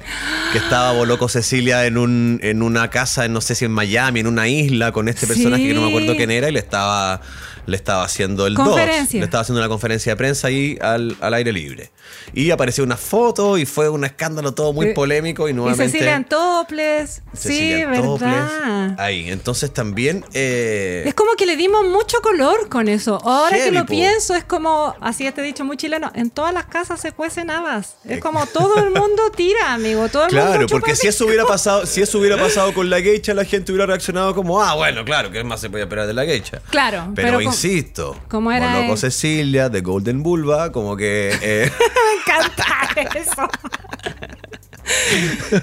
que 0.51 0.57
estaba 0.57 0.91
Boloco 0.93 1.27
Cecilia 1.29 1.85
en, 1.85 1.97
un, 1.97 2.39
en 2.43 2.61
una 2.61 2.89
casa, 2.89 3.25
en, 3.25 3.33
no 3.33 3.41
sé 3.41 3.55
si 3.55 3.65
en 3.65 3.71
Miami, 3.71 4.19
en 4.21 4.27
una 4.27 4.47
isla, 4.47 4.91
con 4.91 5.07
este 5.07 5.27
personaje 5.27 5.67
que 5.67 5.73
no 5.73 5.81
me 5.81 5.89
acuerdo 5.89 6.15
quién 6.15 6.31
era 6.31 6.49
y 6.49 6.51
le 6.51 6.59
estaba, 6.59 7.21
le 7.65 7.75
estaba 7.77 8.03
haciendo 8.03 8.47
el 8.47 8.55
2. 8.55 8.67
Conferencia. 8.67 9.19
Le 9.19 9.25
estaba 9.25 9.41
haciendo 9.41 9.59
una 9.61 9.69
conferencia 9.69 10.11
de 10.13 10.15
prensa 10.17 10.47
ahí 10.47 10.77
al, 10.81 11.15
al 11.21 11.33
aire 11.33 11.51
libre. 11.53 11.91
Y 12.33 12.51
apareció 12.51 12.83
una 12.83 12.97
foto 12.97 13.57
y 13.57 13.65
fue 13.65 13.89
un 13.89 14.03
escándalo 14.05 14.53
todo 14.53 14.73
muy 14.73 14.87
Eh, 14.87 14.93
polémico 14.93 15.47
y 15.47 15.51
Y 15.51 15.53
nuevamente... 15.53 15.91
Cecilia 15.91 16.25
toples. 16.27 17.21
Cecilia 17.33 17.89
sí, 17.93 18.01
Toples, 18.01 18.29
verdad. 18.31 18.95
Ahí, 18.99 19.29
entonces 19.29 19.71
también... 19.73 20.25
eh, 20.33 21.03
Es 21.05 21.13
como 21.13 21.33
que 21.37 21.45
le 21.45 21.55
dimos 21.55 21.85
mucho 21.87 22.17
color 22.21 22.69
con 22.69 22.87
eso. 22.87 23.19
Ahora 23.23 23.57
que 23.57 23.71
lo 23.71 23.81
po. 23.81 23.87
pienso, 23.87 24.35
es 24.35 24.43
como, 24.43 24.95
así 25.01 25.25
este 25.27 25.41
dicho 25.41 25.63
muy 25.63 25.77
chileno, 25.77 26.11
en 26.15 26.29
todas 26.29 26.53
las 26.53 26.65
casas 26.65 26.99
se 26.99 27.11
cuecen 27.11 27.49
habas. 27.49 27.95
Es 28.05 28.19
como 28.19 28.45
todo 28.47 28.77
el 28.79 28.89
mundo 28.91 29.23
tira, 29.35 29.73
amigo. 29.73 30.09
Todo 30.09 30.25
el 30.27 30.33
mundo 30.33 30.47
Claro, 30.49 30.65
chupa 30.67 30.79
porque 30.79 30.95
si 30.95 31.07
eso 31.07 31.25
hubiera 31.25 31.45
pasado, 31.45 31.85
si 31.85 32.01
eso 32.01 32.17
hubiera 32.19 32.37
pasado 32.41 32.73
con 32.73 32.89
la 32.89 33.01
geisha, 33.01 33.33
la 33.33 33.45
gente 33.45 33.71
hubiera 33.71 33.85
reaccionado 33.85 34.33
como, 34.35 34.61
ah, 34.61 34.75
bueno, 34.75 35.03
claro, 35.05 35.31
¿qué 35.31 35.43
más 35.43 35.61
se 35.61 35.69
puede 35.69 35.83
esperar 35.83 36.07
de 36.07 36.13
la 36.13 36.25
geisha? 36.25 36.61
Claro, 36.69 37.11
Pero, 37.15 37.39
insisto, 37.51 38.17
era 38.51 38.81
Loco 38.81 38.93
él. 38.93 38.97
Cecilia, 38.97 39.69
de 39.69 39.81
Golden 39.81 40.23
Vulva, 40.23 40.71
como 40.71 40.95
que 40.95 41.29
eh, 41.41 41.71
Me 41.79 42.33
encanta 42.33 43.19
eso. 43.19 43.47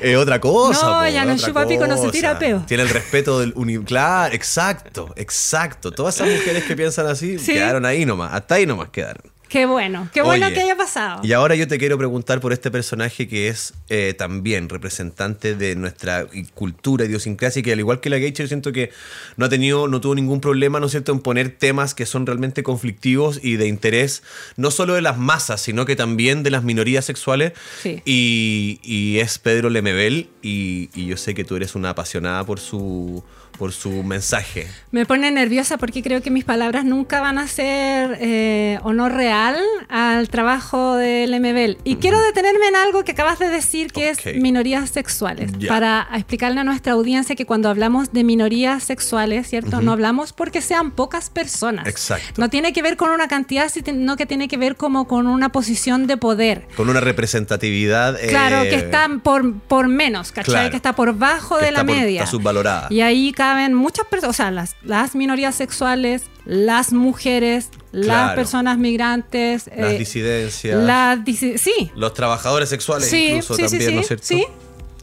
es 0.00 0.16
otra 0.16 0.40
cosa. 0.40 0.86
No, 0.86 1.00
po, 1.00 1.08
ya 1.08 1.24
no 1.24 1.36
chupa 1.36 1.66
pico, 1.66 1.86
no 1.86 1.96
se 1.96 2.10
tira 2.10 2.38
peo. 2.38 2.64
Tiene 2.66 2.84
el 2.84 2.88
respeto 2.88 3.40
del 3.40 3.52
uni... 3.56 3.78
Claro, 3.78 4.34
exacto, 4.34 5.12
exacto. 5.16 5.90
Todas 5.92 6.16
esas 6.16 6.28
mujeres 6.28 6.64
que 6.64 6.76
piensan 6.76 7.06
así 7.06 7.38
Sí. 7.38 7.52
quedaron 7.54 7.84
ahí 7.84 8.04
nomás, 8.04 8.32
hasta 8.32 8.56
ahí 8.56 8.66
nomás 8.66 8.90
quedaron. 8.90 9.22
Qué 9.50 9.66
bueno, 9.66 10.08
qué 10.14 10.22
bueno 10.22 10.46
Oye, 10.46 10.54
que 10.54 10.60
haya 10.60 10.76
pasado. 10.76 11.22
Y 11.24 11.32
ahora 11.32 11.56
yo 11.56 11.66
te 11.66 11.76
quiero 11.76 11.98
preguntar 11.98 12.40
por 12.40 12.52
este 12.52 12.70
personaje 12.70 13.26
que 13.26 13.48
es 13.48 13.74
eh, 13.88 14.14
también 14.16 14.68
representante 14.68 15.56
de 15.56 15.74
nuestra 15.74 16.24
cultura, 16.54 17.04
idiosincrasia, 17.04 17.58
y 17.58 17.62
que 17.64 17.72
al 17.72 17.80
igual 17.80 17.98
que 17.98 18.10
la 18.10 18.18
geisha, 18.18 18.44
yo 18.44 18.46
siento 18.46 18.70
que 18.70 18.92
no 19.36 19.46
ha 19.46 19.48
tenido, 19.48 19.88
no 19.88 20.00
tuvo 20.00 20.14
ningún 20.14 20.40
problema, 20.40 20.78
¿no 20.78 20.86
es 20.86 20.92
cierto?, 20.92 21.10
en 21.10 21.18
poner 21.18 21.50
temas 21.50 21.94
que 21.94 22.06
son 22.06 22.26
realmente 22.26 22.62
conflictivos 22.62 23.40
y 23.42 23.56
de 23.56 23.66
interés, 23.66 24.22
no 24.56 24.70
solo 24.70 24.94
de 24.94 25.02
las 25.02 25.18
masas, 25.18 25.60
sino 25.60 25.84
que 25.84 25.96
también 25.96 26.44
de 26.44 26.52
las 26.52 26.62
minorías 26.62 27.04
sexuales. 27.04 27.52
Sí. 27.82 28.02
Y, 28.04 28.78
y 28.84 29.18
es 29.18 29.40
Pedro 29.40 29.68
Lemebel, 29.68 30.28
y, 30.42 30.90
y 30.94 31.06
yo 31.06 31.16
sé 31.16 31.34
que 31.34 31.42
tú 31.42 31.56
eres 31.56 31.74
una 31.74 31.90
apasionada 31.90 32.46
por 32.46 32.60
su, 32.60 33.24
por 33.60 33.72
su 33.72 33.90
mensaje. 34.02 34.66
Me 34.90 35.04
pone 35.04 35.30
nerviosa 35.30 35.76
porque 35.76 36.02
creo 36.02 36.22
que 36.22 36.30
mis 36.30 36.44
palabras 36.44 36.86
nunca 36.86 37.20
van 37.20 37.36
a 37.36 37.46
ser 37.46 38.16
eh, 38.18 38.78
honor 38.84 39.12
real 39.12 39.54
al 39.90 40.30
trabajo 40.30 40.94
del 40.96 41.38
MBL. 41.38 41.76
Y 41.84 41.96
quiero 41.96 42.18
detenerme 42.22 42.68
en 42.68 42.76
algo 42.76 43.04
que 43.04 43.12
acabas 43.12 43.38
de 43.38 43.50
decir, 43.50 43.92
que 43.92 44.10
Ok. 44.12 44.26
es 44.28 44.36
minorías 44.40 44.88
sexuales. 44.88 45.52
Ya. 45.58 45.68
Para 45.68 46.08
explicarle 46.14 46.60
a 46.60 46.64
nuestra 46.64 46.94
audiencia 46.94 47.36
que 47.36 47.44
cuando 47.44 47.68
hablamos 47.68 48.14
de 48.14 48.24
minorías 48.24 48.82
sexuales, 48.82 49.46
¿cierto? 49.46 49.82
No 49.82 49.92
hablamos 49.92 50.32
porque 50.32 50.62
sean 50.62 50.90
pocas 50.90 51.28
personas. 51.28 51.86
Exacto. 51.86 52.40
No 52.40 52.48
tiene 52.48 52.72
que 52.72 52.80
ver 52.80 52.96
con 52.96 53.10
una 53.10 53.28
cantidad, 53.28 53.68
sino 53.68 54.16
que 54.16 54.24
tiene 54.24 54.48
que 54.48 54.56
ver 54.56 54.76
como 54.76 55.06
con 55.06 55.26
una 55.26 55.52
posición 55.52 56.06
de 56.06 56.16
poder. 56.16 56.66
Con 56.78 56.88
una 56.88 57.00
representatividad. 57.00 58.18
Claro, 58.26 58.62
eh, 58.62 58.70
que 58.70 58.76
están 58.76 59.20
por, 59.20 59.52
por 59.60 59.86
menos, 59.88 60.32
¿cachai? 60.32 60.50
claro. 60.54 60.70
Que 60.70 60.76
está 60.76 60.94
por 60.94 61.18
bajo 61.18 61.58
de 61.58 61.72
la 61.72 61.84
por- 61.84 61.94
media. 61.94 62.20
está 62.22 62.30
subvalorada. 62.30 62.86
Y 62.88 63.02
ahí 63.02 63.32
caben 63.50 63.74
muchas 63.74 64.06
personas, 64.06 64.30
o 64.34 64.36
sea, 64.36 64.50
las, 64.50 64.76
las 64.82 65.14
minorías 65.14 65.54
sexuales, 65.54 66.22
las 66.44 66.92
mujeres, 66.92 67.68
las 67.92 68.04
Claro. 68.06 68.34
personas 68.36 68.78
migrantes. 68.78 69.68
Las 69.76 69.92
eh, 69.94 69.98
disidencias. 69.98 70.78
las 70.82 71.18
disi- 71.20 71.58
sí. 71.58 71.90
Los 71.96 72.14
trabajadores 72.14 72.68
sexuales 72.68 73.08
Sí, 73.10 73.26
incluso 73.28 73.54
sí, 73.56 73.62
también, 73.62 73.82
sí, 73.90 73.94
¿no 73.94 74.00
es 74.02 74.06
cierto? 74.06 74.26
sí. 74.26 74.44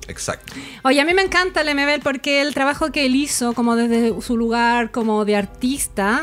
Exacto. 0.09 0.53
Oye, 0.85 1.01
a 1.01 1.05
mí 1.05 1.13
me 1.13 1.21
encanta 1.21 1.59
el 1.59 1.75
MBL 1.75 2.01
porque 2.01 2.41
el 2.41 2.53
trabajo 2.53 2.93
que 2.93 3.05
él 3.05 3.15
hizo, 3.17 3.51
como 3.53 3.75
desde 3.75 4.13
su 4.21 4.37
lugar 4.37 4.89
como 4.91 5.25
de 5.25 5.35
artista, 5.35 6.21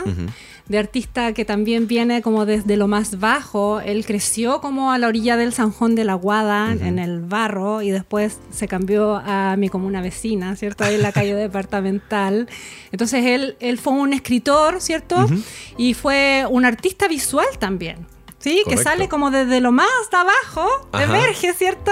de 0.68 0.78
artista 0.78 1.34
que 1.34 1.44
también 1.44 1.86
viene 1.86 2.22
como 2.22 2.46
desde 2.46 2.76
lo 2.76 2.88
más 2.88 3.18
bajo, 3.18 3.80
él 3.80 4.06
creció 4.06 4.60
como 4.60 4.92
a 4.92 4.98
la 4.98 5.08
orilla 5.08 5.36
del 5.36 5.52
Sanjón 5.52 5.94
de 5.94 6.04
la 6.04 6.14
Guada, 6.14 6.72
en 6.72 6.98
el 6.98 7.20
barro, 7.20 7.82
y 7.82 7.90
después 7.90 8.38
se 8.50 8.66
cambió 8.66 9.16
a 9.16 9.56
mi 9.56 9.68
comuna 9.68 10.00
vecina, 10.00 10.56
¿cierto? 10.56 10.84
Ahí 10.84 10.94
en 10.94 11.02
la 11.02 11.12
calle 11.12 11.34
departamental. 11.34 12.48
Entonces 12.92 13.26
él, 13.26 13.56
él 13.60 13.78
fue 13.78 13.92
un 13.92 14.12
escritor, 14.12 14.80
¿cierto? 14.80 15.26
Y 15.76 15.94
fue 15.94 16.46
un 16.48 16.64
artista 16.64 17.08
visual 17.08 17.46
también. 17.58 18.13
Sí, 18.44 18.62
que 18.68 18.76
sale 18.76 19.08
como 19.08 19.30
desde 19.30 19.62
lo 19.62 19.72
más 19.72 19.88
de 20.10 20.18
abajo, 20.18 20.68
Ajá. 20.92 21.04
emerge, 21.04 21.54
¿cierto? 21.54 21.90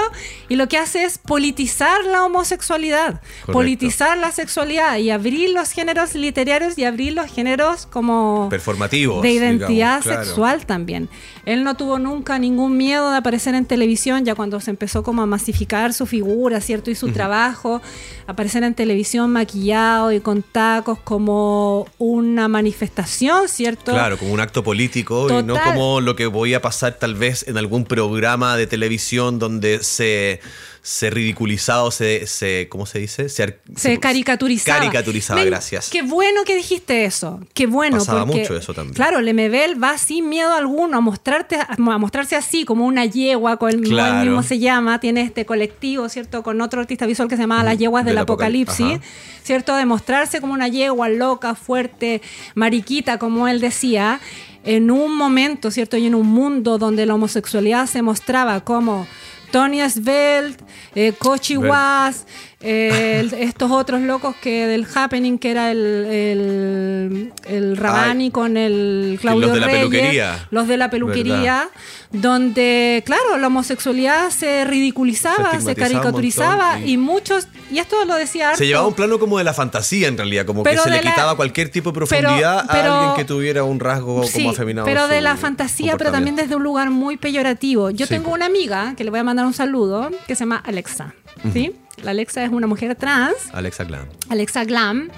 Y 0.51 0.57
lo 0.57 0.69
que 0.69 0.77
hace 0.77 1.05
es 1.05 1.17
politizar 1.17 2.05
la 2.05 2.25
homosexualidad, 2.25 3.23
Correcto. 3.23 3.53
politizar 3.53 4.19
la 4.19 4.31
sexualidad 4.33 4.99
y 4.99 5.09
abrir 5.09 5.49
los 5.49 5.71
géneros 5.71 6.15
literarios 6.15 6.77
y 6.77 6.85
abrir 6.85 7.15
los 7.15 7.33
géneros 7.33 7.87
como 7.87 8.49
Performativos. 8.51 9.23
de 9.23 9.31
identidad 9.31 9.69
digamos, 9.71 10.03
claro. 10.05 10.25
sexual 10.27 10.67
también. 10.67 11.09
Él 11.47 11.65
no 11.65 11.75
tuvo 11.75 11.99
nunca 11.99 12.38
ningún 12.38 12.77
miedo 12.77 13.11
de 13.11 13.17
aparecer 13.17 13.55
en 13.55 13.65
televisión, 13.65 14.27
ya 14.27 14.35
cuando 14.35 14.61
se 14.61 14.71
empezó 14.71 15.03
como 15.03 15.23
a 15.23 15.27
masificar 15.27 15.95
su 15.95 16.05
figura, 16.05 16.61
¿cierto? 16.61 16.91
Y 16.91 16.95
su 16.95 17.12
trabajo, 17.12 17.81
aparecer 18.27 18.62
en 18.62 18.75
televisión 18.75 19.33
maquillado 19.33 20.12
y 20.12 20.21
con 20.21 20.43
tacos 20.43 20.99
como 20.99 21.87
una 21.97 22.47
manifestación, 22.49 23.49
¿cierto? 23.49 23.93
Claro, 23.93 24.19
como 24.19 24.35
un 24.35 24.41
acto 24.41 24.62
político 24.62 25.29
y 25.31 25.43
no 25.43 25.55
Total. 25.55 25.73
como 25.73 26.01
lo 26.03 26.15
que 26.15 26.27
voy 26.42 26.55
a 26.55 26.61
pasar 26.61 26.94
tal 26.94 27.14
vez 27.14 27.46
en 27.46 27.57
algún 27.57 27.85
programa 27.85 28.57
de 28.57 28.66
televisión 28.66 29.38
donde 29.38 29.81
se, 29.85 30.40
se 30.83 31.09
ridiculizaba 31.09 31.85
o 31.85 31.92
se, 31.92 32.26
se 32.26 32.66
¿cómo 32.68 32.85
se 32.85 32.98
dice? 32.98 33.28
Se, 33.28 33.61
se 33.76 34.00
caricaturizaba. 34.00 34.78
Caricaturizaba, 34.81 35.38
Men, 35.38 35.50
gracias. 35.50 35.88
Qué 35.88 36.02
bueno 36.02 36.42
que 36.44 36.57
dijiste 36.57 37.05
eso. 37.05 37.38
Qué 37.55 37.66
bueno. 37.66 37.98
Pasaba 37.98 38.26
porque, 38.26 38.40
mucho 38.40 38.57
eso 38.57 38.74
también. 38.74 38.94
Claro, 38.94 39.20
Lemebel 39.20 39.81
va 39.81 39.96
sin 39.98 40.28
miedo 40.28 40.52
alguno 40.52 40.96
a 40.96 41.00
mostrarte, 41.00 41.59
a 41.61 41.76
mostrarse 41.98 42.35
así, 42.35 42.64
como 42.64 42.87
una 42.87 43.05
yegua, 43.05 43.57
con 43.57 43.70
el, 43.70 43.81
Claro. 43.83 44.24
mismo 44.24 44.42
se 44.42 44.59
llama, 44.59 44.98
tiene 44.98 45.22
este 45.22 45.46
colectivo, 45.46 46.09
¿cierto? 46.09 46.42
Con 46.42 46.61
otro 46.61 46.81
artista 46.81 47.07
visual 47.07 47.28
que 47.28 47.37
se 47.37 47.42
llama 47.42 47.62
Las 47.62 47.78
Yeguas 47.78 48.05
del, 48.05 48.16
Del 48.16 48.24
Apocalip- 48.24 48.33
Apocalipsis, 48.68 48.96
ajá. 48.96 49.00
¿cierto? 49.44 49.76
De 49.76 49.87
mostrarse 49.87 50.40
como 50.40 50.55
una 50.55 50.66
yegua 50.66 51.09
loca, 51.09 51.55
fuerte, 51.55 52.20
mariquita, 52.57 53.18
como 53.18 53.46
él 53.46 53.61
decía, 53.61 54.20
en 54.64 54.90
un 54.90 55.16
momento, 55.16 55.70
¿cierto? 55.70 55.96
Y 55.96 56.07
en 56.07 56.14
un 56.14 56.27
mundo 56.27 56.79
donde 56.79 57.07
la 57.07 57.14
homosexualidad 57.14 57.87
se 57.87 58.03
mostraba 58.03 58.61
como 58.61 59.07
Tony 59.51 59.81
Svelte, 59.88 60.64
eh, 60.94 61.12
Kochi 61.12 61.57
Was, 61.57 62.27
eh, 62.62 63.18
el- 63.20 63.35
estos 63.35 63.70
otros 63.70 64.01
locos 64.03 64.35
que 64.37 64.66
del 64.66 64.87
Happening, 64.94 65.38
que 65.38 65.51
era 65.51 65.70
el, 65.72 65.79
el, 65.79 67.33
el 67.46 67.77
Rabani 67.77 68.25
Ay. 68.25 68.31
con 68.31 68.57
el 68.57 69.18
Claudio 69.20 69.46
los 69.48 69.55
de 69.55 69.61
la 69.61 69.66
Reyes, 69.66 69.81
peluquería. 69.88 70.46
los 70.51 70.68
de 70.68 70.77
la 70.77 70.90
peluquería, 70.90 71.68
donde, 72.12 73.03
claro, 73.07 73.37
la 73.38 73.46
homosexualidad 73.48 74.31
se 74.31 74.64
ridiculizaba, 74.64 75.59
Se 75.61 75.75
caricaturizaba 75.75 76.72
montón 76.75 76.88
y- 76.88 76.92
y... 76.92 76.96
muchos, 76.98 77.48
y 77.70 77.79
esto 77.79 78.05
lo 78.05 78.14
decía 78.14 78.55
Se 78.55 78.66
llevaba 78.66 78.87
un 78.87 78.94
plano 78.94 79.18
como 79.18 79.38
de 79.38 79.44
la 79.44 79.55
fantasía 79.55 80.09
en 80.09 80.16
realidad, 80.16 80.44
como 80.46 80.62
que 80.62 80.77
se 80.77 80.90
le 80.90 81.03
la- 81.03 81.11
quitaba 81.11 81.37
cualquier 81.37 81.70
tipo 81.70 81.90
de 81.90 81.94
profundidad 81.94 82.64
pero- 82.70 82.92
a 82.92 82.98
alguien 83.01 83.16
que 83.16 83.25
tuviera 83.25 83.64
un 83.64 83.81
rasgo 83.81 84.22
Sí, 84.25 84.35
como 84.40 84.51
afeminado. 84.51 84.85
pero 84.85 85.09
de 85.09 85.20
la 85.20 85.37
fantasía, 85.37 85.96
pero 85.96 86.12
también 86.12 86.37
desde 86.37 86.55
un 86.57 86.62
lugar 86.62 86.91
muy 86.91 87.16
peyorativo. 87.16 87.91
Yo 87.91 88.07
Sí, 88.07 88.14
tengo 88.14 88.30
una 88.32 88.47
amiga 88.47 88.95
que 88.97 89.05
le 89.05 89.11
voy 89.11 89.20
a 89.20 89.24
mandar 89.24 89.47
un 89.47 89.55
saludo 89.55 90.11
que 90.26 90.34
se 90.34 90.41
llama 90.41 90.62
Alexa, 90.64 91.14
¿sí? 91.53 91.72
La 92.03 92.11
Alexa 92.11 92.44
es 92.44 92.50
una 92.50 92.66
mujer 92.66 92.94
trans, 92.96 93.34
Alexa 93.53 93.84
Glam. 93.84 94.07
Alexa 94.28 94.64
Glam, 94.64 95.11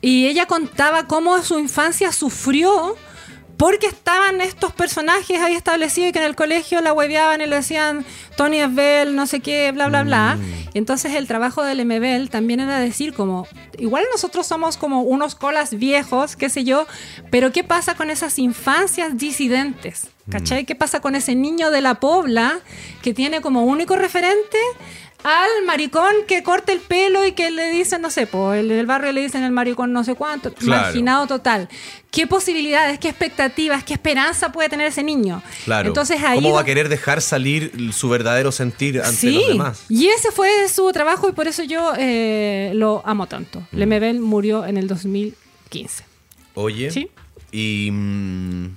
y 0.00 0.26
ella 0.26 0.46
contaba 0.46 1.06
cómo 1.06 1.42
su 1.42 1.58
infancia 1.58 2.12
sufrió 2.12 2.96
porque 3.56 3.86
estaban 3.86 4.40
estos 4.40 4.72
personajes 4.72 5.40
ahí 5.40 5.54
establecidos 5.54 6.10
y 6.10 6.12
que 6.12 6.18
en 6.18 6.26
el 6.26 6.36
colegio 6.36 6.80
la 6.82 6.92
hueveaban 6.92 7.40
y 7.40 7.46
le 7.46 7.56
decían 7.56 8.04
Tony 8.36 8.60
Esbel, 8.60 9.16
no 9.16 9.26
sé 9.26 9.40
qué, 9.40 9.72
bla, 9.72 9.88
bla, 9.88 10.02
bla. 10.02 10.38
Y 10.74 10.78
entonces 10.78 11.14
el 11.14 11.26
trabajo 11.26 11.62
del 11.62 11.84
MBL 11.84 12.28
también 12.28 12.60
era 12.60 12.78
decir 12.78 13.14
como, 13.14 13.46
igual 13.78 14.04
nosotros 14.12 14.46
somos 14.46 14.76
como 14.76 15.02
unos 15.02 15.34
colas 15.34 15.78
viejos, 15.78 16.36
qué 16.36 16.50
sé 16.50 16.64
yo, 16.64 16.86
pero 17.30 17.50
¿qué 17.50 17.64
pasa 17.64 17.94
con 17.94 18.10
esas 18.10 18.38
infancias 18.38 19.16
disidentes? 19.16 20.08
¿Cachai? 20.28 20.66
¿Qué 20.66 20.74
pasa 20.74 21.00
con 21.00 21.14
ese 21.14 21.36
niño 21.36 21.70
de 21.70 21.80
la 21.80 21.94
pobla 21.94 22.58
que 23.00 23.14
tiene 23.14 23.40
como 23.40 23.64
único 23.64 23.94
referente 23.94 24.58
al 25.24 25.48
maricón 25.66 26.12
que 26.28 26.42
corta 26.42 26.72
el 26.72 26.80
pelo 26.80 27.26
y 27.26 27.32
que 27.32 27.50
le 27.50 27.70
dicen, 27.70 28.00
no 28.02 28.10
sé, 28.10 28.28
en 28.32 28.70
el 28.70 28.86
barrio 28.86 29.12
le 29.12 29.22
dicen 29.22 29.42
el 29.42 29.50
maricón 29.52 29.92
no 29.92 30.04
sé 30.04 30.14
cuánto, 30.14 30.52
Claro. 30.54 30.82
marginado 30.82 31.26
total. 31.26 31.68
¿Qué 32.10 32.26
posibilidades, 32.26 32.98
qué 32.98 33.08
expectativas, 33.08 33.84
qué 33.84 33.92
esperanza 33.94 34.52
puede 34.52 34.68
tener 34.68 34.86
ese 34.86 35.02
niño? 35.02 35.42
Claro. 35.64 35.88
Entonces 35.88 36.22
ahí 36.22 36.36
¿Cómo 36.40 36.54
va 36.54 36.60
a 36.62 36.64
querer 36.64 36.88
dejar 36.88 37.20
salir 37.20 37.72
su 37.92 38.08
verdadero 38.08 38.52
sentir 38.52 39.00
ante 39.00 39.16
Sí, 39.16 39.32
los 39.34 39.48
demás? 39.48 39.84
y 39.88 40.08
ese 40.08 40.30
fue 40.30 40.48
su 40.68 40.90
trabajo 40.92 41.28
y 41.28 41.32
por 41.32 41.46
eso 41.48 41.62
yo 41.64 41.92
eh, 41.98 42.70
lo 42.74 43.02
amo 43.04 43.26
tanto. 43.26 43.60
Mm. 43.72 43.76
Lemebel 43.76 44.20
murió 44.20 44.64
en 44.64 44.76
el 44.78 44.86
2015. 44.88 46.04
Oye, 46.54 46.90
Sí. 46.90 47.10
y 47.52 47.90
mm, 47.92 48.76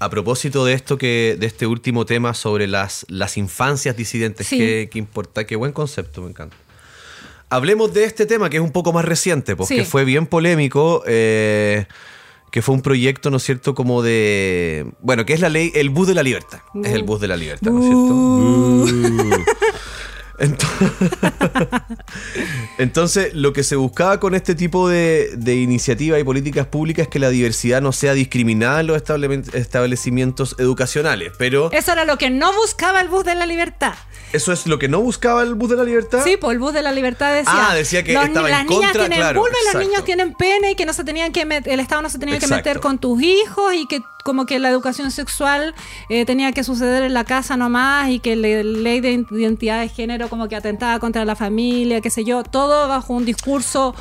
a 0.00 0.08
propósito 0.10 0.64
de 0.64 0.72
esto 0.72 0.98
que, 0.98 1.36
de 1.38 1.46
este 1.46 1.66
último 1.66 2.04
tema 2.06 2.34
sobre 2.34 2.66
las, 2.66 3.06
las 3.08 3.36
infancias 3.36 3.96
disidentes, 3.96 4.46
Sí. 4.48 4.58
qué, 4.58 4.88
qué 4.90 4.98
importa, 4.98 5.46
qué 5.46 5.54
buen 5.56 5.72
concepto, 5.72 6.22
me 6.22 6.30
encanta. 6.30 6.56
Hablemos 7.50 7.92
de 7.92 8.04
este 8.04 8.26
tema 8.26 8.48
que 8.48 8.56
es 8.56 8.62
un 8.62 8.72
poco 8.72 8.92
más 8.92 9.04
reciente, 9.04 9.56
porque 9.56 9.84
Sí. 9.84 9.84
fue 9.84 10.04
bien 10.04 10.26
polémico, 10.26 11.02
eh, 11.06 11.86
que 12.50 12.62
fue 12.62 12.74
un 12.74 12.82
proyecto, 12.82 13.30
¿no 13.30 13.36
es 13.36 13.42
cierto?, 13.44 13.74
como 13.74 14.02
de... 14.02 14.86
Bueno, 15.00 15.24
que 15.26 15.34
es 15.34 15.40
la 15.40 15.48
ley, 15.48 15.70
el 15.74 15.90
bus 15.90 16.08
de 16.08 16.14
la 16.14 16.22
libertad. 16.22 16.60
Es 16.82 16.92
el 16.92 17.02
bus 17.04 17.20
de 17.20 17.28
la 17.28 17.36
libertad, 17.36 17.70
¿no 17.70 17.78
es 17.80 17.84
cierto? 17.86 19.36
Ento- 19.36 19.44
Entonces, 22.78 23.34
lo 23.34 23.52
que 23.52 23.62
se 23.62 23.76
buscaba 23.76 24.18
con 24.20 24.34
este 24.34 24.54
tipo 24.54 24.88
de, 24.88 25.30
de 25.36 25.56
iniciativas 25.56 26.20
y 26.20 26.24
políticas 26.24 26.66
públicas 26.66 27.04
es 27.04 27.08
que 27.08 27.18
la 27.18 27.28
diversidad 27.30 27.82
no 27.82 27.92
sea 27.92 28.14
discriminada 28.14 28.80
en 28.80 28.86
los 28.86 28.96
estable- 28.96 29.42
establecimientos 29.54 30.56
educacionales. 30.58 31.32
Pero 31.38 31.70
Eso 31.72 31.92
era 31.92 32.04
lo 32.04 32.16
que 32.16 32.30
no 32.30 32.52
buscaba 32.54 33.00
el 33.00 33.08
bus 33.08 33.24
de 33.24 33.34
la 33.34 33.46
libertad. 33.46 33.94
eso 34.32 34.52
es 34.52 34.66
lo 34.66 34.78
que 34.78 34.88
no 34.88 35.00
buscaba 35.00 35.42
el 35.42 35.54
bus 35.54 35.70
de 35.70 35.76
la 35.76 35.84
libertad. 35.84 36.22
Sí, 36.24 36.36
pues 36.40 36.52
el 36.54 36.58
bus 36.58 36.72
de 36.72 36.82
la 36.82 36.92
libertad 36.92 37.34
decía. 37.34 37.52
Ah, 37.70 37.74
decía 37.74 38.02
que 38.02 38.12
los 38.14 38.24
estaba 38.24 38.48
ni- 38.48 38.52
en 38.54 38.58
las 38.58 38.66
niñas 38.66 38.82
contra, 38.92 39.02
tienen 39.02 39.18
claro, 39.18 39.40
vulva 39.40 39.56
y 39.60 39.74
los 39.76 39.86
niños 39.86 40.04
tienen 40.04 40.34
pene 40.34 40.70
y 40.72 40.74
que 40.74 40.86
no 40.86 40.92
se 40.92 41.04
tenían 41.04 41.32
que 41.32 41.46
met- 41.46 41.66
el 41.66 41.80
Estado 41.80 42.02
no 42.02 42.08
se 42.10 42.18
tenía 42.18 42.38
que 42.38 42.46
meter 42.46 42.80
con 42.80 42.98
tus 42.98 43.20
hijos 43.22 43.74
y 43.74 43.86
que 43.86 44.00
como 44.24 44.46
que 44.46 44.58
la 44.58 44.68
educación 44.70 45.10
sexual 45.10 45.74
eh, 46.08 46.24
tenía 46.24 46.52
que 46.52 46.64
suceder 46.64 47.02
en 47.02 47.14
la 47.14 47.24
casa 47.24 47.56
nomás 47.56 48.08
y 48.10 48.18
que 48.20 48.36
la 48.36 48.62
ley 48.62 49.00
de 49.00 49.24
identidad 49.30 49.80
de 49.80 49.88
género 49.88 50.28
como 50.28 50.48
que 50.48 50.56
atentaba 50.56 50.98
contra 50.98 51.24
la 51.24 51.36
familia, 51.36 52.00
qué 52.00 52.10
sé 52.10 52.24
yo, 52.24 52.42
todo 52.42 52.88
bajo 52.88 53.14
un 53.14 53.24
discurso 53.24 53.94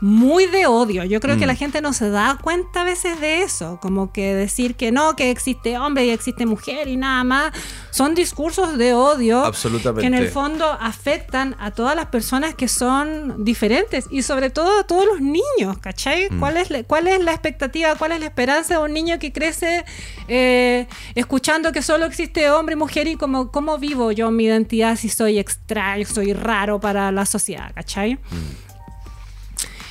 muy 0.00 0.46
de 0.46 0.66
odio. 0.66 1.04
Yo 1.04 1.20
creo 1.20 1.36
que 1.36 1.44
Mm. 1.44 1.48
la 1.48 1.54
gente 1.54 1.80
no 1.80 1.92
se 1.92 2.10
da 2.10 2.38
cuenta 2.42 2.82
a 2.82 2.84
veces 2.84 3.20
de 3.20 3.42
eso, 3.42 3.78
como 3.80 4.12
que 4.12 4.34
decir 4.34 4.74
que 4.76 4.92
no, 4.92 5.16
que 5.16 5.30
existe 5.30 5.78
hombre 5.78 6.06
y 6.06 6.10
existe 6.10 6.46
mujer 6.46 6.88
y 6.88 6.96
nada 6.96 7.24
más, 7.24 7.52
son 7.90 8.14
discursos 8.14 8.76
de 8.78 8.94
odio 8.94 9.44
Absolutamente. 9.44 10.02
que 10.02 10.06
en 10.06 10.14
el 10.14 10.28
fondo 10.28 10.64
afectan 10.80 11.56
a 11.58 11.70
todas 11.70 11.96
las 11.96 12.06
personas 12.06 12.54
que 12.54 12.68
son 12.68 13.44
diferentes 13.44 14.06
y 14.10 14.22
sobre 14.22 14.50
todo 14.50 14.80
a 14.80 14.84
todos 14.84 15.06
los 15.06 15.20
niños, 15.20 15.78
¿cachai? 15.80 16.28
Mm. 16.30 16.38
¿Cuál, 16.40 16.56
es 16.56 16.70
la, 16.70 16.82
¿Cuál 16.84 17.06
es 17.08 17.22
la 17.22 17.32
expectativa, 17.32 17.94
cuál 17.96 18.12
es 18.12 18.20
la 18.20 18.26
esperanza 18.26 18.78
de 18.78 18.84
un 18.84 18.92
niño 18.92 19.18
que 19.18 19.32
crece 19.32 19.59
eh, 20.28 20.86
escuchando 21.14 21.72
que 21.72 21.82
solo 21.82 22.06
existe 22.06 22.50
hombre 22.50 22.74
y 22.74 22.76
mujer 22.76 23.06
y 23.08 23.16
como, 23.16 23.50
cómo 23.50 23.78
vivo 23.78 24.12
yo 24.12 24.30
mi 24.30 24.44
identidad 24.44 24.96
si 24.96 25.08
soy 25.08 25.38
extraño, 25.38 26.04
soy 26.06 26.32
raro 26.32 26.80
para 26.80 27.10
la 27.12 27.26
sociedad, 27.26 27.72
¿cachai? 27.74 28.14
Mm. 28.14 28.70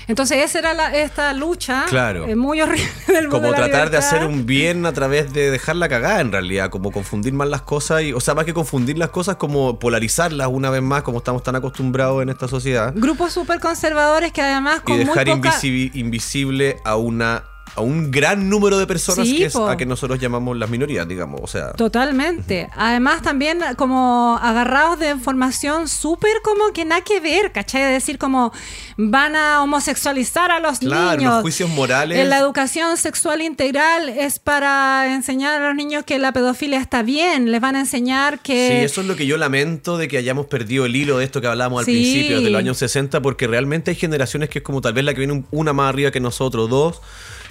Entonces 0.07 0.39
esa 0.43 0.57
era 0.57 0.73
la- 0.73 0.95
esta 0.97 1.33
lucha 1.33 1.85
Claro. 1.87 2.25
eh, 2.25 2.35
muy 2.35 2.59
horrible 2.61 2.89
del 3.07 3.27
mundo 3.29 3.41
Como 3.41 3.51
de 3.53 3.59
la 3.59 3.67
tratar 3.67 3.91
de 3.91 3.97
hacer 3.97 4.25
un 4.25 4.47
bien 4.47 4.87
a 4.87 4.91
través 4.91 5.31
de 5.33 5.51
dejarla 5.51 5.87
cagada 5.87 6.19
en 6.19 6.31
realidad, 6.31 6.71
como 6.71 6.91
confundir 6.91 7.31
más 7.33 7.47
las 7.47 7.61
cosas 7.61 8.01
y, 8.01 8.13
o 8.13 8.19
sea, 8.19 8.33
más 8.33 8.45
que 8.45 8.53
confundir 8.55 8.97
las 8.97 9.09
cosas, 9.11 9.35
como 9.35 9.77
polarizarlas 9.77 10.47
una 10.47 10.71
vez 10.71 10.81
más, 10.81 11.03
como 11.03 11.19
estamos 11.19 11.43
tan 11.43 11.55
acostumbrados 11.55 12.23
en 12.23 12.29
esta 12.29 12.47
sociedad. 12.47 12.91
Grupos 12.95 13.33
súper 13.33 13.59
conservadores 13.59 14.31
que 14.33 14.41
además 14.41 14.81
y 14.87 14.91
muy 14.93 14.99
dejar 15.05 15.27
poca... 15.27 15.53
invisible 15.93 16.77
a 16.85 16.95
una 16.95 17.43
a 17.75 17.81
un 17.81 18.11
gran 18.11 18.49
número 18.49 18.77
de 18.77 18.87
personas 18.87 19.27
Sí, 19.27 19.37
que 19.37 19.45
es 19.45 19.53
po. 19.53 19.67
a 19.67 19.77
que 19.77 19.85
nosotros 19.85 20.19
llamamos 20.19 20.57
las 20.57 20.69
minorías, 20.69 21.07
digamos, 21.07 21.39
o 21.43 21.47
sea, 21.47 21.71
Totalmente. 21.73 22.69
Además, 22.75 23.21
también 23.21 23.59
como 23.77 24.37
agarrados 24.41 24.99
de 24.99 25.11
información 25.11 25.87
súper 25.87 26.41
como 26.43 26.71
que 26.73 26.85
nada 26.85 27.01
que 27.03 27.19
ver, 27.19 27.51
¿cachai? 27.51 27.81
De 27.83 27.91
decir 27.91 28.17
como 28.17 28.51
van 28.97 29.35
a 29.35 29.61
homosexualizar 29.63 30.51
a 30.51 30.59
los 30.59 30.79
Claro, 30.79 31.17
niños. 31.17 31.33
los 31.35 31.41
juicios 31.41 31.69
morales. 31.69 32.17
En 32.19 32.29
la 32.29 32.37
educación 32.39 32.97
sexual 32.97 33.41
integral 33.41 34.09
es 34.09 34.39
para 34.39 35.13
enseñar 35.13 35.61
a 35.61 35.67
los 35.67 35.75
niños 35.75 36.03
que 36.05 36.19
la 36.19 36.31
pedofilia 36.31 36.79
está 36.79 37.03
bien. 37.03 37.51
Les 37.51 37.61
van 37.61 37.75
a 37.75 37.79
enseñar 37.81 38.35
Sí, 38.35 38.39
que... 38.43 38.83
eso 38.83 39.01
es 39.01 39.07
lo 39.07 39.15
que 39.15 39.25
yo 39.25 39.37
lamento 39.37 39.97
de 39.97 40.07
que 40.07 40.17
hayamos 40.17 40.45
perdido 40.47 40.85
el 40.85 40.95
hilo 40.95 41.17
de 41.17 41.25
esto 41.25 41.41
que 41.41 41.47
hablábamos 41.47 41.79
al 41.79 41.85
Sí. 41.85 41.91
principio, 41.93 42.41
de 42.41 42.49
los 42.49 42.59
años 42.59 42.77
60, 42.77 43.21
porque 43.21 43.47
realmente 43.47 43.91
hay 43.91 43.95
generaciones 43.95 44.49
que 44.49 44.59
es 44.59 44.63
como 44.63 44.81
tal 44.81 44.93
vez 44.93 45.03
la 45.05 45.13
que 45.13 45.19
viene 45.19 45.33
un- 45.33 45.45
una 45.51 45.73
más 45.73 45.89
arriba 45.89 46.11
que 46.11 46.19
nosotros, 46.19 46.69
dos, 46.69 47.01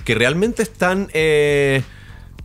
que 0.08 0.14
realmente 0.14 0.62
están... 0.62 1.08
eh, 1.12 1.82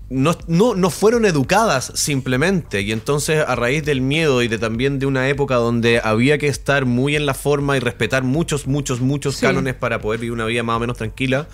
no, 0.10 0.38
no, 0.48 0.76
no 0.76 0.90
fueron 0.90 1.26
educadas 1.26 1.92
simplemente 1.96 2.82
y 2.82 2.92
entonces 2.92 3.44
a 3.48 3.56
raíz 3.56 3.84
del 3.86 4.02
miedo 4.02 4.44
y 4.44 4.50
de 4.50 4.60
también 4.60 5.00
de 5.00 5.06
una 5.06 5.28
época 5.30 5.56
donde 5.56 6.02
había 6.04 6.38
que 6.38 6.48
estar 6.48 6.86
muy 6.86 7.16
en 7.16 7.26
la 7.26 7.34
forma 7.34 7.78
y 7.78 7.80
respetar 7.80 8.22
muchos, 8.22 8.68
muchos, 8.68 9.00
muchos 9.00 9.36
Sí. 9.38 9.42
cánones 9.46 9.74
para 9.76 10.02
poder 10.02 10.20
vivir 10.20 10.34
una 10.34 10.46
vida 10.46 10.62
más 10.62 10.76
o 10.76 10.80
menos 10.82 10.98
tranquila, 10.98 11.48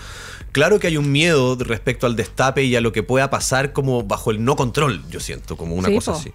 claro 0.52 0.80
que 0.80 0.88
hay 0.88 0.98
un 0.98 1.10
miedo 1.12 1.56
respecto 1.60 2.08
al 2.08 2.16
destape 2.18 2.64
y 2.64 2.76
a 2.76 2.82
lo 2.82 2.92
que 2.92 3.04
pueda 3.04 3.30
pasar 3.30 3.72
como 3.72 4.04
bajo 4.04 4.32
el 4.32 4.44
no 4.44 4.56
control, 4.58 5.04
yo 5.10 5.20
siento, 5.22 5.56
como 5.56 5.76
una 5.76 5.88
Sí, 5.90 5.96
cosa 5.96 6.14
po. 6.14 6.18
así. 6.18 6.34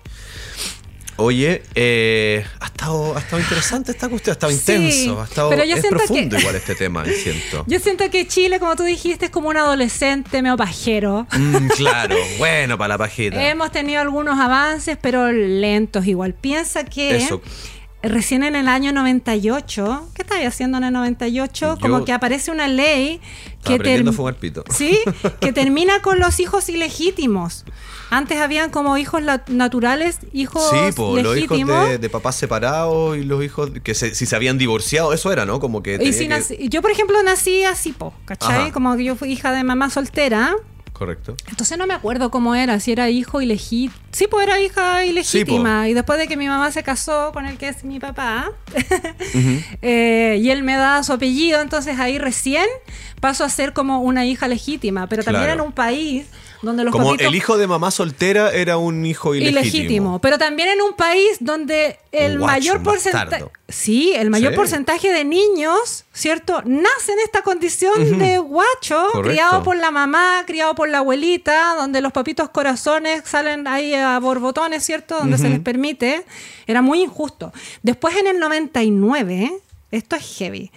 Oye, 1.17 1.63
eh, 1.77 2.45
ha, 2.59 2.67
estado, 2.67 3.17
ha 3.17 3.21
estado 3.21 3.41
interesante 3.41 3.93
esta 3.93 4.09
cuestión, 4.09 4.33
ha 4.33 4.35
estado 4.35 4.53
Sí, 4.53 4.59
intenso, 4.59 5.21
ha 5.21 5.25
estado, 5.25 5.51
pero 5.51 5.65
yo 5.65 5.77
es 5.77 5.87
profundo 5.87 6.37
que- 6.37 6.41
igual 6.43 6.57
este 6.57 6.75
tema, 6.75 7.05
siento. 7.23 7.65
Yo 7.69 7.79
siento 7.79 8.11
que 8.11 8.27
Chile, 8.27 8.59
como 8.59 8.75
tú 8.75 8.83
dijiste, 8.83 9.27
es 9.27 9.31
como 9.31 9.49
un 9.49 9.57
adolescente 9.57 10.43
medio 10.43 10.57
pajero. 10.57 11.27
Mm, 11.33 11.69
claro, 11.77 12.17
bueno 12.39 12.77
para 12.77 12.89
la 12.95 12.99
pajita. 12.99 13.49
Hemos 13.49 13.71
tenido 13.71 14.01
algunos 14.01 14.39
avances, 14.41 14.99
pero 15.01 15.31
lentos 15.31 16.07
igual. 16.07 16.35
Piensa 16.35 16.85
que 16.85 17.17
Eso. 17.17 17.41
recién 18.03 18.43
en 18.43 18.57
el 18.57 18.67
año 18.67 18.93
98, 18.93 20.11
¿qué 20.15 20.23
estáis 20.23 20.47
haciendo 20.49 20.79
en 20.79 20.85
el 20.85 20.93
98? 20.93 21.75
Yo- 21.77 21.79
Como 21.81 22.05
que 22.05 22.13
aparece 22.13 22.51
una 22.51 22.67
ley 22.67 23.21
que, 23.65 23.75
Estaba 23.77 24.11
a 24.11 24.13
fumar 24.13 24.35
pito. 24.35 24.65
¿Sí? 24.69 24.99
que 25.41 25.53
termina 25.55 26.03
con 26.03 26.19
los 26.19 26.41
hijos 26.41 26.69
ilegítimos. 26.69 27.65
Antes 28.17 28.39
habían 28.41 28.71
como 28.71 28.97
hijos 28.97 29.23
naturales, 29.49 30.19
hijos 30.33 30.63
Sí, 30.71 30.93
po, 30.95 31.17
los 31.19 31.37
hijos 31.37 31.59
de, 31.59 31.99
de 31.99 32.11
papás 32.11 32.37
separados 32.37 33.17
y 33.17 33.25
los 33.25 33.43
hijos 33.45 33.71
que 33.83 33.95
se- 33.95 34.15
si 34.15 34.27
se 34.27 34.37
habían 34.37 34.57
divorciado, 34.59 35.13
eso 35.13 35.33
era, 35.33 35.45
¿no? 35.47 35.61
Como 35.61 35.83
que... 35.83 35.95
y 35.95 35.99
tenía 35.99 36.13
si 36.13 36.19
que- 36.29 36.29
nací- 36.35 36.69
yo, 36.69 36.81
por 36.83 36.91
ejemplo, 36.91 37.23
nací 37.23 37.65
así, 37.65 37.93
po, 37.93 38.15
¿cachai? 38.25 38.63
Ajá. 38.63 38.73
Como 38.73 38.97
que 38.97 39.05
yo 39.05 39.17
fui 39.17 39.33
hija 39.33 39.53
de 39.53 39.65
mamá 39.65 39.91
soltera. 39.91 40.55
Correcto. 40.93 41.35
Entonces 41.49 41.77
no 41.77 41.89
me 41.89 41.95
acuerdo 41.95 42.31
cómo 42.31 42.55
era, 42.55 42.79
si 42.79 42.93
era 42.93 43.11
hijo 43.11 43.41
ilegítimo. 43.41 43.93
Sí, 44.13 44.29
pues 44.31 44.47
era 44.47 44.61
hija 44.61 45.05
ilegítima. 45.05 45.89
y 45.89 45.95
después 45.95 46.21
de 46.21 46.29
que 46.29 46.37
mi 46.37 46.47
mamá 46.47 46.71
se 46.71 46.85
casó 46.85 47.33
con 47.33 47.47
el 47.47 47.59
que 47.59 47.67
es 47.67 47.83
mi 47.83 47.99
papá, 47.99 48.53
eh, 49.83 50.39
y 50.41 50.51
él 50.51 50.63
me 50.63 50.77
da 50.77 51.03
su 51.03 51.13
apellido, 51.13 51.61
entonces 51.61 51.99
ahí 51.99 52.19
recién 52.19 52.65
paso 53.21 53.45
a 53.45 53.49
ser 53.49 53.73
como 53.73 54.03
una 54.03 54.25
hija 54.27 54.49
legítima. 54.49 55.09
Pero 55.09 55.23
también 55.25 55.47
Claro. 55.47 55.63
en 55.63 55.67
un 55.69 55.73
país 55.73 56.27
donde 56.65 56.85
los 56.85 56.93
Como 56.93 57.07
papitos 57.11 57.27
el 57.27 57.35
hijo 57.35 57.57
de 57.59 57.67
mamá 57.67 57.91
soltera 57.91 58.53
era 58.53 58.77
un 58.79 59.05
hijo 59.07 59.35
ilegítimo. 59.35 59.61
ilegítimo, 59.61 60.19
pero 60.21 60.39
también 60.39 60.69
en 60.71 60.83
un 60.83 60.95
país 60.95 61.37
donde 61.41 61.99
el 62.13 62.39
guacho, 62.39 62.53
mayor 62.53 62.83
porcentaje, 62.83 63.45
sí, 63.69 64.13
el 64.15 64.31
mayor 64.31 64.53
Sí. 64.53 64.57
porcentaje 64.57 65.13
de 65.13 65.25
niños, 65.25 66.05
¿cierto? 66.13 66.63
Nace 66.65 67.13
en 67.13 67.19
esta 67.25 67.43
condición 67.43 68.19
de 68.19 68.39
guacho, 68.39 68.97
Correcto. 69.13 69.23
criado 69.23 69.63
por 69.63 69.77
la 69.77 69.91
mamá, 69.91 70.43
criado 70.47 70.75
por 70.75 70.89
la 70.89 70.99
abuelita, 70.99 71.75
donde 71.77 72.01
los 72.01 72.13
papitos 72.13 72.49
corazones 72.51 73.23
salen 73.27 73.67
ahí 73.67 73.95
a 73.95 74.19
borbotones, 74.19 74.85
¿cierto? 74.85 75.19
Donde 75.19 75.39
se 75.39 75.49
les 75.49 75.61
permite. 75.61 76.25
Era 76.67 76.83
muy 76.83 77.03
injusto. 77.03 77.53
Después 77.83 78.17
en 78.17 78.27
el 78.27 78.39
99, 78.39 79.53
esto 79.91 80.17
es 80.17 80.37
heavy. 80.39 80.71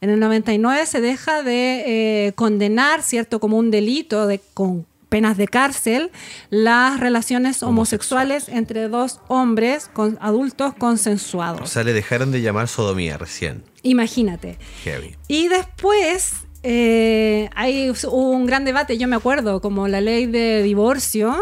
En 0.00 0.10
el 0.10 0.20
99 0.20 0.84
se 0.86 1.00
deja 1.00 1.42
de 1.42 2.26
eh, 2.26 2.32
condenar, 2.34 3.02
¿cierto? 3.02 3.40
Como 3.40 3.56
un 3.56 3.70
delito 3.70 4.26
de, 4.26 4.40
con 4.52 4.86
penas 5.14 5.36
de 5.36 5.46
cárcel 5.46 6.10
las 6.50 6.98
relaciones 6.98 7.62
homosexuales 7.62 8.48
entre 8.48 8.88
dos 8.88 9.20
hombres 9.28 9.88
con, 9.92 10.18
adultos 10.20 10.74
consensuados. 10.74 11.60
O 11.60 11.66
sea, 11.66 11.84
le 11.84 11.92
dejaron 11.92 12.32
de 12.32 12.42
llamar 12.42 12.66
sodomía 12.66 13.16
recién. 13.16 13.62
Imagínate. 13.84 14.58
Heavy. 14.82 15.14
Y 15.28 15.46
después 15.46 16.32
eh, 16.64 17.48
hay 17.54 17.90
hubo 17.90 18.30
un 18.30 18.46
gran 18.46 18.64
debate, 18.64 18.96
yo 18.96 19.06
me 19.06 19.14
acuerdo, 19.14 19.60
como 19.60 19.86
la 19.86 20.00
ley 20.00 20.24
de 20.24 20.62
divorcio, 20.62 21.36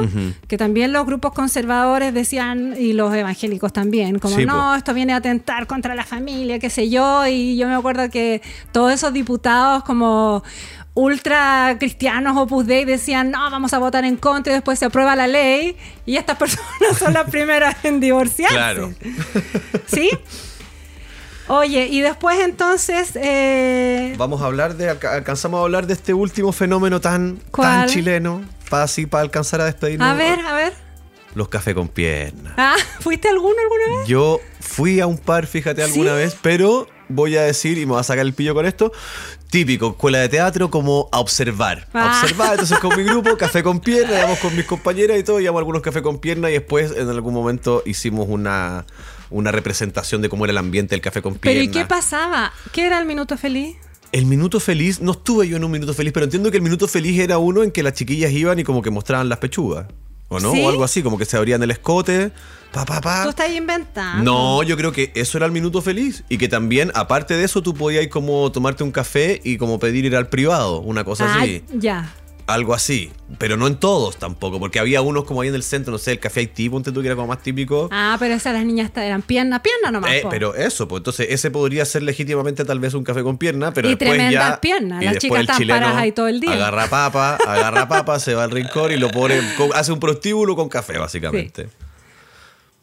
que 0.48 0.58
también 0.58 0.92
los 0.92 1.06
grupos 1.06 1.32
conservadores 1.32 2.12
decían, 2.12 2.74
y 2.76 2.92
los 2.92 3.14
evangélicos 3.14 3.72
también, 3.72 4.18
como 4.18 4.36
Sí, 4.36 4.44
no, 4.44 4.72
po. 4.72 4.74
esto 4.74 4.92
viene 4.92 5.12
a 5.12 5.16
atentar 5.16 5.68
contra 5.68 5.94
la 5.94 6.04
familia, 6.04 6.58
qué 6.58 6.68
sé 6.68 6.90
yo, 6.90 7.24
y 7.26 7.56
yo 7.56 7.68
me 7.68 7.74
acuerdo 7.74 8.10
que 8.10 8.42
todos 8.72 8.92
esos 8.92 9.12
diputados 9.12 9.84
como 9.84 10.42
ultra 10.94 11.76
cristianos 11.78 12.36
Opus 12.36 12.66
Dei 12.66 12.84
decían, 12.84 13.30
no, 13.30 13.50
vamos 13.50 13.72
a 13.72 13.78
votar 13.78 14.04
en 14.04 14.16
contra 14.16 14.52
y 14.52 14.56
después 14.56 14.78
se 14.78 14.84
aprueba 14.86 15.16
la 15.16 15.26
ley 15.26 15.76
y 16.06 16.16
estas 16.16 16.36
personas 16.38 16.98
son 16.98 17.12
las 17.14 17.28
primeras 17.30 17.76
en 17.84 18.00
divorciarse. 18.00 18.54
Claro. 18.54 18.92
¿Sí? 19.86 20.10
Oye, 21.48 21.86
y 21.88 22.00
después 22.00 22.38
entonces... 22.40 23.12
eh, 23.16 24.14
Vamos 24.16 24.40
a 24.42 24.46
hablar 24.46 24.76
de. 24.76 24.88
alca- 24.90 25.12
Alcanzamos 25.14 25.58
a 25.60 25.62
hablar 25.64 25.86
de 25.86 25.94
este 25.94 26.14
último 26.14 26.52
fenómeno 26.52 27.00
tan, 27.00 27.38
tan 27.52 27.88
chileno. 27.88 28.42
Para 28.70 28.84
así, 28.84 29.06
para 29.06 29.22
alcanzar 29.22 29.60
a 29.60 29.64
despedirnos. 29.66 30.08
a 30.08 30.14
ver, 30.14 30.40
a 30.46 30.54
ver. 30.54 30.72
Los 31.34 31.48
cafés 31.48 31.74
con 31.74 31.88
piernas. 31.88 32.54
Ah, 32.56 32.76
¿fuiste 33.00 33.28
alguno 33.28 33.54
alguna 33.60 33.98
vez? 33.98 34.08
Yo 34.08 34.38
fui 34.62 35.00
a 35.00 35.06
un 35.06 35.18
par, 35.18 35.46
fíjate, 35.46 35.82
alguna 35.82 36.12
¿Sí? 36.12 36.16
vez, 36.16 36.36
pero 36.40 36.86
voy 37.08 37.36
a 37.36 37.42
decir, 37.42 37.76
y 37.76 37.84
me 37.84 37.92
voy 37.92 38.00
a 38.00 38.04
sacar 38.04 38.24
el 38.24 38.32
pillo 38.32 38.54
con 38.54 38.64
esto, 38.64 38.90
típico, 39.50 39.88
escuela 39.90 40.18
de 40.20 40.28
teatro 40.30 40.70
como 40.70 41.08
a 41.12 41.20
observar. 41.20 41.86
A 41.92 42.20
Ah. 42.20 42.20
observar, 42.22 42.52
entonces 42.52 42.78
con 42.78 42.96
mi 42.96 43.02
grupo, 43.02 43.36
café 43.36 43.62
con 43.62 43.80
pierna, 43.80 44.16
íbamos 44.18 44.38
con 44.38 44.56
mis 44.56 44.64
compañeras 44.64 45.18
y 45.18 45.22
todo, 45.22 45.40
íbamos 45.40 45.58
algunos 45.58 45.82
café 45.82 46.00
con 46.00 46.18
pierna 46.18 46.48
y 46.48 46.54
después 46.54 46.92
en 46.96 47.08
algún 47.10 47.34
momento 47.34 47.82
hicimos 47.84 48.26
una, 48.30 48.86
una 49.28 49.52
representación 49.52 50.22
de 50.22 50.28
cómo 50.30 50.44
era 50.46 50.52
el 50.52 50.58
ambiente 50.58 50.94
del 50.94 51.02
café 51.02 51.20
con 51.20 51.34
pierna. 51.34 51.60
Pero 51.60 51.70
¿y 51.70 51.72
qué 51.72 51.84
pasaba? 51.86 52.52
¿Qué 52.72 52.86
era 52.86 52.98
el 52.98 53.04
minuto 53.04 53.36
feliz? 53.36 53.76
El 54.12 54.26
minuto 54.26 54.60
feliz, 54.60 55.00
no 55.00 55.12
estuve 55.12 55.48
yo 55.48 55.56
en 55.56 55.64
un 55.64 55.70
minuto 55.70 55.92
feliz, 55.94 56.12
pero 56.12 56.24
entiendo 56.24 56.50
que 56.50 56.58
el 56.58 56.62
minuto 56.62 56.86
feliz 56.88 57.18
era 57.18 57.38
uno 57.38 57.62
en 57.62 57.70
que 57.70 57.82
las 57.82 57.94
chiquillas 57.94 58.30
iban 58.32 58.58
y 58.58 58.64
como 58.64 58.80
que 58.82 58.90
mostraban 58.90 59.28
las 59.28 59.38
pechugas. 59.38 59.86
¿O 60.32 60.40
no? 60.40 60.52
¿Sí? 60.52 60.62
O 60.62 60.68
algo 60.68 60.84
así, 60.84 61.02
como 61.02 61.18
que 61.18 61.24
se 61.24 61.36
abrían 61.36 61.62
el 61.62 61.70
escote, 61.70 62.32
pa, 62.72 62.84
pa, 62.84 63.00
pa. 63.00 63.22
Tú 63.24 63.30
estás 63.30 63.50
inventando. 63.50 64.22
No, 64.24 64.62
yo 64.62 64.76
creo 64.76 64.92
que 64.92 65.12
eso 65.14 65.36
era 65.38 65.46
el 65.46 65.52
minuto 65.52 65.82
feliz. 65.82 66.24
Y 66.28 66.38
que 66.38 66.48
también, 66.48 66.90
aparte 66.94 67.34
de 67.34 67.44
eso, 67.44 67.62
tú 67.62 67.74
podías 67.74 68.06
como 68.08 68.50
tomarte 68.52 68.82
un 68.84 68.90
café 68.92 69.40
y 69.44 69.56
como 69.58 69.78
pedir 69.78 70.04
ir 70.04 70.16
al 70.16 70.28
privado, 70.28 70.80
una 70.80 71.04
cosa 71.04 71.26
Ah, 71.34 71.42
así. 71.42 71.62
ya. 71.72 72.14
Algo 72.46 72.74
así. 72.74 73.10
Pero 73.38 73.56
no 73.56 73.66
en 73.66 73.76
todos 73.76 74.16
tampoco, 74.16 74.58
porque 74.58 74.78
había 74.78 75.00
unos 75.00 75.24
como 75.24 75.40
ahí 75.40 75.48
en 75.48 75.54
el 75.54 75.62
centro, 75.62 75.92
no 75.92 75.98
sé, 75.98 76.12
el 76.12 76.18
café 76.18 76.40
Haití, 76.40 76.68
ponte 76.68 76.92
tú 76.92 77.00
que 77.00 77.06
era 77.06 77.16
como 77.16 77.28
más 77.28 77.42
típico. 77.42 77.88
Ah, 77.90 78.16
pero 78.18 78.34
esas 78.34 78.52
las 78.52 78.64
niñas 78.64 78.90
eran 78.94 79.22
pierna, 79.22 79.62
pierna 79.62 79.90
nomás. 79.90 80.12
Eh, 80.12 80.24
pero 80.28 80.54
eso, 80.54 80.86
pues 80.86 81.00
entonces 81.00 81.28
ese 81.30 81.50
podría 81.50 81.84
ser 81.84 82.02
legítimamente 82.02 82.64
tal 82.64 82.78
vez 82.78 82.94
un 82.94 83.04
café 83.04 83.22
con 83.22 83.38
pierna, 83.38 83.72
pero 83.72 83.88
Y 83.88 83.92
después 83.92 84.10
tremendas 84.10 84.50
ya, 84.50 84.60
piernas, 84.60 85.02
y 85.02 85.06
las 85.06 85.18
chicas 85.18 85.40
están 85.40 85.66
paradas 85.66 85.96
ahí 85.96 86.12
todo 86.12 86.28
el 86.28 86.40
día. 86.40 86.52
Agarra 86.52 86.88
papa, 86.88 87.38
agarra 87.46 87.88
papa, 87.88 88.18
se 88.18 88.34
va 88.34 88.44
al 88.44 88.50
rincón 88.50 88.92
y 88.92 88.96
lo 88.96 89.10
pone, 89.10 89.40
hace 89.74 89.92
un 89.92 90.00
prostíbulo 90.00 90.54
con 90.54 90.68
café, 90.68 90.98
básicamente. 90.98 91.68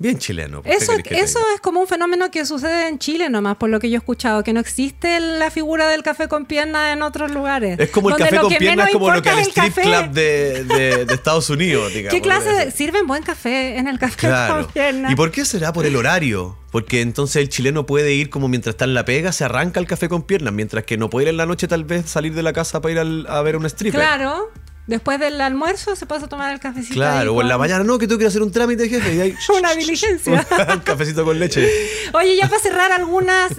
Bien 0.02 0.18
chileno. 0.18 0.62
pues, 0.64 0.78
¿qué 1.04 1.16
Eso, 1.16 1.24
eso 1.26 1.40
es 1.54 1.60
como 1.60 1.82
un 1.82 1.88
fenómeno 1.88 2.32
que 2.32 2.46
sucede 2.46 2.88
en 2.88 3.00
Chile 3.00 3.30
nomás, 3.30 3.58
por 3.58 3.70
lo 3.70 3.82
que 3.82 3.90
yo 3.90 3.96
he 3.96 3.98
escuchado, 3.98 4.46
que 4.46 4.54
no 4.54 4.62
existe 4.62 5.20
la 5.20 5.52
figura 5.52 5.90
del 5.90 6.04
café 6.04 6.30
con 6.30 6.46
pierna 6.46 6.94
en 6.94 7.02
otros 7.02 7.32
lugares. 7.32 7.78
Es 7.78 7.90
como 7.92 8.10
el 8.10 8.16
café 8.16 8.38
con 8.38 8.50
que 8.50 8.56
pierna, 8.60 8.86
menos 8.86 8.88
es 8.90 8.94
como 8.94 9.12
lo 9.14 9.22
que 9.22 9.30
el 9.30 9.40
strip 9.40 9.76
café. 9.76 9.82
club 9.82 10.10
de, 10.12 10.64
de- 10.64 11.06
de 11.06 11.14
Estados 11.14 11.50
Unidos, 11.50 11.94
digamos. 11.94 12.14
¿Qué 12.14 12.22
clase 12.22 12.50
de... 12.50 12.72
Sirven 12.72 13.08
buen 13.08 13.24
café 13.24 13.78
en 13.78 13.90
el 13.90 14.00
café 14.00 14.16
Claro. 14.16 14.64
con 14.64 14.72
pierna? 14.72 15.12
¿Y 15.12 15.16
por 15.16 15.32
qué 15.32 15.44
será? 15.44 15.74
Por 15.74 15.86
el 15.86 15.98
horario. 15.98 16.58
Porque 16.72 17.02
entonces 17.02 17.36
el 17.38 17.50
chileno 17.50 17.86
puede 17.86 18.14
ir 18.14 18.30
como 18.30 18.48
mientras 18.48 18.76
está 18.76 18.86
en 18.86 18.94
la 18.94 19.04
pega, 19.04 19.34
se 19.34 19.44
arranca 19.44 19.82
el 19.82 19.86
café 19.88 20.08
con 20.08 20.22
piernas, 20.24 20.54
mientras 20.54 20.86
que 20.86 20.98
no 20.98 21.10
puede 21.10 21.26
ir 21.26 21.30
en 21.32 21.38
la 21.38 21.46
noche 21.46 21.68
tal 21.68 21.84
vez 21.84 22.06
salir 22.10 22.34
de 22.36 22.44
la 22.44 22.54
casa 22.54 22.80
para 22.80 22.92
ir 22.94 23.00
al- 23.00 23.26
a 23.28 23.42
ver 23.42 23.58
un 23.58 23.66
stripper. 23.66 24.00
Claro. 24.00 24.50
Después 24.90 25.20
del 25.20 25.40
almuerzo 25.40 25.96
se 25.96 26.06
pasa 26.06 26.26
a 26.26 26.30
tomar 26.30 26.52
el 26.54 26.60
cafecito. 26.60 26.96
Claro, 26.96 27.34
o 27.36 27.42
en 27.42 27.48
la 27.48 27.58
mañana, 27.58 27.84
no, 27.84 27.98
que 28.00 28.08
tengo 28.08 28.18
que 28.18 28.24
ir 28.24 28.28
a 28.28 28.30
hacer 28.30 28.42
un 28.42 28.52
trámite, 28.52 28.90
jefe. 28.90 29.16
Y 29.16 29.20
ahí, 29.22 29.36
Una 29.58 29.74
diligencia. 29.76 30.46
un 30.74 30.80
cafecito 30.80 31.24
con 31.24 31.40
leche. 31.40 31.70
Oye, 32.14 32.36
ya 32.36 32.48
para 32.50 32.60
cerrar 32.62 32.92
algunos 32.92 33.54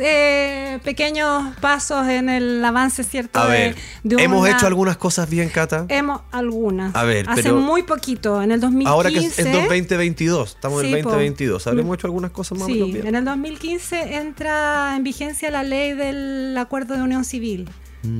pequeños 0.82 1.54
pasos 1.60 2.06
en 2.08 2.28
el 2.28 2.64
avance, 2.64 3.04
¿cierto? 3.04 3.40
A 3.40 3.46
de- 3.46 3.50
ver, 3.58 3.76
de 4.02 4.22
hemos 4.22 4.40
una- 4.42 4.50
hecho 4.50 4.66
algunas 4.66 4.96
cosas 4.96 5.28
bien, 5.30 5.48
Cata. 5.48 5.86
Hemos 5.88 6.20
algunas. 6.32 6.94
A 6.94 7.04
ver, 7.04 7.28
Hace 7.28 7.44
pero- 7.44 7.56
muy 7.56 7.82
poquito, 7.82 8.42
en 8.42 8.50
el 8.52 8.60
2015. 8.60 8.90
Ahora 8.92 9.10
que 9.10 9.18
es 9.18 9.38
es 9.38 9.52
2022, 9.52 10.50
estamos 10.50 10.82
en 10.84 10.94
el 10.94 11.02
po. 11.02 11.10
2022. 11.10 11.66
¿Habremos 11.66 11.96
hecho 11.96 12.06
algunas 12.06 12.30
cosas 12.30 12.58
más 12.58 12.66
o 12.66 12.70
menos 12.70 12.86
Sí, 12.88 12.92
bien? 12.94 13.06
en 13.06 13.14
el 13.14 13.24
2015 13.24 14.16
entra 14.16 14.94
en 14.96 15.04
vigencia 15.04 15.50
la 15.50 15.62
ley 15.62 15.92
del 15.92 16.56
acuerdo 16.58 16.94
de 16.94 17.02
unión 17.02 17.24
civil. 17.24 17.68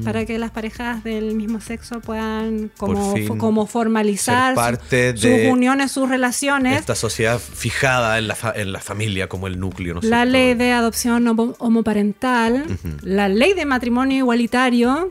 Para 0.05 0.26
que 0.26 0.39
las 0.39 0.51
parejas 0.51 1.03
del 1.05 1.35
mismo 1.35 1.61
sexo 1.61 2.01
puedan 2.01 2.70
como, 2.76 3.12
Mm. 3.12 3.14
Fin 3.16 3.39
como 3.39 3.66
formalizar 3.66 4.55
parte 4.55 5.16
su- 5.16 5.26
de 5.26 5.45
sus 5.45 5.53
uniones, 5.53 5.91
sus 5.91 6.09
relaciones. 6.09 6.78
Esta 6.78 6.95
sociedad 6.95 7.39
fijada 7.39 8.18
en 8.18 8.28
la, 8.28 8.35
fa- 8.35 8.53
en 8.55 8.72
la 8.72 8.81
familia 8.81 9.28
como 9.28 9.47
el 9.47 9.59
núcleo, 9.59 9.95
¿no 9.95 10.01
la 10.03 10.18
cierto? 10.18 10.33
ley 10.33 10.55
de 10.55 10.72
adopción 10.72 11.26
homo- 11.26 11.55
homoparental, 11.59 12.64
la 13.03 13.28
ley 13.28 13.55
de 13.55 13.64
matrimonio 13.64 14.18
igualitario, 14.18 15.11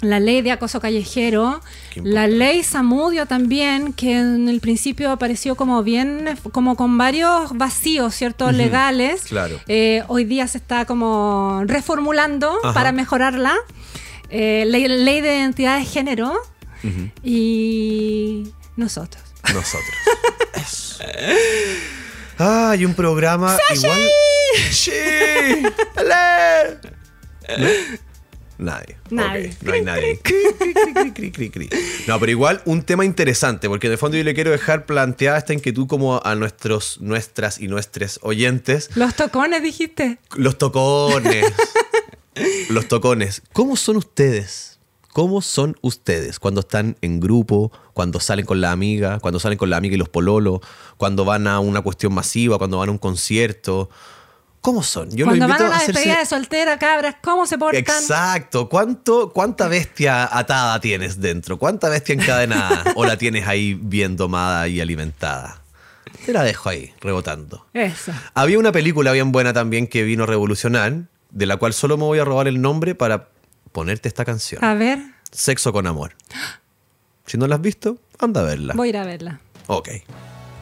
la 0.00 0.18
ley 0.18 0.42
de 0.42 0.50
acoso 0.50 0.80
callejero, 0.80 1.60
la 2.02 2.26
ley 2.26 2.64
Samudio 2.64 3.26
también, 3.26 3.92
que 3.92 4.18
en 4.18 4.48
el 4.48 4.60
principio 4.60 5.12
apareció 5.12 5.54
como 5.54 5.80
bien, 5.84 6.24
como 6.50 6.74
con 6.74 6.98
varios 6.98 7.56
vacíos, 7.56 8.12
¿cierto? 8.16 8.50
Legales. 8.50 9.22
Claro. 9.28 9.60
Eh, 9.68 10.02
hoy 10.08 10.24
día 10.24 10.48
se 10.48 10.58
está 10.58 10.86
como 10.86 11.62
reformulando 11.66 12.50
Ajá. 12.64 12.74
para 12.74 12.90
mejorarla. 12.90 13.54
Eh, 14.34 14.64
ley, 14.66 14.88
ley 14.88 15.20
de 15.20 15.36
identidad 15.36 15.78
de 15.78 15.84
género 15.84 16.32
y 17.22 18.50
nosotros. 18.76 19.22
Nosotros. 19.52 19.94
Eso. 20.54 21.04
Ah, 22.38 22.74
y 22.78 22.86
un 22.86 22.94
programa 22.94 23.58
igual. 23.74 24.00
¡Sí! 24.70 24.90
Nadie. 28.56 28.96
Nadie. 29.10 29.54
No 29.60 29.72
hay 29.72 29.82
nadie. 29.82 30.20
No, 32.06 32.18
pero 32.18 32.30
igual 32.30 32.62
un 32.64 32.82
tema 32.82 33.04
interesante, 33.04 33.68
porque 33.68 33.90
de 33.90 33.98
fondo 33.98 34.16
yo 34.16 34.24
le 34.24 34.34
quiero 34.34 34.50
dejar 34.50 34.86
planteada 34.86 35.36
esta 35.36 35.52
inquietud 35.52 35.86
como 35.86 36.22
a 36.24 36.34
nuestros, 36.36 37.00
nuestras 37.00 37.60
y 37.60 37.68
nuestros 37.68 38.18
oyentes. 38.22 38.90
Los 38.94 39.14
tocones, 39.14 39.62
dijiste. 39.62 40.18
Los 40.36 40.56
tocones. 40.56 41.52
Los 42.70 42.88
tocones. 42.88 43.42
¿Cómo 43.52 43.76
son 43.76 43.96
ustedes? 43.96 44.78
¿Cómo 45.12 45.42
son 45.42 45.76
ustedes 45.82 46.38
cuando 46.38 46.60
están 46.60 46.96
en 47.02 47.20
grupo, 47.20 47.70
cuando 47.92 48.18
salen 48.18 48.46
con 48.46 48.62
la 48.62 48.72
amiga, 48.72 49.18
cuando 49.20 49.38
salen 49.38 49.58
con 49.58 49.68
la 49.68 49.76
amiga 49.76 49.94
y 49.94 49.98
los 49.98 50.08
pololos, 50.08 50.60
cuando 50.96 51.26
van 51.26 51.46
a 51.46 51.60
una 51.60 51.82
cuestión 51.82 52.14
masiva, 52.14 52.56
cuando 52.56 52.78
van 52.78 52.88
a 52.88 52.92
un 52.92 52.98
concierto? 52.98 53.90
¿Cómo 54.62 54.82
son? 54.82 55.10
Yo 55.10 55.26
Cuando 55.26 55.48
van 55.48 55.60
a 55.60 55.66
una 55.66 55.76
hacerse- 55.76 55.86
despedida 55.92 56.18
de 56.20 56.24
soltera, 56.26 56.78
cabras, 56.78 57.16
¿cómo 57.22 57.46
se 57.46 57.58
portan? 57.58 57.80
Exacto. 57.80 58.68
¿Cuánto, 58.68 59.30
¿Cuánta 59.32 59.66
bestia 59.68 60.26
atada 60.38 60.80
tienes 60.80 61.20
dentro? 61.20 61.58
¿Cuánta 61.58 61.88
bestia 61.88 62.14
encadenada? 62.14 62.84
¿O 62.94 63.04
la 63.04 63.16
tienes 63.18 63.46
ahí 63.48 63.74
bien 63.74 64.16
domada 64.16 64.68
y 64.68 64.80
alimentada? 64.80 65.60
Te 66.24 66.32
la 66.32 66.44
dejo 66.44 66.68
ahí, 66.68 66.94
rebotando. 67.00 67.66
Eso. 67.74 68.12
Había 68.34 68.58
una 68.58 68.70
película 68.70 69.10
bien 69.12 69.32
buena 69.32 69.52
también 69.52 69.88
que 69.88 70.04
vino 70.04 70.22
a 70.24 70.26
revolucionar, 70.28 71.02
de 71.32 71.46
la 71.46 71.56
cual 71.56 71.72
solo 71.72 71.96
me 71.96 72.04
voy 72.04 72.18
a 72.20 72.24
robar 72.24 72.46
el 72.46 72.60
nombre 72.60 72.94
para 72.94 73.28
ponerte 73.72 74.08
esta 74.08 74.24
canción. 74.24 74.62
A 74.64 74.74
ver, 74.74 75.00
Sexo 75.32 75.72
con 75.72 75.86
amor. 75.86 76.14
Si 77.26 77.38
no 77.38 77.46
la 77.46 77.54
has 77.56 77.60
visto, 77.60 77.98
anda 78.18 78.42
a 78.42 78.44
verla. 78.44 78.74
voy 78.74 78.88
a 78.88 78.90
ir 78.90 78.96
a 78.98 79.04
verla. 79.04 79.40
Ok. 79.66 79.88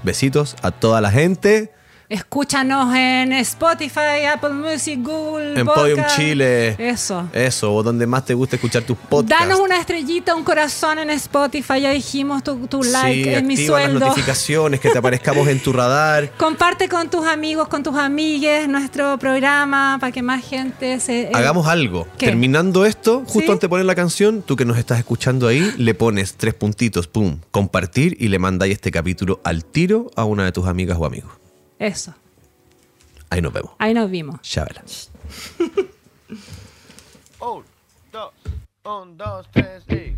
Besitos 0.04 0.56
a 0.62 0.70
toda 0.70 1.00
la 1.00 1.10
gente 1.10 1.72
Escúchanos 2.10 2.92
en 2.96 3.32
Spotify, 3.34 4.24
Apple 4.34 4.50
Music, 4.50 4.98
Google 5.00 5.60
En 5.60 5.64
Podcast. 5.64 5.78
Podium 5.80 6.04
Chile. 6.16 6.74
Eso. 6.76 7.28
Eso, 7.32 7.72
o 7.72 7.84
donde 7.84 8.04
más 8.04 8.24
te 8.24 8.34
gusta 8.34 8.56
escuchar 8.56 8.82
tus 8.82 8.96
podcasts. 8.98 9.46
Danos 9.46 9.60
una 9.60 9.78
estrellita, 9.78 10.34
un 10.34 10.42
corazón 10.42 10.98
en 10.98 11.10
Spotify. 11.10 11.80
Ya 11.82 11.90
dijimos 11.92 12.42
tu, 12.42 12.66
tu 12.66 12.82
like, 12.82 13.36
sí, 13.38 13.42
mi 13.44 13.54
activa 13.54 13.78
las 13.78 13.86
sueldo. 13.90 14.06
notificaciones, 14.08 14.80
que 14.80 14.90
te 14.90 14.98
aparezcamos 14.98 15.46
en 15.46 15.60
tu 15.60 15.72
radar. 15.72 16.32
Comparte 16.36 16.88
con 16.88 17.08
tus 17.08 17.24
amigos, 17.24 17.68
con 17.68 17.84
tus 17.84 17.94
amigues 17.96 18.68
nuestro 18.68 19.16
programa 19.16 19.98
para 20.00 20.10
que 20.10 20.22
más 20.22 20.44
gente 20.44 20.98
se. 20.98 21.22
eh, 21.22 21.30
Hagamos 21.32 21.68
algo. 21.68 22.08
¿Qué? 22.18 22.26
Terminando 22.26 22.86
esto, 22.86 23.20
justo 23.20 23.38
¿Sí? 23.38 23.44
antes 23.46 23.60
de 23.60 23.68
poner 23.68 23.86
la 23.86 23.94
canción, 23.94 24.42
tú 24.42 24.56
que 24.56 24.64
nos 24.64 24.78
estás 24.78 24.98
escuchando 24.98 25.46
ahí, 25.46 25.72
le 25.78 25.94
pones 25.94 26.34
tres 26.34 26.54
puntitos, 26.54 27.06
pum, 27.06 27.38
compartir 27.52 28.16
y 28.18 28.26
le 28.26 28.40
mandáis 28.40 28.72
este 28.72 28.90
capítulo 28.90 29.40
al 29.44 29.64
tiro 29.64 30.10
a 30.16 30.24
una 30.24 30.44
de 30.44 30.50
tus 30.50 30.66
amigas 30.66 30.98
o 31.00 31.06
amigos. 31.06 31.30
Eso. 31.80 32.14
Ahí 33.30 33.40
nos 33.40 33.52
vemos. 33.54 33.72
Ahí 33.78 33.94
nos 33.94 34.10
vimos. 34.10 34.40
Chábela. 34.42 34.84
Un, 37.40 37.64
dos, 38.12 38.32
un, 38.84 39.16
dos, 39.16 39.48
tres 39.50 39.82
y. 39.88 40.14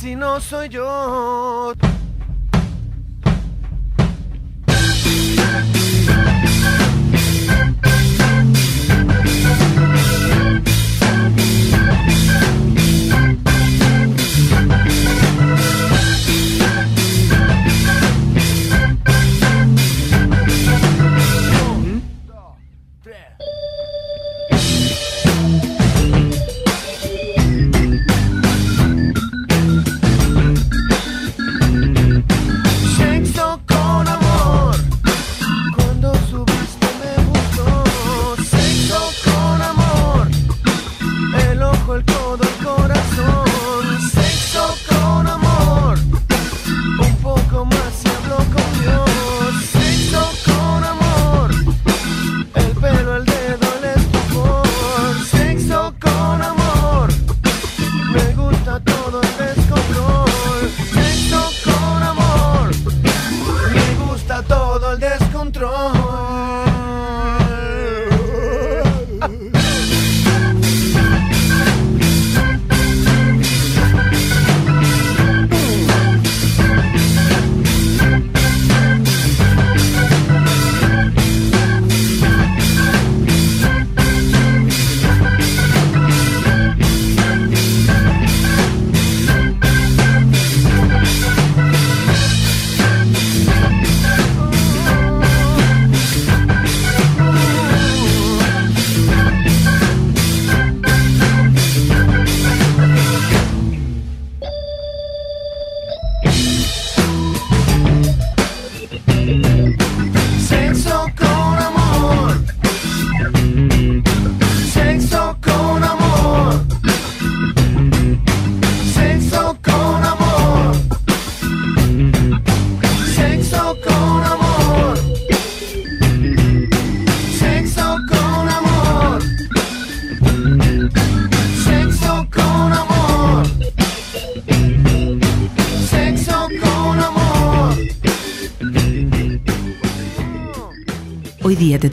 si 0.00 0.16
no 0.16 0.40
soy 0.40 0.70
yo. 0.70 1.49